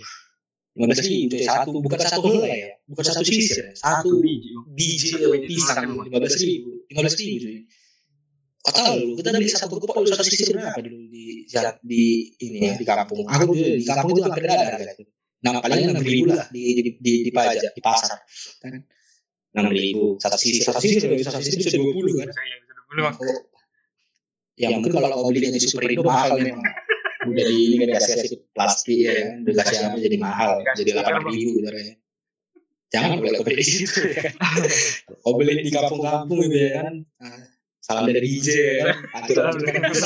15 0.72 1.04
ribu 1.04 1.26
dari 1.36 1.44
satu 1.44 1.70
bukan 1.84 2.00
satu 2.00 2.28
helai 2.32 2.48
ya? 2.48 2.56
ya? 2.56 2.76
bukan 2.88 3.04
satu 3.04 3.24
sisir 3.28 3.60
ya? 3.60 3.66
ya? 3.68 3.74
satu 3.76 4.24
biji 4.24 4.56
biji 4.72 5.10
pisang 5.52 5.78
kan? 5.84 6.08
15 6.08 6.48
ribu. 6.48 6.88
15 6.88 7.20
ribu 7.20 7.36
cuy. 7.44 7.58
Kau 8.62 8.72
tahu? 8.78 8.94
lu, 9.04 9.14
kita 9.18 9.30
beli 9.36 9.50
satu 9.52 9.76
kupon 9.82 10.06
satu 10.08 10.24
sisir 10.24 10.54
berapa 10.56 10.80
dulu 10.80 11.12
di 11.12 11.44
di 11.84 12.04
ini 12.40 12.58
ya 12.72 12.74
di 12.80 12.86
kampung. 12.88 13.28
Aku 13.28 13.52
dulu 13.52 13.60
di 13.60 13.84
kampung 13.84 14.16
itu 14.16 14.22
hampir 14.24 14.48
ada 14.48 14.64
harga 14.64 14.96
itu. 14.96 15.04
Nah 15.42 15.60
paling 15.60 15.92
enam 15.92 16.06
ribu 16.06 16.32
lah 16.32 16.48
di 16.54 16.62
di 16.78 16.82
di, 17.02 17.14
di 17.28 17.32
pajak 17.34 17.74
di 17.76 17.82
pasar. 17.84 18.22
Kan. 18.64 18.86
Enam 19.52 19.76
ribu 19.76 20.16
satu 20.24 20.40
sisir 20.40 20.64
satu 20.64 20.80
sisir 20.80 21.04
satu 21.04 21.44
sisir 21.44 21.60
bisa 21.60 21.76
dua 21.76 21.92
puluh 21.92 22.16
kan. 22.16 22.32
Ya 24.56 24.72
mungkin 24.72 24.94
kalau 24.96 25.10
kau 25.10 25.28
beli 25.36 25.52
di 25.52 25.60
super 25.60 25.84
itu 25.90 26.00
mahal 26.00 26.40
memang 26.40 26.64
udah 27.24 27.44
di 27.44 27.56
ini 27.62 27.76
kan 27.78 27.88
dikasih 27.92 28.14
kasih 28.16 28.38
plastik 28.52 28.98
ya 28.98 29.14
kan 29.14 29.28
udah 29.44 29.54
kasih 29.62 29.78
apa 29.84 29.98
jadi 30.00 30.18
mahal 30.18 30.52
Dikasih 30.58 30.78
jadi 30.80 30.90
delapan 30.96 31.22
ribu 31.28 31.50
gitu 31.54 31.70
ya 31.70 31.94
jangan 32.92 33.10
beli 33.20 33.56
di 33.56 33.64
situ 33.64 34.00
ya 34.06 34.22
kau 35.18 35.34
beli 35.34 35.54
di 35.60 35.70
kampung-kampung 35.70 36.38
gitu 36.42 36.58
ya 36.58 36.72
kan 36.82 36.94
Ah, 37.18 37.40
salam 37.80 38.04
dari 38.06 38.20
DJ 38.22 38.48
ya 38.52 38.84
kan 38.86 38.98
atur 39.18 39.36
Salam 39.38 39.56
dari 39.58 39.80
DJ. 39.80 40.04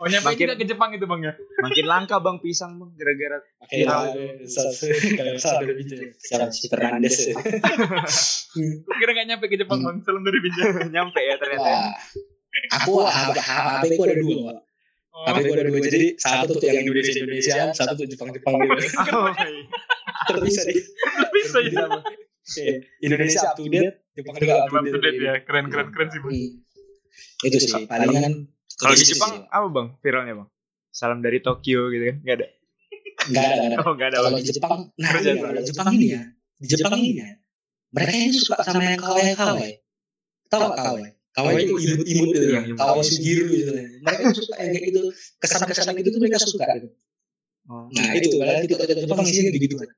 Oh 0.00 0.08
nyampe 0.08 0.32
Makin- 0.32 0.48
juga 0.48 0.56
ke 0.56 0.64
Jepang 0.64 0.90
itu 0.90 1.04
bang 1.04 1.20
ya? 1.20 1.32
makin 1.60 1.84
langka 1.84 2.16
bang 2.18 2.40
pisang 2.40 2.72
bang 2.74 2.90
gara-gara 2.94 3.36
kayak 3.68 3.86
kayak 5.12 5.36
salam 5.36 5.60
dari 5.62 5.76
DJ 5.78 5.92
salam 6.16 6.48
si 6.48 6.64
Fernandes 6.66 7.20
ya. 7.20 7.36
Kira 8.90 9.10
gak 9.12 9.26
nyampe 9.26 9.44
ke 9.46 9.56
Jepang 9.56 9.78
bang. 9.78 9.96
Salam 10.00 10.24
dari 10.24 10.38
Binjai. 10.38 10.88
nyampe 10.96 11.20
ya 11.20 11.34
ternyata 11.36 11.68
Wah, 11.68 11.92
aku 12.72 12.92
HP 13.36 13.82
ku 13.92 14.02
ada 14.02 14.16
dua. 14.16 14.52
Oh, 15.10 15.26
HP 15.26 15.50
ku 15.50 15.52
ada 15.58 15.66
dua 15.66 15.80
jadi 15.82 16.14
satu 16.14 16.54
tuh 16.54 16.70
yang 16.70 16.86
Indonesia 16.86 17.12
Indonesia 17.18 17.74
satu 17.74 17.98
tuh 17.98 18.06
Jepang 18.06 18.30
Jepang 18.30 18.54
gitu 18.62 18.72
oh, 19.18 19.34
iya. 19.34 19.66
terpisah 20.30 20.64
di 20.70 20.82
bisa 21.34 21.58
ya. 21.66 22.76
Indonesia 23.02 23.40
up 23.42 23.58
to 23.58 23.66
date, 23.66 24.06
Jepang 24.14 24.34
juga 24.38 24.54
up 24.64 24.70
to 24.70 24.98
date. 25.02 25.18
ya. 25.18 25.34
Keren 25.42 25.66
keren 25.70 25.90
keren 25.90 26.08
sih 26.14 26.20
bang. 26.22 26.34
Hmm. 26.34 27.46
Itu 27.46 27.58
sih 27.58 27.84
palingan 27.90 28.34
kalau 28.78 28.94
di. 28.94 29.04
Jepang 29.06 29.32
apa 29.50 29.66
bang 29.66 29.86
viralnya 29.98 30.34
bang 30.38 30.48
salam 30.90 31.18
dari 31.22 31.38
Tokyo 31.42 31.90
gitu 31.90 32.04
kan 32.10 32.16
nggak 32.22 32.36
ada 32.38 32.46
nggak 33.30 33.44
ada 33.44 33.76
oh 33.84 33.92
nggak 33.94 34.08
ada 34.10 34.18
Kalau 34.24 34.38
di 34.40 34.48
Jepang, 34.48 34.80
nah 34.96 35.10
iya, 35.20 35.32
kalau 35.36 35.62
Jepang 35.62 35.88
ini 35.92 36.06
ya, 36.16 36.22
di 36.56 36.66
Jepang 36.66 36.94
ini 36.96 37.20
ya, 37.20 37.28
mereka 37.92 38.12
ini 38.16 38.32
suka 38.32 38.64
sama 38.64 38.80
yang 38.80 39.02
kawaii 39.02 39.36
kawaii. 39.36 39.74
Tahu 40.48 40.68
kawaii? 40.72 41.19
Kawaii 41.30 41.62
itu 41.62 41.74
imut 41.78 42.02
imut 42.10 42.28
itu, 42.34 42.40
Yang 42.50 42.66
imut. 42.74 42.78
kawaii 42.82 43.06
sugiru 43.06 43.44
gitu. 43.54 43.70
Mereka 44.02 44.22
suka 44.34 44.54
yang 44.58 44.72
kayak 44.74 44.84
gitu, 44.90 45.00
kesan 45.38 45.62
kesan 45.70 45.94
gitu 45.94 46.08
tuh 46.10 46.20
mereka 46.20 46.38
suka. 46.42 46.66
Gitu. 46.74 46.88
oh. 47.70 47.86
Nah 47.94 48.06
itu, 48.18 48.28
padahal 48.34 48.62
itu 48.66 48.74
kalau 48.74 48.98
Jepang 48.98 49.26
isinya 49.30 49.50
gitu 49.54 49.74
kan. 49.78 49.90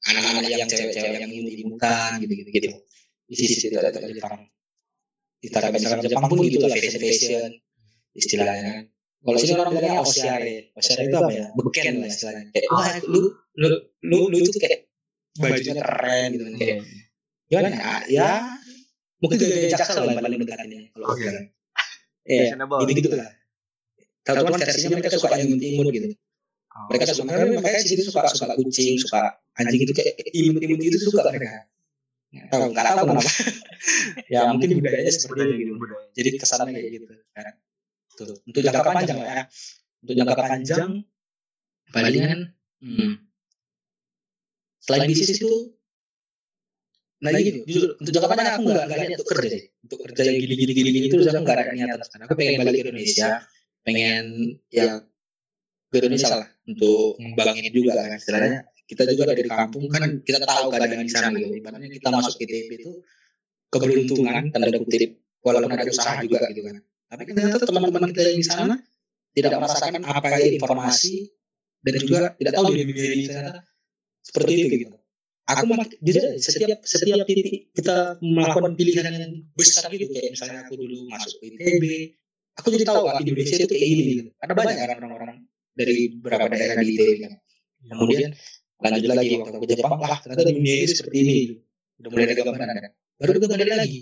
Anak-anak 0.00 0.42
yang 0.48 0.70
cewek-cewek 0.70 1.18
yang 1.18 1.32
imut 1.34 1.52
imutan 1.52 2.10
gitu 2.22 2.32
gitu 2.32 2.50
gitu. 2.54 2.68
Isi 3.26 3.44
isi 3.50 3.66
itu 3.74 3.76
ada 3.78 3.90
di 3.90 4.14
Jepang. 4.14 4.46
Di 5.42 5.48
Tara 5.50 5.68
misalkan 5.74 6.06
Jepang 6.06 6.30
pun 6.30 6.46
gitu 6.46 6.62
lah 6.62 6.70
fashion 6.78 7.02
fashion 7.02 7.50
istilahnya. 8.14 8.86
Kalau 9.20 9.36
sini 9.36 9.52
orang 9.52 9.74
bilangnya 9.76 10.00
osiare. 10.00 10.72
Osiare 10.72 11.02
itu 11.10 11.16
apa 11.20 11.30
ya? 11.34 11.46
Beken 11.52 11.94
lah 12.00 12.08
istilahnya. 12.08 12.44
Kayak, 12.54 12.70
wah 12.72 12.88
lu 13.04 13.20
lu 13.60 13.68
lu 14.06 14.18
lu 14.32 14.36
itu 14.40 14.56
kayak 14.56 14.88
bajunya 15.36 15.82
keren 15.84 16.28
gitu 16.32 16.42
kan. 16.48 16.54
Kayak 16.56 16.76
gimana 17.50 17.68
ya? 18.08 18.30
Ya 19.20 19.28
mungkin 19.28 19.36
gaya 19.36 19.68
jaksel 19.68 20.00
lah 20.00 20.16
yang 20.16 20.24
paling 20.24 20.40
dekatnya 20.40 20.80
kalau 20.96 21.06
Oke. 21.12 21.20
aku 21.20 21.20
bilang. 21.28 21.46
Iya, 22.24 22.42
Fashionable. 22.48 22.78
gitu 22.88 23.00
gitu 23.04 23.16
lah. 23.20 23.30
Kalau 24.24 24.40
teman 24.48 24.60
versinya 24.60 24.96
mereka 24.96 25.08
suka 25.12 25.36
yang 25.36 25.48
imut-imut 25.52 25.86
gitu. 25.92 26.08
Oh. 26.70 26.86
Mereka 26.88 27.04
suka 27.12 27.22
karena 27.28 27.52
makanya 27.60 27.80
sih 27.84 27.96
suka 28.00 28.20
suka 28.32 28.54
kucing, 28.56 28.96
suka 28.96 29.20
anjing 29.60 29.82
itu 29.84 29.92
kayak 29.92 30.16
kayak 30.16 30.32
imut-imut 30.32 30.80
itu 30.80 30.98
suka 31.00 31.20
mereka. 31.28 31.68
Nggak 32.30 32.46
Tahu 32.48 32.62
nggak 32.70 32.84
tahu 32.86 33.04
kenapa. 33.10 33.30
ya 34.32 34.40
mungkin 34.54 34.68
budayanya 34.78 35.12
seperti 35.12 35.40
itu 35.44 35.54
gitu. 35.66 35.72
budaya. 35.76 36.06
Jadi 36.16 36.28
kesannya 36.38 36.72
kayak 36.72 36.88
gitu. 36.96 37.04
Kan. 37.36 37.54
Tuh. 38.16 38.36
Untuk 38.46 38.60
jangka 38.64 38.82
panjang 38.88 39.18
lah 39.20 39.28
ya. 39.28 39.44
Untuk 40.00 40.14
jangka 40.16 40.34
panjang 40.38 40.90
palingan 41.90 42.54
hmm, 42.78 43.12
selain 44.78 45.10
bisnis 45.10 45.42
itu 45.42 45.74
nah 47.20 47.30
gitu. 47.36 47.60
jujur 47.68 48.00
untuk 48.00 48.12
jangka 48.16 48.28
panjang 48.32 48.48
aku 48.56 48.64
nggak 48.72 48.84
nggak 48.88 48.98
niat 48.98 49.10
untuk 49.20 49.28
kerja 49.36 49.48
sih. 49.52 49.62
Untuk 49.84 49.98
kerja 50.08 50.22
yang 50.24 50.36
gini 50.40 50.54
gini 50.56 50.72
gini 50.72 50.90
gini 50.90 51.06
terus 51.12 51.26
aku 51.28 51.40
nggak 51.44 51.56
ada 51.56 51.72
niatan 51.76 52.00
sekarang 52.00 52.24
aku 52.24 52.34
pengen 52.40 52.54
balik 52.64 52.72
ke 52.72 52.82
Indonesia 52.88 53.28
pengen 53.84 54.24
ya 54.72 54.88
ke 55.90 55.96
Indonesia 56.00 56.28
lah 56.32 56.48
untuk 56.64 57.20
ngembangin 57.20 57.64
juga 57.72 57.92
kan. 57.98 58.16
Istilahnya 58.16 58.58
kita 58.88 59.02
juga 59.06 59.22
dari 59.30 59.42
kampung 59.46 59.84
kan 59.92 60.02
kita 60.24 60.38
tahu 60.42 60.64
keadaan 60.72 61.04
di 61.04 61.12
sana 61.12 61.28
gitu. 61.36 61.52
Ibaratnya 61.60 61.88
kita 61.92 62.08
masuk 62.08 62.34
ITB 62.40 62.70
itu 62.80 62.92
keberuntungan 63.70 64.50
tanda 64.50 64.78
kutip 64.80 65.20
walaupun 65.44 65.70
ada 65.76 65.84
usaha 65.86 66.18
juga 66.24 66.48
gitu 66.50 66.64
kan. 66.66 66.80
Tapi 67.10 67.22
ternyata 67.26 67.66
teman-teman 67.66 68.10
kita 68.14 68.32
yang 68.32 68.40
di 68.40 68.46
sana 68.46 68.74
tidak 69.34 69.50
merasakan 69.60 70.02
apa 70.02 70.28
ya 70.40 70.48
informasi 70.58 71.30
dan 71.84 71.94
juga 72.02 72.20
tidak 72.36 72.52
tahu 72.54 72.64
dunia 72.74 72.84
di 72.86 73.26
sana 73.26 73.62
seperti 74.20 74.52
itu 74.52 74.66
gitu 74.76 74.99
aku 75.50 75.64
mak 75.74 75.90
jadi 75.98 76.38
setiap 76.38 76.78
setiap 76.86 77.26
titik 77.26 77.74
kita 77.74 78.20
melakukan 78.22 78.72
pilihan 78.78 79.10
yang 79.10 79.34
besar 79.58 79.90
gitu 79.90 80.10
kayak 80.12 80.36
misalnya 80.36 80.62
aku 80.66 80.78
dulu 80.78 81.10
masuk 81.10 81.42
ke 81.42 81.44
ITB 81.54 81.84
aku 82.60 82.66
jadi 82.76 82.84
tahu 82.86 83.02
ah, 83.08 83.18
Indonesia 83.18 83.56
itu 83.56 83.66
kayak 83.72 83.88
gini 83.88 84.02
gitu. 84.14 84.22
Karena 84.36 84.54
banyak 84.54 84.76
kan 84.76 84.98
orang-orang 85.00 85.38
dari 85.74 85.96
beberapa 86.18 86.46
daerah 86.52 86.74
di 86.82 86.92
ITB 86.94 87.10
kan 87.24 87.32
kemudian 87.90 88.30
lanjut 88.80 89.10
lagi 89.12 89.28
waktu 89.36 89.50
aku 89.56 89.60
ke 89.64 89.68
Jepang 89.76 89.94
wah 89.96 90.18
ternyata 90.20 90.42
dunia 90.48 90.74
ini 90.80 90.88
seperti 90.88 91.16
ini 91.20 91.34
gitu. 91.44 91.54
udah 92.00 92.10
mulai 92.12 92.24
ada 92.28 92.34
gambaran 92.44 92.68
kan. 92.80 92.92
Baru 93.20 93.30
juga 93.36 93.46
balik 93.52 93.76
lagi. 93.76 94.00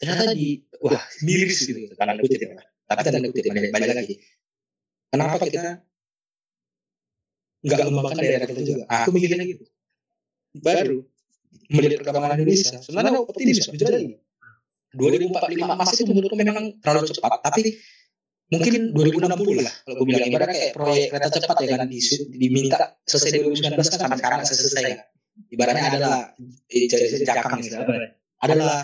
Ternyata 0.00 0.32
di 0.36 0.48
wah 0.80 1.02
miris 1.24 1.58
gitu 1.64 1.80
tanda 1.96 2.16
kutip 2.20 2.40
ya. 2.40 2.60
Tapi 2.88 3.00
tanda 3.08 3.28
kutip 3.28 3.44
balik 3.50 3.90
lagi. 3.96 4.14
Kenapa 5.10 5.42
kita 5.42 5.82
nggak 7.60 7.78
mengembangkan 7.88 8.18
daerah 8.24 8.48
kita 8.48 8.62
juga. 8.64 8.82
Aku 8.88 9.08
mikirnya 9.12 9.44
gitu. 9.44 9.64
Baru. 10.60 11.04
Melihat 11.70 12.02
perkembangan 12.02 12.38
Indonesia. 12.40 12.78
Sebenarnya 12.82 13.20
optimis 13.22 13.62
jujur 13.70 13.90
lagi 13.90 14.18
2045 14.90 15.70
emas 15.70 15.90
itu 15.94 16.04
menurutku 16.10 16.34
memang 16.34 16.82
terlalu 16.82 17.06
cepat. 17.14 17.38
Tapi 17.46 17.78
mungkin 18.50 18.90
2060 18.90 19.62
lah. 19.62 19.74
Kalau 19.86 19.94
gue 20.02 20.06
bilang 20.10 20.26
ibarat 20.26 20.48
kayak 20.50 20.74
proyek 20.74 21.06
kereta 21.14 21.28
cepat 21.38 21.56
ya 21.62 21.78
kan 21.78 21.86
diminta 22.34 22.78
selesai 23.06 23.38
2019 23.46 23.78
kan 23.78 23.98
sampai 24.02 24.18
sekarang 24.18 24.38
nggak 24.42 24.50
selesai 24.50 24.82
kan. 24.82 24.98
Ibaratnya 25.50 25.84
adalah 25.94 26.14
eh, 26.66 26.90
jakang 27.22 27.62
adalah 28.40 28.78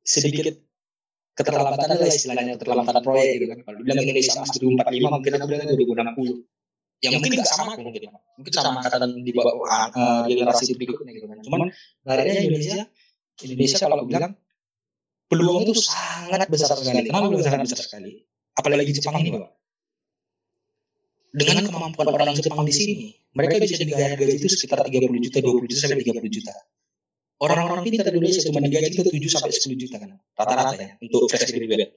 sedikit 0.00 0.56
keterlambatan 1.36 1.88
adalah 1.92 2.08
istilahnya 2.08 2.56
keterlambatan 2.56 3.02
proyek 3.04 3.28
gitu 3.36 3.46
kan. 3.52 3.58
Kalau 3.68 3.78
bilang 3.84 4.00
Indonesia 4.00 4.32
emas 4.40 4.56
2045 4.56 5.12
mungkin 5.12 5.32
aku 5.36 5.46
bilang 5.48 5.66
2060 5.68 6.59
ya 7.00 7.08
mungkin 7.16 7.32
nggak 7.32 7.48
sama 7.48 7.72
mungkin 7.80 8.12
mungkin 8.12 8.52
sama 8.52 8.84
angkatan 8.84 9.24
di 9.24 9.32
bawah 9.32 9.56
uh, 9.88 10.24
generasi 10.28 10.76
berikutnya 10.76 11.16
gitu 11.16 11.26
kan. 11.32 11.40
cuman 11.40 11.60
akhirnya 12.04 12.44
Indonesia 12.44 12.78
Indonesia 13.40 13.76
kalau 13.80 14.04
bilang 14.04 14.36
peluang 15.32 15.64
itu 15.64 15.72
sangat 15.80 16.44
besar 16.52 16.76
sekali. 16.76 17.08
kenapa 17.08 17.32
bilang 17.32 17.44
sangat 17.44 17.60
besar 17.64 17.80
sekali. 17.80 18.20
apalagi 18.52 18.92
Jepang 18.92 19.16
ini 19.24 19.32
pak. 19.32 19.52
Dengan 21.30 21.62
kemampuan 21.70 22.10
orang 22.10 22.36
Jepang 22.36 22.66
di 22.66 22.74
sini 22.74 23.16
mereka 23.32 23.62
bisa 23.62 23.80
digaji 23.80 24.18
gaji 24.18 24.36
itu 24.36 24.48
sekitar 24.50 24.82
30 24.84 25.24
juta 25.24 25.38
20 25.40 25.70
juta 25.70 25.80
sampai 25.80 26.04
30 26.04 26.26
juta. 26.28 26.52
Orang-orang 27.40 27.80
pintar 27.88 28.12
di 28.12 28.20
Indonesia 28.20 28.44
cuma 28.44 28.60
digaji 28.60 28.92
ke 28.92 29.02
7 29.08 29.16
sampai 29.30 29.50
10 29.56 29.80
juta 29.80 29.96
kan 29.96 30.20
rata-rata 30.36 30.76
ya 30.76 31.00
untuk 31.00 31.30
fresh 31.32 31.48
graduate. 31.48 31.96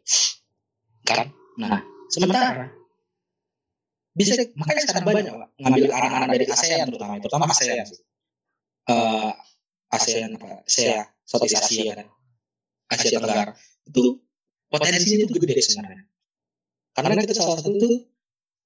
Kan? 1.03 1.33
Nah 1.59 1.81
sementara 2.07 2.71
bisa 4.13 4.37
makanya 4.53 4.81
sekarang 4.85 5.03
banyak 5.09 5.33
Pak, 5.33 5.49
ngambil 5.57 5.83
anak-anak 5.89 6.29
dari 6.37 6.45
ASEAN 6.45 6.85
terutama 6.93 7.13
terutama 7.17 7.45
ASEAN. 7.49 7.85
Sih. 7.89 8.01
Eh, 8.89 9.31
ASEAN 9.89 10.29
apa? 10.37 10.61
ASEAN 10.69 11.05
Southeast 11.25 11.65
Asia. 11.65 11.97
Kan. 11.97 12.07
Asia 12.93 13.17
Tenggara. 13.17 13.53
Itu 13.89 14.21
potensinya 14.69 15.25
itu 15.25 15.33
gede 15.33 15.55
sebenarnya. 15.65 16.05
Karena 16.93 17.21
kita 17.25 17.33
salah 17.33 17.57
satu 17.57 17.73
itu 17.73 17.89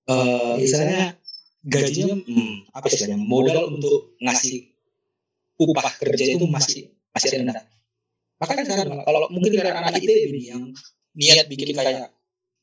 eh 0.07 0.55
misalnya 0.59 1.15
gajinya 1.63 2.15
hmm, 2.15 2.71
apa 2.71 2.85
istilahnya 2.87 3.19
modal 3.19 3.75
untuk 3.75 4.15
ngasih 4.23 4.71
upah 5.59 5.91
kerja 5.99 6.35
itu 6.35 6.45
masih 6.47 6.91
masih 7.11 7.29
rendah. 7.39 7.63
Makanya 8.37 8.63
sekarang 8.67 9.03
kalau 9.03 9.31
mungkin 9.33 9.51
ada 9.57 9.79
anak 9.79 9.99
ITB 9.99 10.31
nih 10.31 10.43
yang 10.53 10.63
niat 11.17 11.47
bikin 11.49 11.73
kayak 11.73 12.13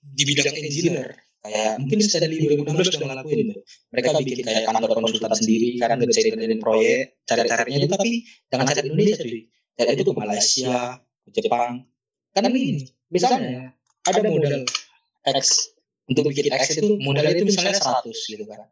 di 0.04 0.22
bidang 0.28 0.52
engineer 0.52 1.23
kayak 1.44 1.76
mungkin 1.76 1.96
sudah 2.00 2.20
dari 2.24 2.36
2016 2.40 2.96
sudah 2.96 3.08
ngelakuin 3.12 3.38
itu 3.44 3.54
mereka 3.92 4.08
bikin 4.16 4.38
kayak 4.48 4.62
kantor 4.64 4.90
konsultan 4.96 5.32
sendiri 5.36 5.68
karena 5.76 5.94
nggak 6.00 6.08
bisa 6.08 6.20
internetin 6.24 6.60
proyek 6.64 7.20
cari-carinya 7.28 7.78
itu 7.84 7.88
tapi 7.92 8.10
jangan 8.48 8.64
cari 8.64 8.80
di 8.80 8.88
Indonesia 8.88 9.16
cuy 9.20 9.40
cari 9.76 9.90
itu 9.92 10.04
ke 10.08 10.12
Malaysia 10.16 10.76
ke 11.28 11.40
Jepang 11.44 11.72
karena 12.32 12.48
ini 12.48 12.88
misalnya 13.12 13.76
ada 14.08 14.20
modal 14.24 14.64
X 15.24 15.72
untuk 16.04 16.28
bikin 16.28 16.52
X 16.52 16.76
itu 16.76 17.00
modalnya 17.00 17.32
itu 17.32 17.48
misalnya 17.48 17.80
100 17.80 18.12
gitu 18.12 18.44
kan. 18.44 18.68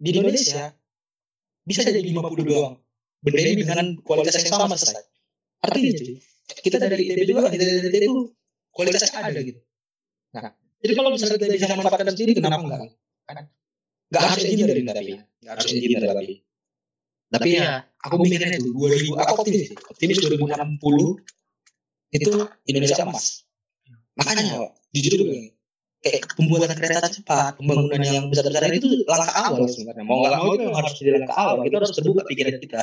Di 0.00 0.08
Indonesia 0.16 0.72
bisa 1.68 1.84
jadi 1.84 2.00
50 2.00 2.48
doang. 2.48 2.80
Benda 3.22 3.40
ini 3.44 3.62
dengan 3.62 3.86
kualitas 4.02 4.34
yang 4.40 4.50
sama 4.50 4.74
selesai. 4.74 5.04
Artinya 5.62 5.90
cuy, 5.94 6.18
kita 6.64 6.76
dari 6.82 7.06
ITB 7.06 7.22
juga 7.28 7.52
kita 7.52 7.62
dari 7.62 7.78
ITB 7.86 7.94
itu 8.02 8.34
kualitasnya 8.74 9.20
ada 9.20 9.40
gitu. 9.44 9.60
Nah, 10.34 10.50
jadi 10.82 10.92
kalau 10.98 11.10
misalnya 11.14 11.38
kita 11.38 11.54
bisa 11.54 11.66
memanfaatkan 11.70 12.10
sendiri 12.10 12.30
kenapa 12.36 12.62
enggak? 12.66 12.80
Kan? 13.30 13.46
Enggak 14.10 14.22
harus 14.28 14.44
engineering 14.44 14.86
tapi, 14.90 15.12
enggak 15.22 15.52
harus 15.56 15.66
engineer 15.70 16.02
tapi. 16.10 16.34
Tapi 17.32 17.48
ya, 17.56 17.80
aku 18.04 18.14
mikirnya 18.20 18.60
itu 18.60 18.68
2000, 18.76 19.16
aku 19.16 19.32
optimis, 19.40 19.72
optimis 19.88 20.18
2060 20.20 22.12
itu 22.12 22.30
Indonesia 22.68 23.08
emas. 23.08 23.48
Makanya, 24.20 24.68
jujur 24.92 25.12
juga, 25.16 25.32
kayak 26.04 26.28
pembuatan 26.36 26.76
kereta 26.76 27.08
cepat, 27.08 27.56
pembangunan 27.56 28.02
yang 28.04 28.28
besar-besaran 28.28 28.76
itu 28.76 29.06
langkah 29.08 29.32
awal 29.48 29.64
sebenarnya. 29.64 30.04
Mau 30.04 30.20
nggak 30.20 30.34
mau 30.34 30.52
itu 30.52 30.66
harus 30.68 30.92
jadi 30.98 31.10
langkah 31.22 31.38
awal. 31.38 31.64
Kita 31.64 31.76
harus 31.80 31.92
terbuka 31.96 32.22
pikiran 32.28 32.60
kita 32.60 32.82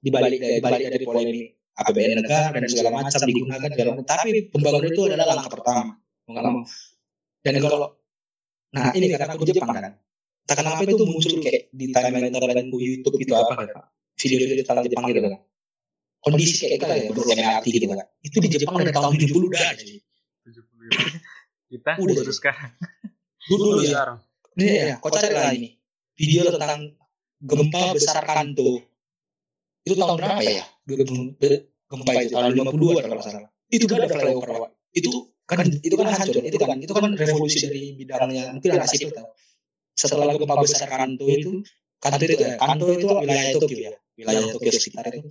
di 0.00 0.10
balik 0.10 0.40
dari 0.40 0.58
balik 0.58 0.80
dari 0.90 1.04
polemik 1.04 1.46
APBN 1.76 2.24
negara 2.24 2.56
dan 2.56 2.64
segala 2.66 2.90
macam 2.90 3.20
digunakan 3.22 3.68
segala 3.70 3.88
macam. 3.92 4.06
Tapi 4.08 4.30
pembangunan 4.48 4.88
itu 4.88 5.02
adalah 5.06 5.24
langkah 5.30 5.50
pertama. 5.52 5.92
Mau 6.26 6.32
nggak 6.32 6.44
mau. 6.48 6.64
Dan 7.46 7.62
kalau 7.62 7.94
nah 8.74 8.90
ini 8.98 9.06
karena 9.14 9.38
aku 9.38 9.46
di 9.46 9.54
Jepang 9.54 9.70
kan. 9.70 9.94
Tak 10.46 10.62
kenapa 10.62 10.82
itu 10.82 11.04
muncul 11.06 11.38
kayak 11.42 11.70
di 11.70 11.94
timeline 11.94 12.34
timeline 12.34 12.78
YouTube 12.78 13.18
itu 13.22 13.34
apa 13.38 13.54
kan? 13.54 13.66
Video-video 14.18 14.66
tentang 14.66 14.82
Jepang 14.82 15.04
gitu 15.10 15.20
kan. 15.22 15.42
Kondisi 16.26 16.66
kayak 16.66 16.82
kita 16.82 16.94
ya, 16.98 17.06
MRT 17.14 17.66
gitu 17.70 17.86
kan. 17.86 18.06
Itu 18.22 18.36
di 18.42 18.48
Jepang 18.50 18.74
dari 18.82 18.90
tahun 18.90 19.14
70 19.14 19.30
udah. 19.46 19.70
70 19.78 21.26
kita 21.66 21.98
Udah. 21.98 22.14
baru 22.14 22.30
sekarang 22.30 22.70
Dulu 23.46 23.82
ya. 23.82 23.90
sekarang. 23.90 24.18
Ini 24.56 24.66
ya, 24.70 24.94
kau 25.02 25.10
cari 25.12 25.28
lah 25.34 25.50
ini. 25.52 25.70
Video 26.16 26.48
tentang 26.48 26.94
gempa 27.42 27.92
besar 27.92 28.22
Kanto. 28.24 28.80
Itu 29.84 29.94
tahun 29.98 30.16
berapa 30.18 30.42
ya? 30.42 30.64
2000 30.88 31.38
be- 31.38 31.62
gempa 31.86 32.10
itu 32.22 32.32
tahun 32.34 32.54
52 32.54 33.02
kalau 33.06 33.22
salah. 33.22 33.50
Itu 33.70 33.84
kan 33.90 34.06
ada 34.06 34.14
flyover 34.14 34.48
Pak. 34.66 34.70
Itu 34.94 35.35
kan 35.46 35.66
itu 35.70 35.94
kan 35.94 36.06
hancur. 36.10 36.42
Itu 36.42 36.58
kan 36.58 36.76
itu 36.82 36.92
kan 36.92 37.14
revolusi 37.14 37.58
dari 37.62 37.82
bidangnya 37.94 38.50
mungkin 38.50 38.70
anak 38.74 38.90
sipil 38.90 39.14
tahu. 39.14 39.30
Setelah 39.96 40.34
gempa 40.34 40.54
besar 40.58 40.90
Kanto 40.90 41.24
itu 41.30 41.62
Kanto 42.02 42.22
itu 42.26 42.34
ya, 42.36 42.58
Kanto 42.58 42.86
itu 42.90 43.06
wilayah 43.06 43.54
Tokyo 43.54 43.78
ya. 43.78 43.92
Wilayah 44.18 44.42
Tokyo 44.52 44.70
sekitar 44.74 45.06
itu. 45.14 45.30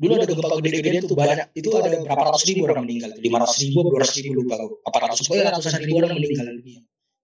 Dulu 0.00 0.12
ada 0.16 0.26
gempa 0.28 0.46
gede-gedean 0.60 1.04
tuh 1.08 1.16
banyak. 1.16 1.52
Itu 1.56 1.72
ada 1.76 1.88
berapa 1.92 2.22
ratus 2.30 2.44
ribu 2.48 2.68
orang 2.68 2.84
meninggal. 2.86 3.16
Lima 3.18 3.42
ratus 3.42 3.58
ribu, 3.64 3.84
dua 3.84 4.04
ratus 4.04 4.16
ribu 4.20 4.44
lupa 4.44 4.56
aku. 4.60 4.80
Apa 4.86 4.96
ratus? 5.08 5.24
Pokoknya 5.26 5.52
ratusan 5.52 5.80
ribu 5.80 5.94
orang 6.00 6.16
meninggal 6.16 6.46
dunia. 6.52 6.80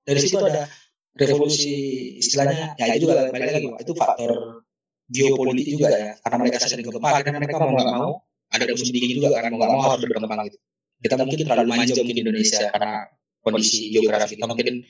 Dari 0.07 0.20
situ 0.20 0.37
ada 0.39 0.68
revolusi 1.16 1.72
istilahnya 2.20 2.76
ya 2.76 2.93
itu 2.93 3.09
juga 3.09 3.32
balik 3.32 3.49
lagi 3.49 3.68
itu 3.80 3.93
faktor 3.97 4.61
geopolitik 5.09 5.66
juga 5.80 5.89
ya 5.89 6.12
karena 6.20 6.37
mereka 6.45 6.57
sering 6.61 6.84
gempa 6.84 7.24
karena 7.24 7.39
mereka 7.41 7.57
mau 7.57 7.72
nggak 7.72 7.89
mau 7.97 8.12
ada 8.53 8.64
musim 8.68 8.93
dingin 8.93 9.16
juga 9.16 9.41
karena 9.41 9.49
mau 9.57 9.59
nggak 9.64 9.70
mau 9.72 9.80
harus 9.89 10.05
berkembang 10.05 10.41
gitu 10.53 10.59
kita 11.07 11.23
mungkin 11.23 11.47
terlalu 11.47 11.71
manja 11.71 11.95
mungkin 12.03 12.17
di 12.19 12.23
Indonesia 12.27 12.67
karena 12.75 13.07
kondisi 13.47 13.95
geografi 13.95 14.35
kita 14.35 14.51
mungkin 14.51 14.83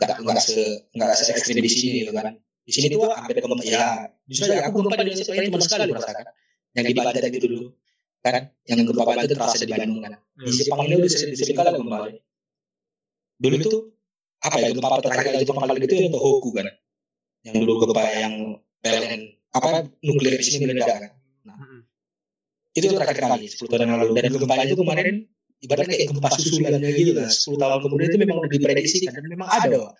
nggak 0.00 0.24
nggak 0.24 0.38
se 0.40 0.88
nggak 0.96 1.12
se 1.12 1.22
ekstrim 1.36 1.60
di 1.60 1.68
sini 1.68 2.08
gitu 2.08 2.12
kan. 2.16 2.32
Di 2.62 2.72
sini 2.72 2.86
tuh 2.94 3.10
hampir 3.12 3.36
gempa 3.42 3.60
ya 3.66 4.08
justru 4.24 4.54
ya 4.54 4.64
aku 4.64 4.80
gempa 4.80 5.04
di 5.04 5.12
Indonesia 5.12 5.28
paling 5.28 5.50
cuma 5.52 5.60
sekali 5.60 5.82
merasakan 5.92 6.24
yang 6.72 6.84
di 6.88 6.94
Banten 6.96 7.22
itu 7.28 7.48
dulu 7.52 7.68
kan? 8.24 8.42
Yang 8.64 8.78
gempa 8.88 9.02
Banten 9.04 9.28
terasa 9.36 9.56
di 9.60 9.74
Bandung 9.76 10.00
kan? 10.00 10.12
Di 10.40 10.50
Jepang 10.56 10.80
ini 10.88 10.94
udah 10.96 11.10
sering 11.12 11.36
sering 11.36 11.56
kali 11.58 11.70
gempa 11.76 11.98
dulu 13.42 13.54
itu 13.60 13.78
apa 14.42 14.56
ya 14.58 14.68
gempa 14.72 14.98
terakhir 15.04 15.24
kali 15.36 15.44
Jepang 15.44 15.64
kali 15.68 15.78
itu 15.84 15.94
yang 16.00 16.12
Tohoku 16.14 16.50
kan? 16.56 16.66
Yang 17.44 17.54
dulu 17.66 17.72
gempa 17.84 18.02
yang 18.16 18.34
PLN 18.80 19.20
apa 19.52 19.84
nuklir 20.00 20.32
di 20.40 20.44
sini 20.46 20.64
meledak 20.64 20.88
kan? 20.96 21.12
Itu 22.72 22.88
terakhir 22.88 23.20
kali 23.20 23.52
10 23.52 23.68
tahun 23.68 23.84
yang 23.84 24.00
lalu. 24.00 24.16
Dan 24.16 24.32
gempa 24.32 24.64
itu 24.64 24.76
kemarin 24.80 25.28
ibaratnya 25.62 25.94
kayak 25.94 26.10
gempa 26.10 26.28
susulannya 26.34 26.90
gitu 26.92 27.12
lah 27.14 27.30
10 27.30 27.62
tahun 27.62 27.78
kemudian 27.86 28.08
itu 28.10 28.18
memang 28.18 28.36
udah 28.42 28.50
diprediksikan 28.50 29.14
dan 29.14 29.24
memang 29.30 29.48
ada 29.48 29.88
Wak. 29.88 29.94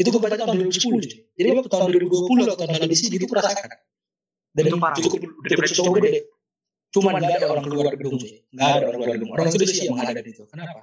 itu 0.00 0.08
gempa 0.08 0.26
tahun 0.32 0.56
2010 0.64 0.80
cuy. 1.04 1.20
jadi 1.36 1.46
memang 1.52 1.64
tahun 1.68 1.92
2020 1.92 2.48
atau 2.48 2.56
tahun 2.56 2.88
di 2.88 2.96
sini 2.96 3.14
itu 3.20 3.28
merasakan 3.28 3.68
dan 4.54 4.64
Itu 4.70 4.76
parah. 4.78 4.96
cukup 5.02 5.18
cukup 5.18 5.64
cukup 5.66 5.92
gede. 5.98 6.30
Cuman 6.94 7.18
nggak 7.18 7.42
ada 7.42 7.46
orang 7.50 7.64
keluar 7.66 7.90
gedung 7.98 8.16
cuy. 8.22 8.38
Nggak 8.54 8.68
ada 8.70 8.84
orang 8.86 8.94
keluar 8.94 9.10
gedung. 9.18 9.30
Orang 9.34 9.46
itu 9.50 9.66
siap 9.66 9.90
menghadapi 9.90 10.30
itu. 10.30 10.42
Kenapa? 10.46 10.78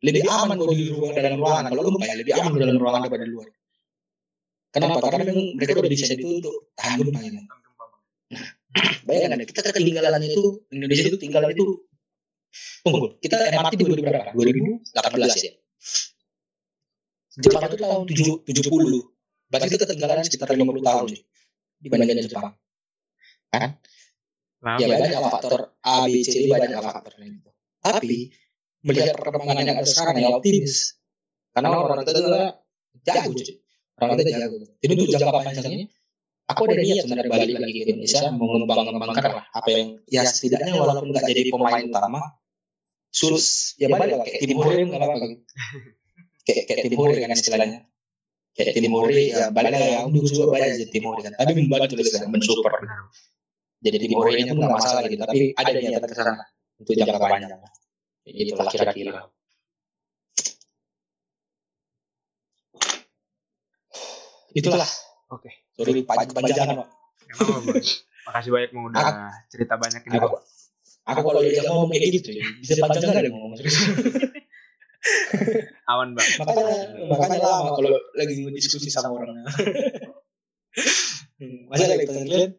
Lebih 0.00 0.22
aman 0.24 0.56
kalau 0.56 0.72
di 0.72 0.84
ruang 0.88 1.12
dalam 1.12 1.36
ruangan. 1.36 1.64
Kalau 1.68 1.82
gempa 1.84 2.04
ya 2.08 2.14
lebih 2.16 2.32
aman 2.32 2.50
kalau 2.56 2.64
dalam 2.64 2.78
ruangan 2.80 3.00
daripada 3.04 3.24
di 3.28 3.32
luar. 3.36 3.48
Kenapa? 4.72 4.96
Karena 5.04 5.24
memang 5.28 5.46
mereka 5.54 5.70
udah 5.76 5.92
desain 5.92 6.16
itu 6.16 6.28
untuk 6.40 6.54
tahan 6.80 6.96
gempa 7.04 7.20
ini. 7.20 7.40
Bayangkan 9.06 9.38
kita 9.44 9.60
ketinggalan 9.68 10.24
itu 10.24 10.42
Indonesia 10.72 11.04
itu 11.12 11.16
ketinggalan 11.20 11.52
itu 11.52 11.64
tunggu 12.84 13.18
kita 13.18 13.36
MRT 13.52 13.74
di 13.80 13.84
2000 13.84 14.04
berapa? 14.04 14.30
2018 14.34 15.46
ya? 15.46 15.52
Jepang 17.34 17.62
itu 17.66 17.76
tahun 17.82 18.02
7, 18.06 18.46
70 18.46 19.50
berarti 19.50 19.66
itu 19.70 19.78
ketinggalan 19.78 20.24
sekitar 20.26 20.48
50 20.54 20.82
tahun 20.82 21.04
cuy, 21.10 21.20
dibandingkan 21.82 22.26
Jepang. 22.26 22.54
Lama. 23.54 24.80
ya 24.80 24.86
banyak 24.88 25.20
faktor 25.30 25.76
A 25.84 26.08
B 26.08 26.24
C 26.24 26.42
D 26.42 26.50
banyak 26.50 26.80
faktor 26.80 27.12
itu. 27.20 27.50
Tapi 27.84 28.32
melihat 28.82 29.14
perkembangan 29.20 29.62
yang 29.62 29.78
ada 29.78 29.86
sekarang 29.86 30.16
ya 30.18 30.32
optimis 30.34 30.98
karena 31.54 31.68
orang 31.70 32.02
itu 32.02 32.10
adalah 32.16 32.58
jago 33.04 33.30
cuy. 33.36 33.54
Orang 34.00 34.18
itu 34.18 34.22
jago. 34.32 34.56
Jadi 34.82 34.92
untuk 34.96 35.08
jangka 35.12 35.30
panjangnya 35.30 35.86
aku 36.48 36.60
ada 36.68 36.76
niat 36.76 36.96
sebenarnya 37.04 37.30
balik 37.32 37.56
lagi 37.56 37.78
ke 37.80 37.88
Indonesia 37.88 38.20
mengembang-ngembangkan 38.28 39.32
lah 39.32 39.44
apa 39.48 39.68
yang 39.72 39.86
ya 40.08 40.22
setidaknya 40.28 40.76
walaupun 40.76 41.08
nggak 41.12 41.24
jadi 41.24 41.48
pemain 41.48 41.84
utama 41.88 42.20
sulus 43.14 43.78
ya 43.78 43.86
balik 43.86 44.18
lah 44.18 44.26
kayak 44.26 44.42
tim 44.42 44.58
Hore 44.58 44.82
nggak 44.82 44.98
apa-apa. 44.98 45.16
Gitu. 45.22 45.44
kayak 46.50 46.62
kayak 46.66 46.82
tim 46.90 46.98
Hore 46.98 47.14
kan 47.14 47.30
istilahnya. 47.30 47.78
Kayak 48.54 48.70
tim 48.74 48.90
Hore 48.90 49.18
ya 49.30 49.44
balik 49.54 49.70
ya. 49.78 50.02
aku 50.02 50.18
juga 50.26 50.44
banyak 50.50 50.68
jadi 50.82 50.90
tim 50.90 51.04
Hore 51.06 51.20
kan. 51.22 51.32
Tapi 51.38 51.52
membantu 51.54 51.94
lah 51.94 52.26
mensupport 52.26 52.82
jadi 53.84 53.96
tim 54.00 54.12
Hore 54.16 54.32
nya 54.40 54.52
pun 54.56 54.64
nggak 54.64 54.74
masalah 54.80 55.00
gitu 55.04 55.20
tapi 55.20 55.52
ada 55.52 55.70
niatan 55.76 56.08
ke 56.08 56.16
sana 56.16 56.42
untuk 56.80 56.96
jangka 56.96 57.20
panjang. 57.20 57.60
gitu 58.24 58.52
lah 58.56 58.66
kira-kira. 58.72 59.28
itulah. 64.54 64.86
Oke. 65.34 65.50
sorry 65.74 66.06
panjang-panjangan 66.06 66.78
Pak. 66.78 66.88
Nggak 67.26 67.36
apa-apa, 67.42 67.60
Bang. 67.66 67.86
Makasih 68.24 68.50
banyak 68.54 68.70
mau 68.70 68.86
udah 68.86 69.04
cerita 69.50 69.74
banyak 69.74 70.00
ini. 70.06 70.16
aku 70.16 70.38
aku 71.04 71.20
kalau 71.20 71.40
diajak 71.44 71.64
ngomong 71.68 71.88
kayak 71.92 72.12
gitu 72.16 72.30
ya, 72.36 72.46
bisa 72.60 72.80
panjang 72.80 73.10
nggak 73.12 73.24
deh 73.28 73.32
ngomong 73.32 73.52
serius 73.60 73.78
Awan 75.92 76.16
bang. 76.16 76.28
makanya 76.40 76.76
makanya 77.12 77.38
lama 77.44 77.70
kalau 77.76 77.92
lagi 78.16 78.34
diskusi 78.56 78.88
sama 78.88 79.12
orang 79.20 79.44
Hmm, 81.34 81.66
masih 81.70 81.86
ada 81.86 82.02
pertanyaan 82.02 82.54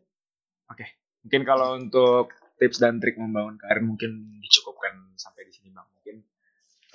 Mungkin 1.26 1.42
kalau 1.42 1.74
untuk 1.82 2.38
tips 2.62 2.78
dan 2.78 3.02
trik 3.02 3.18
membangun 3.18 3.58
karir 3.58 3.82
mungkin 3.82 4.38
dicukupkan 4.46 5.18
sampai 5.18 5.50
di 5.50 5.52
sini 5.58 5.74
bang. 5.74 5.88
Mungkin 5.90 6.16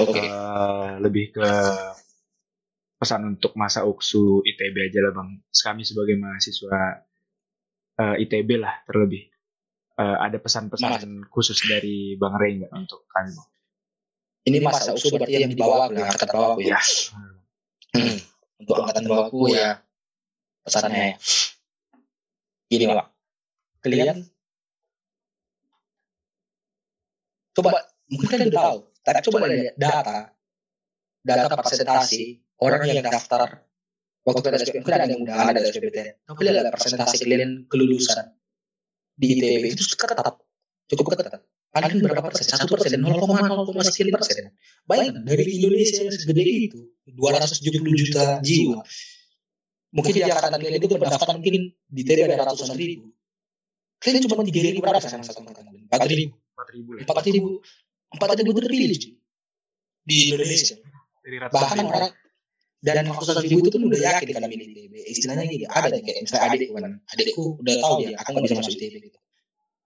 oke 0.06 0.22
eh, 0.22 0.90
lebih 1.02 1.34
ke 1.34 1.50
pesan 2.94 3.26
untuk 3.26 3.58
masa 3.58 3.82
uksu 3.82 4.46
ITB 4.46 4.86
aja 4.86 5.02
lah 5.02 5.12
bang. 5.18 5.42
Kami 5.50 5.82
sebagai 5.82 6.14
mahasiswa 6.14 7.02
eh, 7.98 8.22
ITB 8.22 8.62
lah 8.62 8.86
terlebih. 8.86 9.26
Eh, 10.00 10.16
ada 10.16 10.40
pesan-pesan 10.40 11.28
khusus 11.28 11.60
dari 11.68 12.16
Bang 12.16 12.32
Rey 12.40 12.56
nggak 12.56 12.72
untuk 12.72 13.04
kami 13.12 13.36
bang? 13.36 13.48
ini 14.48 14.58
masa 14.64 14.96
usul 14.96 15.20
berarti 15.20 15.36
yang 15.44 15.52
di 15.52 15.58
bawah 15.60 15.92
ya 15.92 16.08
angkatan 16.08 16.36
bawah 16.40 16.56
ya 16.56 16.80
Hmm. 17.90 18.16
untuk 18.62 18.74
angkatan 18.80 19.04
bawahku 19.10 19.50
ya 19.50 19.82
pesannya 20.62 21.10
ya. 21.10 21.14
gini 22.70 22.86
pak 22.86 23.06
kalian 23.82 24.16
coba 27.50 27.82
mungkin 28.08 28.26
kan 28.30 28.38
udah 28.46 28.54
tahu 28.62 28.78
tapi 29.04 29.20
coba 29.26 29.36
lihat 29.50 29.74
data 29.74 30.18
data 31.26 31.54
persentase 31.58 32.40
orang 32.62 32.88
yang 32.88 33.02
daftar 33.04 33.68
waktu 34.22 34.46
ada 34.48 34.58
SPM 34.62 34.80
mungkin 34.86 34.94
ada 34.96 35.04
yang 35.10 35.20
udah 35.26 35.34
ada 35.50 35.60
SPPTN 35.66 36.14
tapi 36.24 36.40
lihat 36.46 36.70
persentase 36.72 37.26
kalian 37.26 37.66
kelulusan 37.66 38.38
di 39.20 39.26
ITB 39.36 39.76
itu 39.76 39.84
ketat 39.84 40.40
cukup 40.88 41.12
ketat 41.12 41.44
paling 41.70 42.00
berapa 42.00 42.24
persen? 42.32 42.56
satu 42.56 42.74
persen 42.74 42.98
nol 43.04 43.20
koma 43.20 43.44
nol 43.44 43.68
koma 43.68 43.84
sekian 43.84 44.08
persen. 44.16 44.50
bayangkan 44.88 45.22
dari 45.28 45.60
Indonesia 45.60 46.02
yang 46.08 46.16
segede 46.16 46.42
itu 46.42 46.80
270 47.04 48.00
juta 48.00 48.40
jiwa. 48.40 48.80
Mungkin 49.90 50.12
di 50.14 50.22
angkatan 50.22 50.54
kalian 50.54 50.78
itu 50.78 50.86
pendaftaran 50.86 51.36
mungkin 51.42 51.74
di 51.76 52.00
ITB 52.02 52.18
ada 52.26 52.46
ratusan 52.46 52.74
ribu. 52.78 53.12
Kalian 54.00 54.24
cuma 54.24 54.42
tiga 54.48 54.60
ribu 54.64 54.80
berapa 54.80 55.04
sama 55.04 55.22
satu 55.22 55.44
angkatan 55.44 55.68
empat 55.68 56.08
ribu. 56.08 56.34
Empat 56.56 56.68
ribu 56.72 56.90
empat 57.04 57.24
ribu. 57.28 57.48
Empat 58.10 58.28
ribu 58.40 58.50
terpilih 58.56 58.98
di 60.06 60.16
Indonesia. 60.32 60.74
Bahkan 61.28 61.78
orang 61.84 62.10
dan 62.80 63.04
ratusan 63.04 63.36
ribu 63.44 63.60
itu 63.60 63.68
pun 63.76 63.92
udah 63.92 64.00
yakin 64.00 64.28
kan 64.32 64.48
milih 64.48 64.66
ITB 64.72 64.94
istilahnya 65.12 65.44
gini 65.44 65.68
ada 65.68 65.92
kayak 65.92 66.24
misalnya 66.24 66.44
adikku 66.48 66.72
kan 66.72 66.92
adikku 67.12 67.44
udah 67.60 67.74
tahu 67.76 67.94
dia 68.00 68.16
aku 68.16 68.28
nggak 68.32 68.44
bisa 68.48 68.56
masuk 68.56 68.72
ITB 68.80 68.94
gitu. 69.04 69.18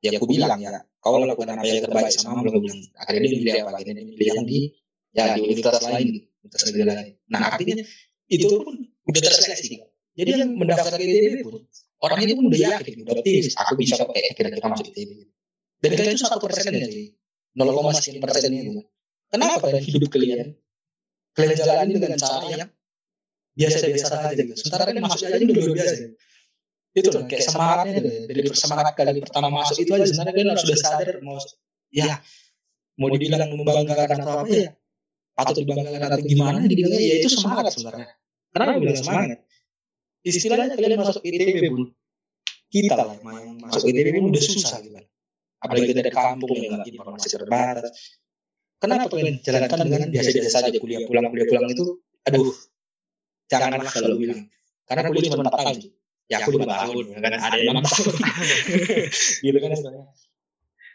Ya 0.04 0.10
aku 0.14 0.26
bilang 0.30 0.60
ya 0.62 0.70
kau 1.02 1.18
lakukan 1.18 1.58
apa 1.58 1.66
yang 1.66 1.82
terbaik 1.82 2.14
sama 2.14 2.46
aku 2.46 2.60
bilang. 2.62 2.78
Akhirnya 2.94 3.26
dia 3.26 3.38
milih 3.42 3.52
apa? 3.66 3.70
Akhirnya 3.74 3.94
dia 3.98 4.06
milih 4.06 4.26
yang 4.30 4.46
di 4.46 4.58
ya 5.10 5.24
di 5.34 5.40
universitas 5.42 5.82
lain 5.90 6.06
gitu. 6.06 6.26
Universitas 6.38 6.70
negeri 6.70 6.84
lain. 6.86 7.12
Nah 7.34 7.40
artinya 7.50 7.74
itu 8.30 8.46
pun 8.46 8.74
udah 9.10 9.20
terseleksi 9.26 9.66
kan. 9.74 9.88
Jadi 10.14 10.30
yang 10.38 10.50
mendaftar 10.54 10.94
ke 10.94 11.02
ITB 11.02 11.34
pun 11.42 11.66
orang 12.04 12.18
itu 12.22 12.32
pun 12.38 12.44
udah 12.46 12.60
yakin 12.60 12.94
udah 13.02 13.14
optimis 13.18 13.56
aku 13.56 13.72
bisa 13.80 13.96
kok 13.98 14.12
kayak 14.12 14.36
kira-kira 14.36 14.66
masuk 14.68 14.86
ITB 14.92 15.10
gitu. 15.24 15.32
dan 15.82 15.90
itu 16.12 16.24
satu 16.24 16.40
persen 16.40 16.72
dari 16.72 17.12
0, 17.56 17.70
sekian 17.92 18.22
persen 18.22 18.50
itu 18.54 18.82
kenapa 19.28 19.66
kalian 19.66 19.82
hidup 19.82 20.10
kalian? 20.12 20.54
Kalian 21.34 21.54
jalani 21.58 21.92
dengan 21.98 22.14
cara 22.14 22.46
yang 22.46 22.70
biasa-biasa 23.54 24.06
saja 24.10 24.34
gitu. 24.34 24.52
Sementara 24.58 24.90
kan 24.90 24.98
masuk 24.98 25.26
aja 25.30 25.38
udah 25.38 25.54
luar 25.54 25.72
biasa. 25.78 25.94
Gitu. 25.94 26.14
Itu 26.94 27.08
loh, 27.10 27.22
kayak 27.26 27.42
semangatnya 27.42 27.90
gitu. 27.98 28.08
Dari 28.30 28.40
semangat 28.54 28.94
kali 28.94 29.20
pertama 29.22 29.48
masuk 29.50 29.76
itu 29.82 29.90
aja 29.94 30.06
sebenarnya 30.06 30.54
harus 30.54 30.62
sudah 30.62 30.78
sadar 30.78 31.16
mau 31.26 31.38
ya 31.90 32.22
mau 32.98 33.10
dibilang 33.10 33.50
membanggakan 33.50 34.18
atau 34.22 34.46
apa 34.46 34.54
ya 34.54 34.70
atau 35.34 35.52
dibanggakan 35.58 36.02
atau 36.06 36.22
gimana 36.22 36.62
dibilangnya 36.70 37.02
ya 37.02 37.14
itu 37.22 37.28
semangat 37.30 37.74
sebenarnya. 37.74 38.14
Kenapa 38.54 38.78
bilang 38.78 38.98
semangat? 38.98 39.38
Istilahnya 40.22 40.78
kalian 40.78 40.98
masuk 41.02 41.22
ITB 41.26 41.58
pun 41.74 41.90
kita 42.70 42.94
lah 42.94 43.18
yang 43.18 43.58
masuk 43.58 43.90
ITB 43.90 44.14
pun 44.14 44.30
udah 44.30 44.42
susah 44.42 44.78
gitu 44.82 44.94
kan. 44.94 45.06
Apalagi 45.66 45.90
kita 45.90 46.00
dari 46.06 46.14
kampung 46.14 46.54
yang 46.54 46.78
informasi 46.86 47.26
terbatas. 47.34 47.90
Kenapa 48.78 49.10
kalian 49.10 49.42
jalankan 49.42 49.78
dengan 49.82 50.10
biasa-biasa 50.14 50.50
saja 50.62 50.78
kuliah 50.78 51.02
pulang 51.08 51.26
kuliah 51.32 51.46
pulang 51.50 51.66
itu 51.72 51.98
aduh 52.22 52.52
janganlah 53.50 53.90
selalu 53.90 54.16
bilang. 54.28 54.40
Karena 54.84 55.08
kuliah 55.08 55.30
cuma 55.32 55.48
4 55.48 55.54
tahun 55.54 55.76
ya 56.28 56.36
aku 56.40 56.56
5 56.56 56.64
tahun. 56.64 57.04
kan 57.20 57.32
ada 57.36 57.56
yang 57.60 57.76
6 57.76 57.84
tahun. 57.84 58.14
Gitu 59.44 59.58
kan 59.60 59.70
sebenarnya. 59.76 60.06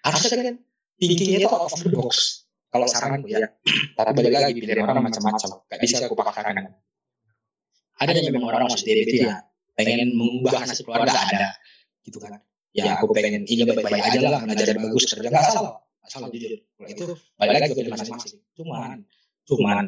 Harusnya 0.05 0.37
kan 0.41 0.55
thinkingnya 0.97 1.37
itu 1.43 1.47
out 1.49 1.69
of 1.69 1.81
the 1.81 1.89
box. 1.93 2.45
Kalau 2.69 2.85
saran 2.85 3.25
ya 3.25 3.49
tapi 3.97 4.09
balik 4.13 4.31
lagi 4.33 4.53
pilihan 4.57 4.85
orang 4.85 5.05
macam-macam. 5.05 5.49
Gak 5.65 5.79
bisa 5.81 6.05
aku 6.05 6.15
paksakan. 6.17 6.73
Ada 7.99 8.11
yang 8.15 8.31
memang 8.31 8.55
orang 8.55 8.71
masuk 8.71 8.87
DB 8.87 8.99
itu 9.05 9.15
ya 9.27 9.43
pengen 9.75 10.15
mengubah 10.15 10.63
nasib 10.63 10.87
keluarga 10.87 11.13
ada. 11.13 11.55
Gitu 12.05 12.17
kan. 12.21 12.39
Ya 12.71 12.95
aku 12.95 13.11
pengen 13.11 13.43
ini 13.49 13.65
baik-baik 13.65 14.01
aja 14.13 14.19
lah 14.29 14.41
belajar 14.45 14.77
bagus 14.77 15.03
kerja 15.09 15.27
nggak 15.33 15.45
salah 15.45 15.81
nggak 15.81 16.11
salah 16.13 16.27
jujur. 16.31 16.51
Kalau 16.77 16.89
itu 16.89 17.05
balik 17.35 17.53
lagi 17.59 17.73
ke 17.73 17.89
masing-masing. 17.89 18.39
Cuman 18.55 19.03
cuman 19.49 19.85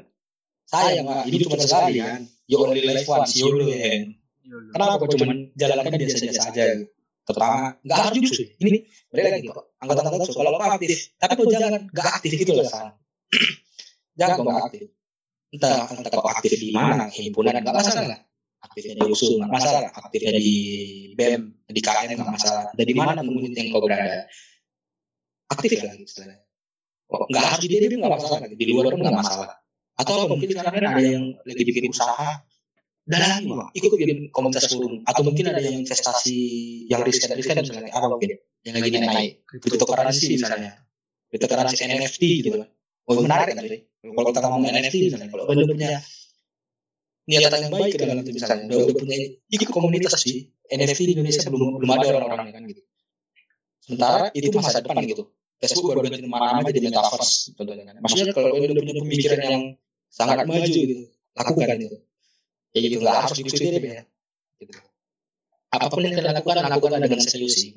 pak 0.72 1.28
ini 1.28 1.38
cuma 1.45 1.59
sekali 1.59 1.99
kan 2.01 2.26
you 2.52 2.58
only 2.60 2.84
live 2.84 3.08
once 3.08 3.39
you 3.39 3.47
learn 3.56 4.20
kenapa 4.76 4.99
kok 4.99 5.16
cuma 5.16 5.34
jalankan 5.56 5.95
biasa-biasa 5.95 6.41
aja? 6.52 6.64
gitu 6.76 6.91
terutama 7.22 7.80
nggak 7.88 7.97
harus 7.97 8.16
juga 8.20 8.30
sih 8.36 8.47
ini 8.60 8.84
balik 9.08 9.24
lagi 9.32 9.47
kok 9.47 9.66
anggota 9.80 9.99
anggota 10.04 10.32
kalau 10.36 10.60
kau 10.60 10.72
aktif 10.76 10.99
tapi 11.16 11.32
kok 11.39 11.47
jangan 11.47 11.82
nggak 11.88 12.08
aktif 12.20 12.32
gitu 12.36 12.52
loh 12.60 12.68
salah 12.68 12.93
jangan 14.20 14.36
kok 14.36 14.45
nggak 14.45 14.66
aktif. 14.68 14.84
Entah 15.52 15.84
entah 15.91 16.12
kau 16.16 16.32
aktif 16.32 16.56
di 16.56 16.72
mana? 16.72 17.12
Himpunan 17.12 17.60
nggak 17.60 17.76
masalah. 17.76 18.24
Aktifnya 18.64 19.04
di 19.04 19.04
usul 19.04 19.36
nggak 19.43 19.52
masalah. 19.52 19.91
Aktifnya 19.91 20.39
di 20.39 20.56
bem 21.12 21.60
di 21.68 21.82
KM 21.84 22.16
nggak 22.16 22.32
masalah. 22.32 22.72
Dari 22.72 22.93
mana 22.95 23.20
komunitas 23.20 23.60
yang 23.60 23.76
kau 23.76 23.84
berada? 23.84 24.32
Aktif 25.52 25.76
ya 25.76 25.91
lagi 25.91 26.08
istilahnya 26.08 26.39
Oh, 27.12 27.28
nggak 27.28 27.43
harus 27.43 27.68
di 27.68 27.76
DB 27.76 27.99
nggak 27.99 28.08
masalah 28.08 28.47
di 28.47 28.66
luar 28.72 28.95
pun 28.95 29.04
nggak 29.04 29.20
masalah 29.20 29.52
atau 30.02 30.26
mungkin 30.26 30.49
sekarang 30.49 30.74
ada 30.74 30.97
yang 30.97 31.38
lagi 31.45 31.64
bikin 31.64 31.93
usaha 31.93 32.41
dalami 33.06 33.49
ikut 33.78 33.89
bikin 33.97 34.18
komunitas 34.34 34.70
forum 34.70 35.02
atau 35.06 35.22
mungkin 35.26 35.54
ada 35.54 35.62
yang 35.62 35.82
investasi 35.82 36.39
yang 36.89 37.02
riskan 37.06 37.34
riskan 37.34 37.62
misalnya 37.62 37.93
apa 37.93 38.08
mungkin 38.10 38.38
yang 38.62 38.78
lagi 38.78 38.97
naik. 38.97 39.10
naik. 39.10 39.32
Cryptocurrency 39.45 40.38
misalnya. 40.38 40.86
Cryptocurrency 41.34 41.82
NFT 41.82 42.24
gitu 42.45 42.49
kan. 42.62 42.70
Oh 43.10 43.18
menarik 43.18 43.58
kan 43.58 43.66
Dre? 43.66 43.89
kalau 44.02 44.30
kita 44.34 44.47
ngomong 44.49 44.70
NFT 44.70 44.95
misalnya 45.10 45.28
kalau 45.30 45.43
udah 45.45 45.68
punya 45.70 45.91
niatan 47.30 47.60
yang 47.62 47.72
baik 47.74 47.91
ke 47.93 47.97
dalam 48.02 48.18
itu 48.26 48.32
misalnya 48.34 48.66
udah, 48.66 48.78
udah 48.89 48.95
punya 48.97 49.18
ikut 49.54 49.70
komunitas 49.70 50.14
sih 50.18 50.49
NFT 50.74 50.99
di 51.06 51.14
Indonesia 51.18 51.45
belum 51.54 51.78
belum 51.78 51.89
ada 51.93 52.06
orang-orang 52.18 52.49
kan 52.49 52.62
gitu. 52.66 52.82
Sementara 53.82 54.34
itu 54.34 54.47
masa 54.58 54.82
depan 54.82 55.06
gitu. 55.06 55.30
Facebook 55.62 55.93
baru 55.93 56.02
ganti 56.10 56.26
nama 56.26 56.58
aja 56.66 56.74
di 56.74 56.82
metaverse 56.82 57.54
contohnya 57.54 57.84
kan. 57.86 57.95
Maksudnya 58.02 58.34
kalau 58.34 58.49
udah 58.58 58.74
punya 58.82 58.93
pemikiran 59.06 59.39
yang 59.45 59.62
sangat 60.12 60.43
maju 60.43 60.68
gitu, 60.68 61.07
lakukan 61.39 61.80
itu. 61.80 61.97
Ya 62.76 62.80
gitu 62.84 62.95
nggak 62.99 63.16
harus 63.16 63.32
diikuti 63.39 63.64
ya. 63.72 64.03
Gitu. 64.59 64.72
Apa 65.72 65.88
pun 65.88 66.03
yang 66.03 66.20
kalian 66.20 66.36
lakukan, 66.36 66.68
lakukan 66.68 66.99
dengan 66.99 67.20
serius 67.24 67.64
sih. 67.64 67.72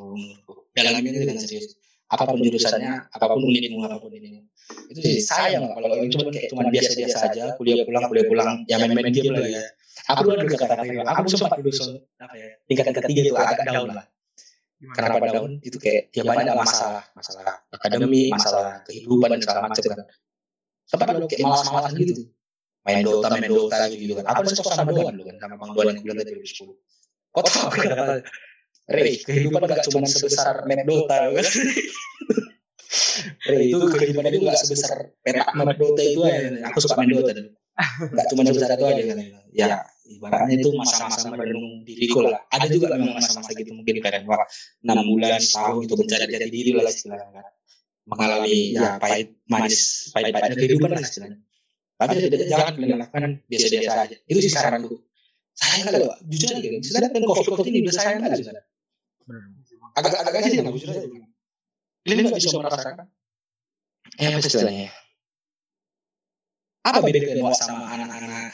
Dalam 0.74 0.98
ini 1.06 1.14
dengan 1.14 1.38
serius. 1.38 1.78
Apa 2.10 2.26
pun 2.26 2.42
jurusannya, 2.42 3.08
apa 3.14 3.24
pun 3.30 3.42
unitmu, 3.46 3.80
apa 3.86 4.02
pun 4.02 4.10
ini. 4.10 4.42
Itu 4.90 4.98
sih 4.98 5.22
sayang 5.22 5.70
lah 5.70 5.78
kalau 5.78 5.96
cuma 6.10 6.30
kayak 6.34 6.50
cuma 6.50 6.62
biasa-biasa 6.68 7.16
aja, 7.30 7.44
kuliah 7.54 7.86
pulang, 7.86 8.04
kuliah 8.10 8.26
pulang, 8.26 8.50
ya 8.66 8.82
main-main 8.82 9.14
game 9.14 9.32
lah 9.32 9.46
ya. 9.46 9.62
Aku 10.10 10.26
dulu 10.26 10.36
ada 10.36 10.44
kata-kata 10.50 10.84
aku 11.16 11.26
sempat 11.32 11.56
dulu 11.62 11.70
so, 11.72 11.86
apa 12.20 12.34
ya, 12.34 12.58
tingkat 12.66 12.92
ketiga 12.92 13.20
itu 13.30 13.32
agak 13.38 13.62
down 13.64 13.94
lah 13.94 14.04
kenapa 14.92 15.16
down 15.32 15.50
itu 15.64 15.80
kayak 15.80 16.12
ya 16.12 16.22
banyak 16.26 16.52
masalah 16.52 17.04
masalah 17.16 17.64
akademi 17.72 18.28
masalah 18.28 18.84
kehidupan 18.84 19.32
dan 19.32 19.40
segala 19.40 19.60
macam 19.70 19.80
kan 19.80 19.98
sempat 20.88 21.16
lo 21.16 21.26
kayak 21.26 21.44
malas-malasan 21.44 21.92
gitu. 22.00 22.24
Main 22.84 23.00
Dota 23.00 23.32
main 23.32 23.48
Dota 23.48 23.88
gitu 23.88 24.12
kan. 24.20 24.24
aku 24.28 24.40
masih 24.44 24.60
sama 24.60 24.92
doan 24.92 25.16
kan 25.16 25.36
sama 25.40 25.56
Bang 25.56 25.72
Doan 25.72 25.96
yang 25.96 26.04
bilang 26.04 26.18
tadi 26.20 26.36
2010 26.36 27.32
kau 27.32 27.42
tahu 27.42 27.68
kenapa 27.72 28.20
Rey 28.84 29.16
kehidupan 29.24 29.64
gak 29.64 29.88
cuma 29.88 30.04
sebesar 30.04 30.68
main 30.68 30.84
Dota 30.84 31.32
kan. 31.32 31.40
Rey 33.48 33.72
itu 33.72 33.80
kehidupan 33.80 34.28
itu 34.28 34.44
gak 34.44 34.60
sebesar 34.60 35.16
petak 35.24 35.48
main 35.56 35.72
Dota 35.80 36.02
itu 36.04 36.20
aja. 36.28 36.68
aku 36.68 36.78
suka 36.84 37.00
main 37.00 37.16
Dota. 37.16 37.32
gak 38.12 38.26
cuma 38.28 38.44
sebesar 38.44 38.76
itu 38.76 38.84
aja 38.84 39.02
kan. 39.08 39.16
Ya 39.56 39.88
ibaratnya 40.04 40.60
itu 40.60 40.68
masa-masa 40.76 41.32
merenung 41.32 41.80
diriku 41.88 42.28
lah. 42.28 42.44
Ada 42.52 42.68
juga 42.68 42.92
memang 42.92 43.16
masa-masa 43.16 43.56
gitu 43.56 43.72
mungkin 43.72 44.04
kayak 44.04 44.28
wah 44.28 44.44
enam 44.84 45.08
bulan 45.08 45.40
setahun 45.40 45.88
itu 45.88 45.96
mencari 45.96 46.28
jati 46.28 46.48
diri 46.52 46.70
lah 46.76 46.84
istilahnya 46.84 47.40
kan 47.40 47.48
mengalami 48.04 48.76
ya 48.76 49.00
pahit 49.00 49.32
manis 49.48 50.10
pahit 50.12 50.32
pahitnya 50.36 50.56
kehidupan 50.60 50.90
lah 50.92 51.00
istilahnya. 51.00 51.38
tapi 51.96 52.28
jangan 52.50 52.74
kalian 52.76 52.98
lakukan 53.00 53.32
biasa-biasa 53.48 53.98
aja. 54.04 54.16
itu 54.28 54.38
sih 54.44 54.52
saranku 54.52 55.00
sayang 55.56 55.88
kali 55.88 55.96
pak 56.04 56.18
jujur 56.28 56.48
aja 56.52 56.68
kan 56.68 56.80
sekarang 56.84 57.10
kan 57.14 57.22
covid 57.24 57.46
covid 57.54 57.66
ini 57.72 57.78
udah 57.86 57.94
sayang 57.96 58.20
kali 58.20 58.34
sekarang 58.44 58.66
agak 59.94 60.12
agak 60.20 60.40
sih 60.50 60.60
nggak 60.60 60.74
jujur 60.76 60.88
aja. 60.92 61.06
ini 62.04 62.20
nggak 62.20 62.36
bisa 62.36 62.58
merasakan? 62.60 63.06
eh 64.20 64.26
apa 64.28 64.38
istilahnya? 64.44 64.88
apa 66.84 66.98
beda 67.00 67.18
kedua 67.24 67.52
sama 67.56 67.88
anak-anak 67.96 68.52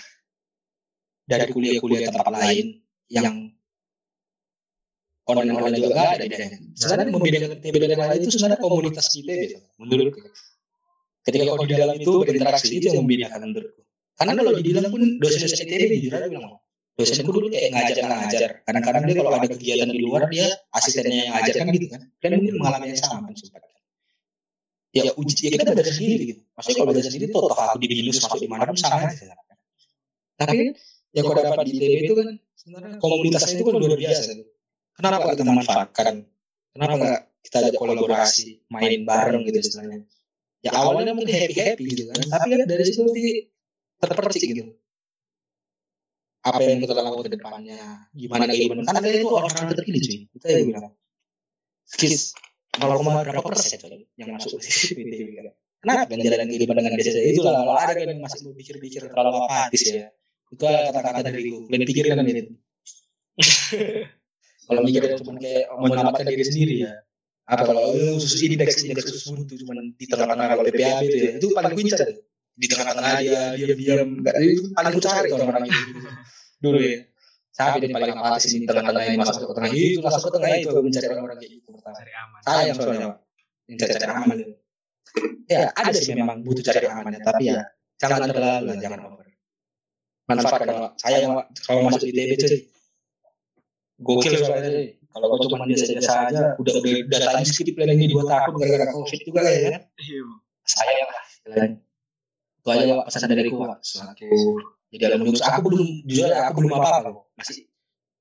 dari 1.26 1.50
kuliah-kuliah 1.50 2.10
tempat 2.10 2.30
lain 2.30 2.66
yang 3.10 3.49
online-online 5.30 5.76
juga 5.78 5.88
gak 5.94 6.08
ada 6.18 6.24
bedanya. 6.26 6.58
Sebenarnya 6.74 7.12
membedakan 7.14 7.50
dari 7.62 7.96
lain 7.96 8.20
itu 8.20 8.30
sebenarnya 8.34 8.58
komunitas 8.58 9.06
kita 9.14 9.32
gitu. 9.32 9.56
Menurutku. 9.78 10.20
Ketika 11.20 11.42
kau 11.52 11.66
di 11.68 11.76
dalam 11.76 11.96
itu 12.00 12.12
berinteraksi 12.24 12.68
itu 12.76 12.84
yang 12.90 13.04
membedakan 13.04 13.40
menurutku. 13.50 13.80
Karena 14.18 14.32
kalau 14.36 14.52
di 14.60 14.72
dalam 14.76 14.90
pun 14.92 15.02
dosen-dosen 15.16 15.64
ITB 15.64 15.92
jujur 15.96 16.12
aja 16.12 16.28
bilang, 16.28 16.60
dosenku 17.00 17.30
dulu 17.32 17.46
kayak 17.48 17.72
ngajar-ngajar. 17.72 18.50
Kadang-kadang 18.68 19.02
dia 19.08 19.16
kalau 19.16 19.30
ada 19.32 19.48
kegiatan 19.48 19.88
di 19.88 20.00
luar 20.04 20.28
dia 20.28 20.48
asistennya 20.76 21.24
yang 21.24 21.32
ngajar 21.40 21.54
kan 21.64 21.66
gitu 21.72 21.86
kan. 21.88 22.00
Dan 22.20 22.30
mungkin 22.36 22.54
mengalami 22.60 22.92
yang 22.92 23.00
sama 23.00 23.32
kan 23.32 23.34
sempat. 23.36 23.64
Ya 24.90 25.06
uji 25.14 25.46
ya 25.46 25.50
kita 25.54 25.70
belajar 25.70 25.94
sendiri 25.94 26.24
gitu. 26.34 26.40
Maksudnya 26.58 26.76
kalau 26.82 26.88
belajar 26.90 27.10
sendiri 27.14 27.30
toh 27.30 27.46
aku 27.46 27.78
di 27.78 27.88
binus 27.88 28.18
masuk 28.20 28.42
di 28.42 28.48
mana 28.50 28.66
pun 28.66 28.76
sama 28.76 29.06
aja. 29.06 29.32
Tapi 30.36 30.74
yang 31.14 31.24
kau 31.24 31.34
dapat 31.34 31.64
di 31.64 31.72
ITB 31.78 31.94
itu 32.04 32.14
kan 32.18 32.28
sebenarnya 32.58 32.98
komunitasnya 32.98 33.54
itu 33.56 33.64
kan 33.64 33.74
luar 33.78 33.96
biasa. 33.96 34.30
Kenapa 35.00 35.24
kita 35.32 35.44
manfaatkan? 35.48 36.14
Kenapa 36.76 36.94
nggak 37.00 37.20
kita 37.40 37.56
ajak 37.64 37.74
kolaborasi, 37.80 38.68
main 38.68 39.02
bareng 39.08 39.42
gitu 39.48 39.58
istilahnya? 39.64 40.04
Ya 40.60 40.76
awalnya 40.76 41.16
mungkin 41.16 41.32
happy 41.32 41.56
happy 41.56 41.84
gitu 41.88 42.12
kan, 42.12 42.20
tapi 42.28 42.52
kan 42.52 42.68
dari 42.68 42.84
situ 42.84 43.00
nanti 43.00 43.48
terpercik 43.96 44.44
gitu. 44.52 44.76
Apa 46.44 46.60
yang 46.64 46.80
kita 46.84 46.96
lakukan 46.96 47.28
ke 47.28 47.32
depannya, 47.36 47.80
gimana 48.12 48.48
kehidupan? 48.48 48.84
Karena 48.84 49.00
kita 49.00 49.18
itu 49.20 49.28
orang-orang 49.28 49.76
terpilih 49.76 50.00
cuy. 50.00 50.18
Kita 50.36 50.46
yang 50.52 50.64
bilang. 50.72 50.84
Skis, 51.84 52.22
kalau 52.76 53.00
kemarin 53.00 53.34
berapa 53.34 53.44
persen 53.44 53.80
yang 54.14 54.36
masuk 54.36 54.60
ke 54.60 54.68
ITB 54.68 55.36
kan? 55.36 55.52
Kenapa 55.80 56.12
kan 56.12 56.20
jalan 56.20 56.48
kehidupan 56.48 56.76
dengan 56.76 56.92
biasa 56.92 57.20
itu 57.24 57.40
lah. 57.40 57.52
Kalau 57.56 57.74
ada 57.76 57.92
kan 57.96 58.06
yang 58.08 58.20
masih 58.20 58.38
mau 58.44 58.52
pikir-pikir 58.52 59.00
terlalu 59.08 59.30
apatis 59.48 59.82
ya 59.88 60.12
itu 60.50 60.64
ada 60.66 60.90
kata-kata 60.90 61.30
dariku 61.30 61.70
kalian 61.70 61.86
pikirkan 61.86 62.26
itu 62.26 62.52
kalau 64.70 64.80
mikir 64.86 65.02
cuma 65.18 65.36
kayak 65.42 65.66
menyelamatkan 65.74 66.26
diri 66.30 66.44
sendiri 66.46 66.74
ya. 66.86 66.92
Apa 67.50 67.66
kalau 67.66 67.90
khusus 67.98 68.38
indeks 68.46 68.86
indeks 68.86 69.10
khusus 69.10 69.26
buntu 69.26 69.58
cuma 69.58 69.74
di 69.82 70.06
tengah-tengah 70.06 70.46
kalau 70.54 70.62
PPAB 70.62 71.02
itu 71.10 71.16
ya 71.18 71.30
itu 71.42 71.46
paling 71.50 71.74
kunci 71.74 71.98
di 72.60 72.66
tengah-tengah 72.70 73.12
dia 73.18 73.42
diam-diam 73.58 74.08
nggak 74.22 74.34
itu 74.38 74.62
paling 74.70 74.92
ku 74.94 75.00
cari 75.02 75.26
tuh 75.26 75.36
orang-orang 75.42 75.66
itu 75.66 75.80
dulu 76.62 76.78
ya. 76.78 76.98
Sampai 77.50 77.82
dia 77.82 77.90
paling 77.90 78.14
apatis 78.14 78.54
ini 78.54 78.64
tengah-tengah 78.70 79.02
ini 79.10 79.16
masuk 79.18 79.50
ke 79.50 79.54
tengah 79.58 79.70
itu 79.74 79.98
masuk 79.98 80.20
ke 80.22 80.30
tengah 80.38 80.48
itu 80.54 80.68
aku 80.70 80.80
mencari 80.86 81.06
orang-orang 81.10 81.36
kayak 81.42 81.52
gitu 81.58 81.68
pertama. 81.74 81.96
Cari 81.98 82.12
aman. 82.14 82.40
Sayang 82.46 82.76
soalnya. 82.78 83.08
Yang 83.66 83.76
cari 83.82 83.92
cari 83.98 84.14
aman 84.14 84.36
itu 84.38 84.54
ya 85.50 85.66
ada 85.74 85.90
sih 85.98 86.14
memang 86.14 86.46
butuh 86.46 86.62
cari 86.62 86.86
aman 86.86 87.10
ya 87.10 87.20
tapi 87.26 87.42
ya 87.50 87.58
jangan 87.98 88.30
terlalu 88.30 88.78
jangan 88.78 89.00
over. 89.10 89.26
Manfaat 90.30 90.62
kalau 90.62 90.94
saya 90.94 91.26
yang 91.26 91.34
kalau 91.66 91.80
masuk 91.90 92.06
di 92.06 92.14
ITB 92.14 92.38
cuy 92.38 92.58
gokil 94.00 94.32
soalnya 94.40 94.96
kalau 95.10 95.26
kau 95.36 95.48
cuma 95.50 95.68
biasa-biasa 95.68 96.12
aja 96.28 96.42
udah 96.56 96.74
udah 96.80 96.92
udah 97.06 97.18
tadi 97.20 97.44
skip 97.44 97.74
plan 97.76 97.92
ini 97.92 98.08
dua 98.08 98.24
tahun 98.24 98.52
gara-gara 98.56 98.86
covid 98.96 99.20
juga 99.26 99.40
lah 99.44 99.52
ya 99.52 99.78
saya 100.64 101.04
lah 101.04 101.22
itu 102.60 102.68
aja 102.68 102.84
Pak, 102.92 103.04
pesan 103.08 103.28
dari 103.32 103.50
Pak. 103.52 103.80
selaku 103.84 104.28
jadi 104.90 105.02
alumni 105.12 105.32
Unsus. 105.32 105.44
aku 105.44 105.58
belum 105.68 105.88
jujur 106.08 106.30
aku 106.32 106.56
belum 106.64 106.72
apa 106.76 106.88
apa 107.04 107.10
masih 107.38 107.70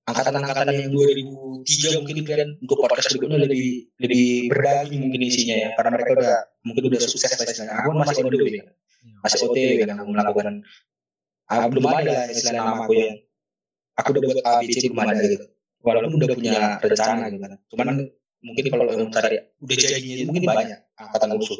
angkatan-angkatan 0.10 0.74
yang 0.74 0.90
2003 0.90 2.02
mungkin 2.02 2.16
kalian 2.26 2.50
untuk 2.66 2.78
podcast 2.82 3.14
berikutnya 3.14 3.46
lebih 3.46 3.94
lebih 4.02 4.50
berdaging 4.50 5.02
mungkin 5.06 5.22
isinya 5.22 5.56
ya. 5.56 5.70
Karena 5.78 5.90
mereka 5.94 6.18
udah 6.18 6.34
mungkin 6.66 6.84
udah 6.90 7.00
sukses 7.06 7.30
lah 7.30 7.46
istilahnya. 7.46 7.78
Aku 7.78 7.94
masih 7.94 8.26
ODW 8.26 8.48
kan 8.58 8.68
masih 9.22 9.38
OTW 9.46 9.86
kan 9.86 9.98
aku 10.02 10.10
melakukan. 10.10 10.66
Ah, 11.50 11.66
belum 11.70 11.86
ada 11.86 12.10
lah 12.10 12.26
istilah 12.30 12.54
nama 12.58 12.86
aku 12.86 12.94
yang 12.98 13.22
aku 13.98 14.08
udah 14.14 14.22
buat 14.22 14.40
ABC 14.46 14.90
belum 14.90 15.02
ada 15.02 15.22
gitu 15.26 15.46
walaupun 15.84 16.20
udah 16.20 16.30
punya 16.36 16.60
rencana 16.80 17.32
gitu 17.32 17.40
kan. 17.44 17.52
Cuman 17.72 17.88
mungkin 18.40 18.64
kalau 18.72 18.86
yang 18.88 19.12
cari 19.12 19.38
udah 19.60 19.76
jadinya 19.76 20.26
mungkin 20.30 20.44
banyak. 20.48 20.80
Angkatan 21.00 21.30
usul 21.40 21.60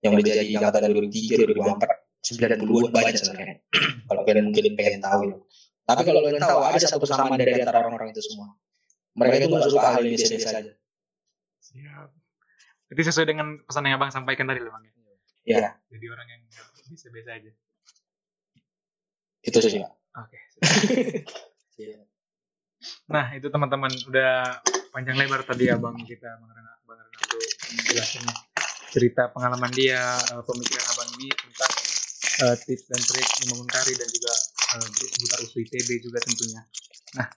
yang 0.00 0.16
udah 0.16 0.24
jadi 0.24 0.52
angkatan 0.56 0.90
2003 0.96 1.56
2004 1.56 2.10
92 2.20 2.92
banyak 2.92 3.14
sebenarnya. 3.16 3.56
Kalau 4.08 4.22
kalian 4.28 4.52
mungkin 4.52 4.76
pengen 4.76 5.00
tahu 5.00 5.20
ya. 5.32 5.36
Tapi 5.88 6.02
kalau 6.04 6.20
kalian 6.22 6.38
tahu 6.38 6.60
ada 6.62 6.78
satu 6.78 7.00
kesamaan 7.02 7.40
dari 7.40 7.56
antara 7.56 7.80
orang-orang 7.82 8.12
itu 8.12 8.22
semua. 8.22 8.54
Mereka 9.16 9.42
itu 9.42 9.48
nggak 9.50 9.72
suka 9.72 9.88
hal 9.90 10.02
yang 10.04 10.14
biasa-biasa 10.14 10.56
aja. 10.60 10.72
Siap. 11.64 12.08
Berarti 12.92 13.02
sesuai 13.08 13.26
dengan 13.26 13.46
pesan 13.64 13.88
yang 13.88 13.96
abang 13.98 14.12
sampaikan 14.14 14.46
tadi 14.46 14.60
loh 14.62 14.70
bang 14.76 14.84
ya? 14.86 14.92
Ya. 15.48 15.70
Jadi 15.90 16.06
orang 16.12 16.26
yang 16.28 16.42
biasa-biasa 16.92 17.30
aja. 17.40 17.50
Itu 19.40 19.58
sih 19.64 19.80
Pak. 19.80 19.92
oke. 20.20 20.38
Iya. 21.80 21.96
Nah 23.10 23.34
itu 23.34 23.46
teman-teman 23.46 23.92
udah 24.08 24.60
panjang 24.90 25.16
lebar 25.16 25.44
tadi 25.44 25.68
abang 25.68 25.94
kita 26.00 26.26
bang 26.34 26.50
Renaldo, 26.50 26.82
bang 26.86 26.98
Renaldo 26.98 27.38
menjelaskan 27.70 28.24
cerita 28.90 29.22
pengalaman 29.30 29.70
dia, 29.70 30.02
eh, 30.34 30.42
pemikiran 30.42 30.86
abang 30.90 31.08
ini 31.20 31.28
tentang 31.30 31.72
eh, 32.40 32.56
tips 32.58 32.84
dan 32.88 33.00
trik 33.00 33.28
membangun 33.44 33.68
karir 33.68 33.96
dan 33.96 34.08
juga 34.10 34.32
eh, 34.74 34.86
seputar 34.90 35.38
usul 35.44 35.60
ITB 35.62 35.88
juga 36.00 36.18
tentunya. 36.22 36.62
Nah, 37.14 37.28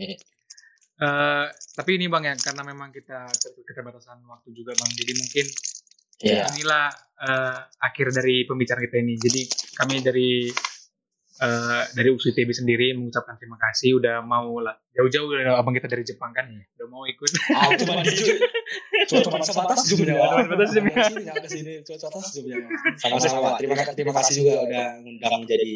eh, 0.00 1.46
tapi 1.74 1.90
ini 1.98 2.06
bang 2.06 2.24
ya 2.24 2.34
karena 2.38 2.62
memang 2.62 2.88
kita 2.88 3.26
ter- 3.28 3.64
keterbatasan 3.66 4.22
waktu 4.24 4.48
juga 4.54 4.72
bang, 4.74 4.90
jadi 4.94 5.12
mungkin 5.16 5.46
Iya. 6.24 6.46
inilah 6.54 6.88
eh, 7.14 7.60
akhir 7.82 8.14
dari 8.14 8.46
pembicaraan 8.46 8.84
kita 8.86 8.96
ini. 8.96 9.14
Jadi 9.18 9.40
kami 9.76 10.00
dari 10.00 10.48
eh, 11.34 11.82
dari 11.92 12.08
USU 12.10 12.30
ITB 12.30 12.50
sendiri 12.50 12.94
mengucapkan 12.94 13.34
terima 13.34 13.58
kasih 13.58 13.98
udah 13.98 14.22
mau 14.22 14.62
lah 14.62 14.78
jauh-jauh 14.94 15.26
udah 15.26 15.58
abang 15.58 15.74
kita 15.74 15.90
dari 15.90 16.06
Jepang 16.06 16.30
kan 16.30 16.46
udah 16.46 16.86
mau 16.86 17.02
ikut 17.04 17.26
Ah, 17.50 17.74
cuma 17.74 17.98
di 18.00 18.14
cuma 19.10 19.20
cuma 19.26 19.38
sebatas 19.42 19.82
ya. 19.82 19.98
Sini, 20.64 21.26
ke 21.26 21.48
sini, 21.50 21.72
cuma 21.82 21.96
sebatas 21.98 22.24
zoomnya 22.32 22.56
Pak. 22.62 22.70
sama-sama 23.02 23.58
terima 23.58 23.74
kasih 23.74 23.92
terima 23.94 24.12
kasih 24.14 24.32
juga 24.40 24.52
udah 24.62 24.84
undang 25.02 25.34
menjadi 25.42 25.70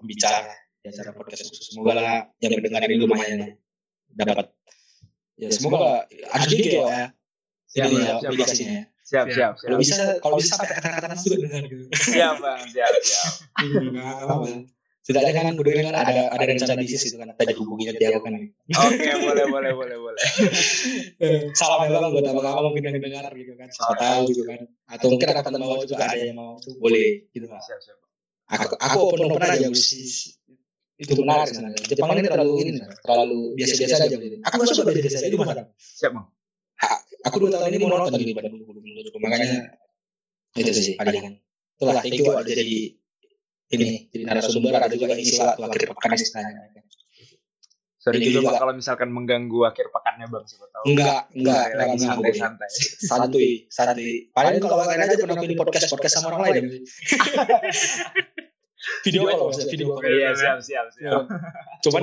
pembicara 0.00 0.40
di 0.80 0.86
acara 0.88 1.10
podcast 1.12 1.40
khusus 1.46 1.66
semoga 1.70 1.92
lah 1.94 2.16
yang 2.40 2.52
mendengar 2.56 2.80
ini 2.84 2.96
lumayan 2.98 3.38
ya, 3.38 3.48
dapat 4.16 4.46
ya 5.36 5.48
semoga 5.52 6.08
ada 6.08 6.46
juga 6.48 6.68
ya 6.68 7.04
Siap, 7.72 7.88
ya 7.88 8.20
siap, 8.20 8.32
ya. 8.36 8.82
Siap, 9.02 9.26
siap, 9.32 9.52
kalau 9.60 9.76
siap. 9.76 9.80
bisa 9.80 9.96
kalau 10.20 10.36
bisa 10.36 10.56
sampai 10.56 10.68
kata-kata 10.72 11.16
juga 11.20 11.36
dengar 11.44 11.62
gitu 11.68 11.84
Siap, 11.92 12.34
Bang. 12.40 12.60
Siap, 12.68 12.92
siap. 13.00 13.32
Setidaknya 15.02 15.34
kan 15.34 15.54
kudu 15.58 15.74
kan 15.74 15.98
ada 15.98 16.30
ada 16.30 16.44
rencana 16.46 16.78
bisnis 16.78 17.10
itu 17.10 17.18
kan 17.18 17.34
tadi 17.34 17.58
hubungi 17.58 17.90
aku 17.90 18.22
kan. 18.22 18.38
Oke, 18.38 19.10
boleh, 19.18 19.44
boleh, 19.50 19.72
boleh, 19.74 19.96
boleh. 19.98 20.22
salam 21.58 21.90
ya 21.90 21.98
bang 21.98 22.14
buat 22.14 22.22
abang-abang 22.30 22.70
mungkin 22.70 22.86
yang 22.86 23.02
dengar 23.02 23.26
gitu 23.34 23.58
kan 23.58 23.66
siapa 23.66 23.98
tahu 23.98 24.30
gitu 24.30 24.46
kan. 24.46 24.62
Atau 24.86 25.10
mungkin 25.10 25.26
angkatan 25.34 25.58
bawah 25.58 25.82
juga 25.82 26.06
ada 26.06 26.22
yang 26.22 26.38
mau 26.38 26.54
tuh 26.62 26.78
boleh 26.78 27.26
gitu 27.34 27.50
kan 27.50 27.58
Siap, 27.58 27.82
siap. 27.82 27.98
aku 28.46 28.78
aku 28.78 28.98
open 29.10 29.26
open 29.26 29.42
aja 29.42 29.66
usis 29.74 30.38
itu 31.02 31.12
menarik 31.18 31.50
sebenarnya. 31.50 31.82
Jepang 31.82 32.14
ini 32.14 32.28
terlalu 32.30 32.54
ini 32.62 32.70
terlalu 33.02 33.40
biasa-biasa 33.58 33.94
aja 34.06 34.16
gitu. 34.22 34.36
aku 34.38 34.54
nggak 34.54 34.70
suka 34.70 34.82
biasa-biasa 34.86 35.26
itu 35.26 35.38
masalah 35.42 35.66
Siap, 35.82 36.10
Bang. 36.14 36.26
aku 37.26 37.36
dua 37.42 37.50
tahun 37.58 37.74
ini 37.74 37.78
mau 37.82 37.90
nonton 37.90 38.22
di 38.22 38.30
Bandung 38.30 38.62
dulu 38.62 39.18
makanya 39.18 39.66
itu 40.54 40.70
sih 40.70 40.94
palingan. 40.94 41.42
Itulah 41.74 41.98
thank 41.98 42.22
you 42.22 42.30
ada 42.30 42.46
jadi 42.46 43.01
ini 43.72 44.08
jadi 44.08 44.22
narasumber 44.24 44.72
ada 44.76 44.88
juga 44.92 45.12
isi 45.14 45.36
waktu 45.36 45.60
akhir 45.60 45.82
pekan 45.90 46.10
istilahnya 46.12 46.80
Sorry 48.02 48.18
juga, 48.18 48.42
Pak, 48.42 48.42
juga. 48.42 48.58
kalau 48.58 48.74
misalkan 48.74 49.14
mengganggu 49.14 49.62
akhir 49.62 49.94
pekannya, 49.94 50.26
Bang. 50.26 50.42
Siapa 50.42 50.66
tahu. 50.74 50.90
enggak 50.90 51.22
enggak 51.38 51.62
Lagi 51.70 51.70
enggak 51.70 51.94
enggak 51.94 52.34
santai-santai. 52.34 52.68
santuy 52.98 53.50
santuy 53.70 54.26
paling 54.34 54.58
kalau 54.58 54.74
kalian 54.76 55.00
aja 55.00 55.14
pernah 55.16 55.38
pilih 55.38 55.54
podcast 55.54 55.86
podcast 55.86 56.14
sama 56.18 56.34
orang 56.34 56.42
lain 56.50 56.64
video 59.06 59.20
call 59.22 59.40
maksudnya 59.46 59.68
video 59.70 59.86
call 59.92 60.02
Iya, 60.02 60.28
siap, 60.34 60.58
siap, 60.60 60.86
siap. 60.90 61.22
cuman 61.80 62.02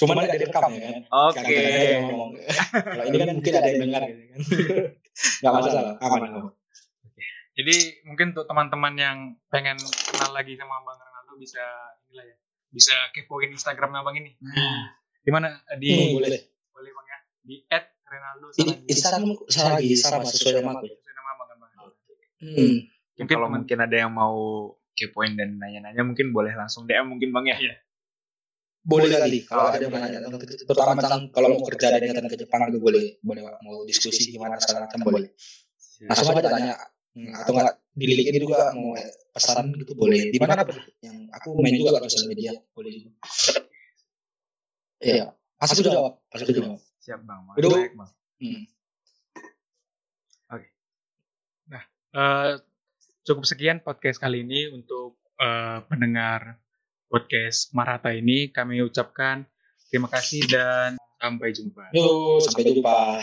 cuman 0.00 0.14
nggak 0.16 0.32
direkam 0.34 0.70
ya 0.72 0.80
kan 0.80 0.96
Oke. 1.28 1.44
Ada 1.44 2.80
kalau 2.80 3.04
ini 3.04 3.16
kan 3.18 3.28
mungkin 3.30 3.52
ada 3.54 3.68
yang 3.68 3.78
dengar 3.78 4.02
gitu 4.08 4.22
kan 4.24 4.40
nggak 5.44 5.52
masalah 5.52 5.84
aman 6.00 6.20
aman 6.24 6.42
jadi 7.60 7.76
mungkin 8.08 8.32
untuk 8.32 8.48
teman-teman 8.48 8.94
yang 8.96 9.18
pengen 9.52 9.76
kenal 9.76 10.32
lagi 10.32 10.56
sama 10.56 10.80
bang 10.80 10.96
Renaldo 10.96 11.32
bisa 11.36 11.60
inilah 12.08 12.24
ya 12.24 12.36
bisa 12.72 12.94
kepoin 13.12 13.52
Instagramnya 13.52 14.00
bang 14.00 14.16
ini. 14.24 14.32
Di 15.20 15.28
mana 15.28 15.60
di 15.76 15.90
Hmm, 15.92 16.16
boleh 16.16 16.30
boleh 16.72 16.90
bang 16.96 17.06
ya. 17.06 17.18
Di 17.44 17.56
Renaldo 18.08 18.46
ini. 18.56 18.72
Instagram 18.88 19.30
saya 19.52 19.76
lagi 19.76 19.92
sama 19.92 20.24
sesuai 20.24 20.64
nama 20.64 20.80
aku. 20.80 20.86
Sesuai 20.88 21.14
nama 21.14 21.42
kan 21.44 21.56
bang? 21.60 21.70
Hmm. 22.40 22.76
Mungkin 23.20 23.36
kalau 23.36 23.48
mungkin 23.52 23.78
ada 23.84 23.96
yang 24.00 24.12
mau 24.16 24.36
kepoin 24.96 25.36
dan 25.36 25.60
nanya-nanya 25.60 26.00
mungkin 26.00 26.32
boleh 26.32 26.56
langsung 26.56 26.88
DM 26.88 27.12
mungkin 27.12 27.32
Bang 27.32 27.44
ya. 27.48 27.56
boleh 28.80 29.12
kali. 29.12 29.44
kalau 29.44 29.68
ada 29.68 29.76
yang 29.76 29.92
nanya 29.92 30.24
terutama 30.64 30.96
tentang 30.96 31.28
kalau 31.36 31.52
mau 31.52 31.68
kerja 31.68 31.92
dan 31.92 32.00
niatan 32.00 32.24
ke 32.32 32.36
Jepang 32.40 32.64
itu 32.72 32.80
boleh. 32.80 33.20
Boleh 33.20 33.44
mau 33.60 33.84
diskusi 33.84 34.32
gimana 34.32 34.56
macam 34.56 35.00
boleh. 35.04 35.28
Langsung 36.08 36.32
aja 36.32 36.48
tanya 36.48 36.74
Hmm, 37.20 37.36
atau 37.36 37.52
nggak 37.52 37.72
di 37.92 38.04
LinkedIn 38.08 38.40
juga 38.40 38.72
mau 38.72 38.96
pesan 39.36 39.76
gitu 39.76 39.92
boleh. 39.92 40.32
Di 40.32 40.38
mana 40.40 40.64
apa? 40.64 40.72
Yang 41.04 41.16
aku 41.36 41.48
main 41.60 41.76
juga 41.76 42.00
ke 42.00 42.08
sosial 42.08 42.32
media 42.32 42.56
boleh 42.72 42.90
juga. 42.96 43.10
Iya. 45.04 45.36
Pasti 45.60 45.72
aku 45.76 45.92
jawab 45.92 46.12
pasti 46.32 46.42
aku 46.48 46.52
jawab. 46.56 46.80
Siap 47.04 47.20
Bang. 47.28 47.44
Udah. 47.60 47.68
Baik, 47.68 47.92
Bang. 47.92 48.10
hmm. 48.40 48.64
Eh, 52.10 52.52
cukup 53.22 53.46
sekian 53.46 53.78
podcast 53.86 54.18
kali 54.18 54.42
ini 54.42 54.66
untuk 54.66 55.22
eh, 55.38 55.78
pendengar 55.86 56.58
podcast 57.06 57.70
Marata 57.70 58.10
ini. 58.10 58.50
Kami 58.50 58.82
ucapkan 58.82 59.46
terima 59.94 60.10
kasih 60.10 60.42
dan 60.50 60.98
sampai 61.22 61.54
jumpa. 61.54 61.94
Yuk 61.94 62.42
sampai 62.42 62.62
jumpa 62.66 63.22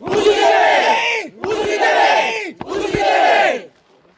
우승 0.00 0.32
대회! 0.32 1.30
우승 1.44 1.64
대회! 1.66 2.54
우승 2.64 2.90
대회! 2.92 2.99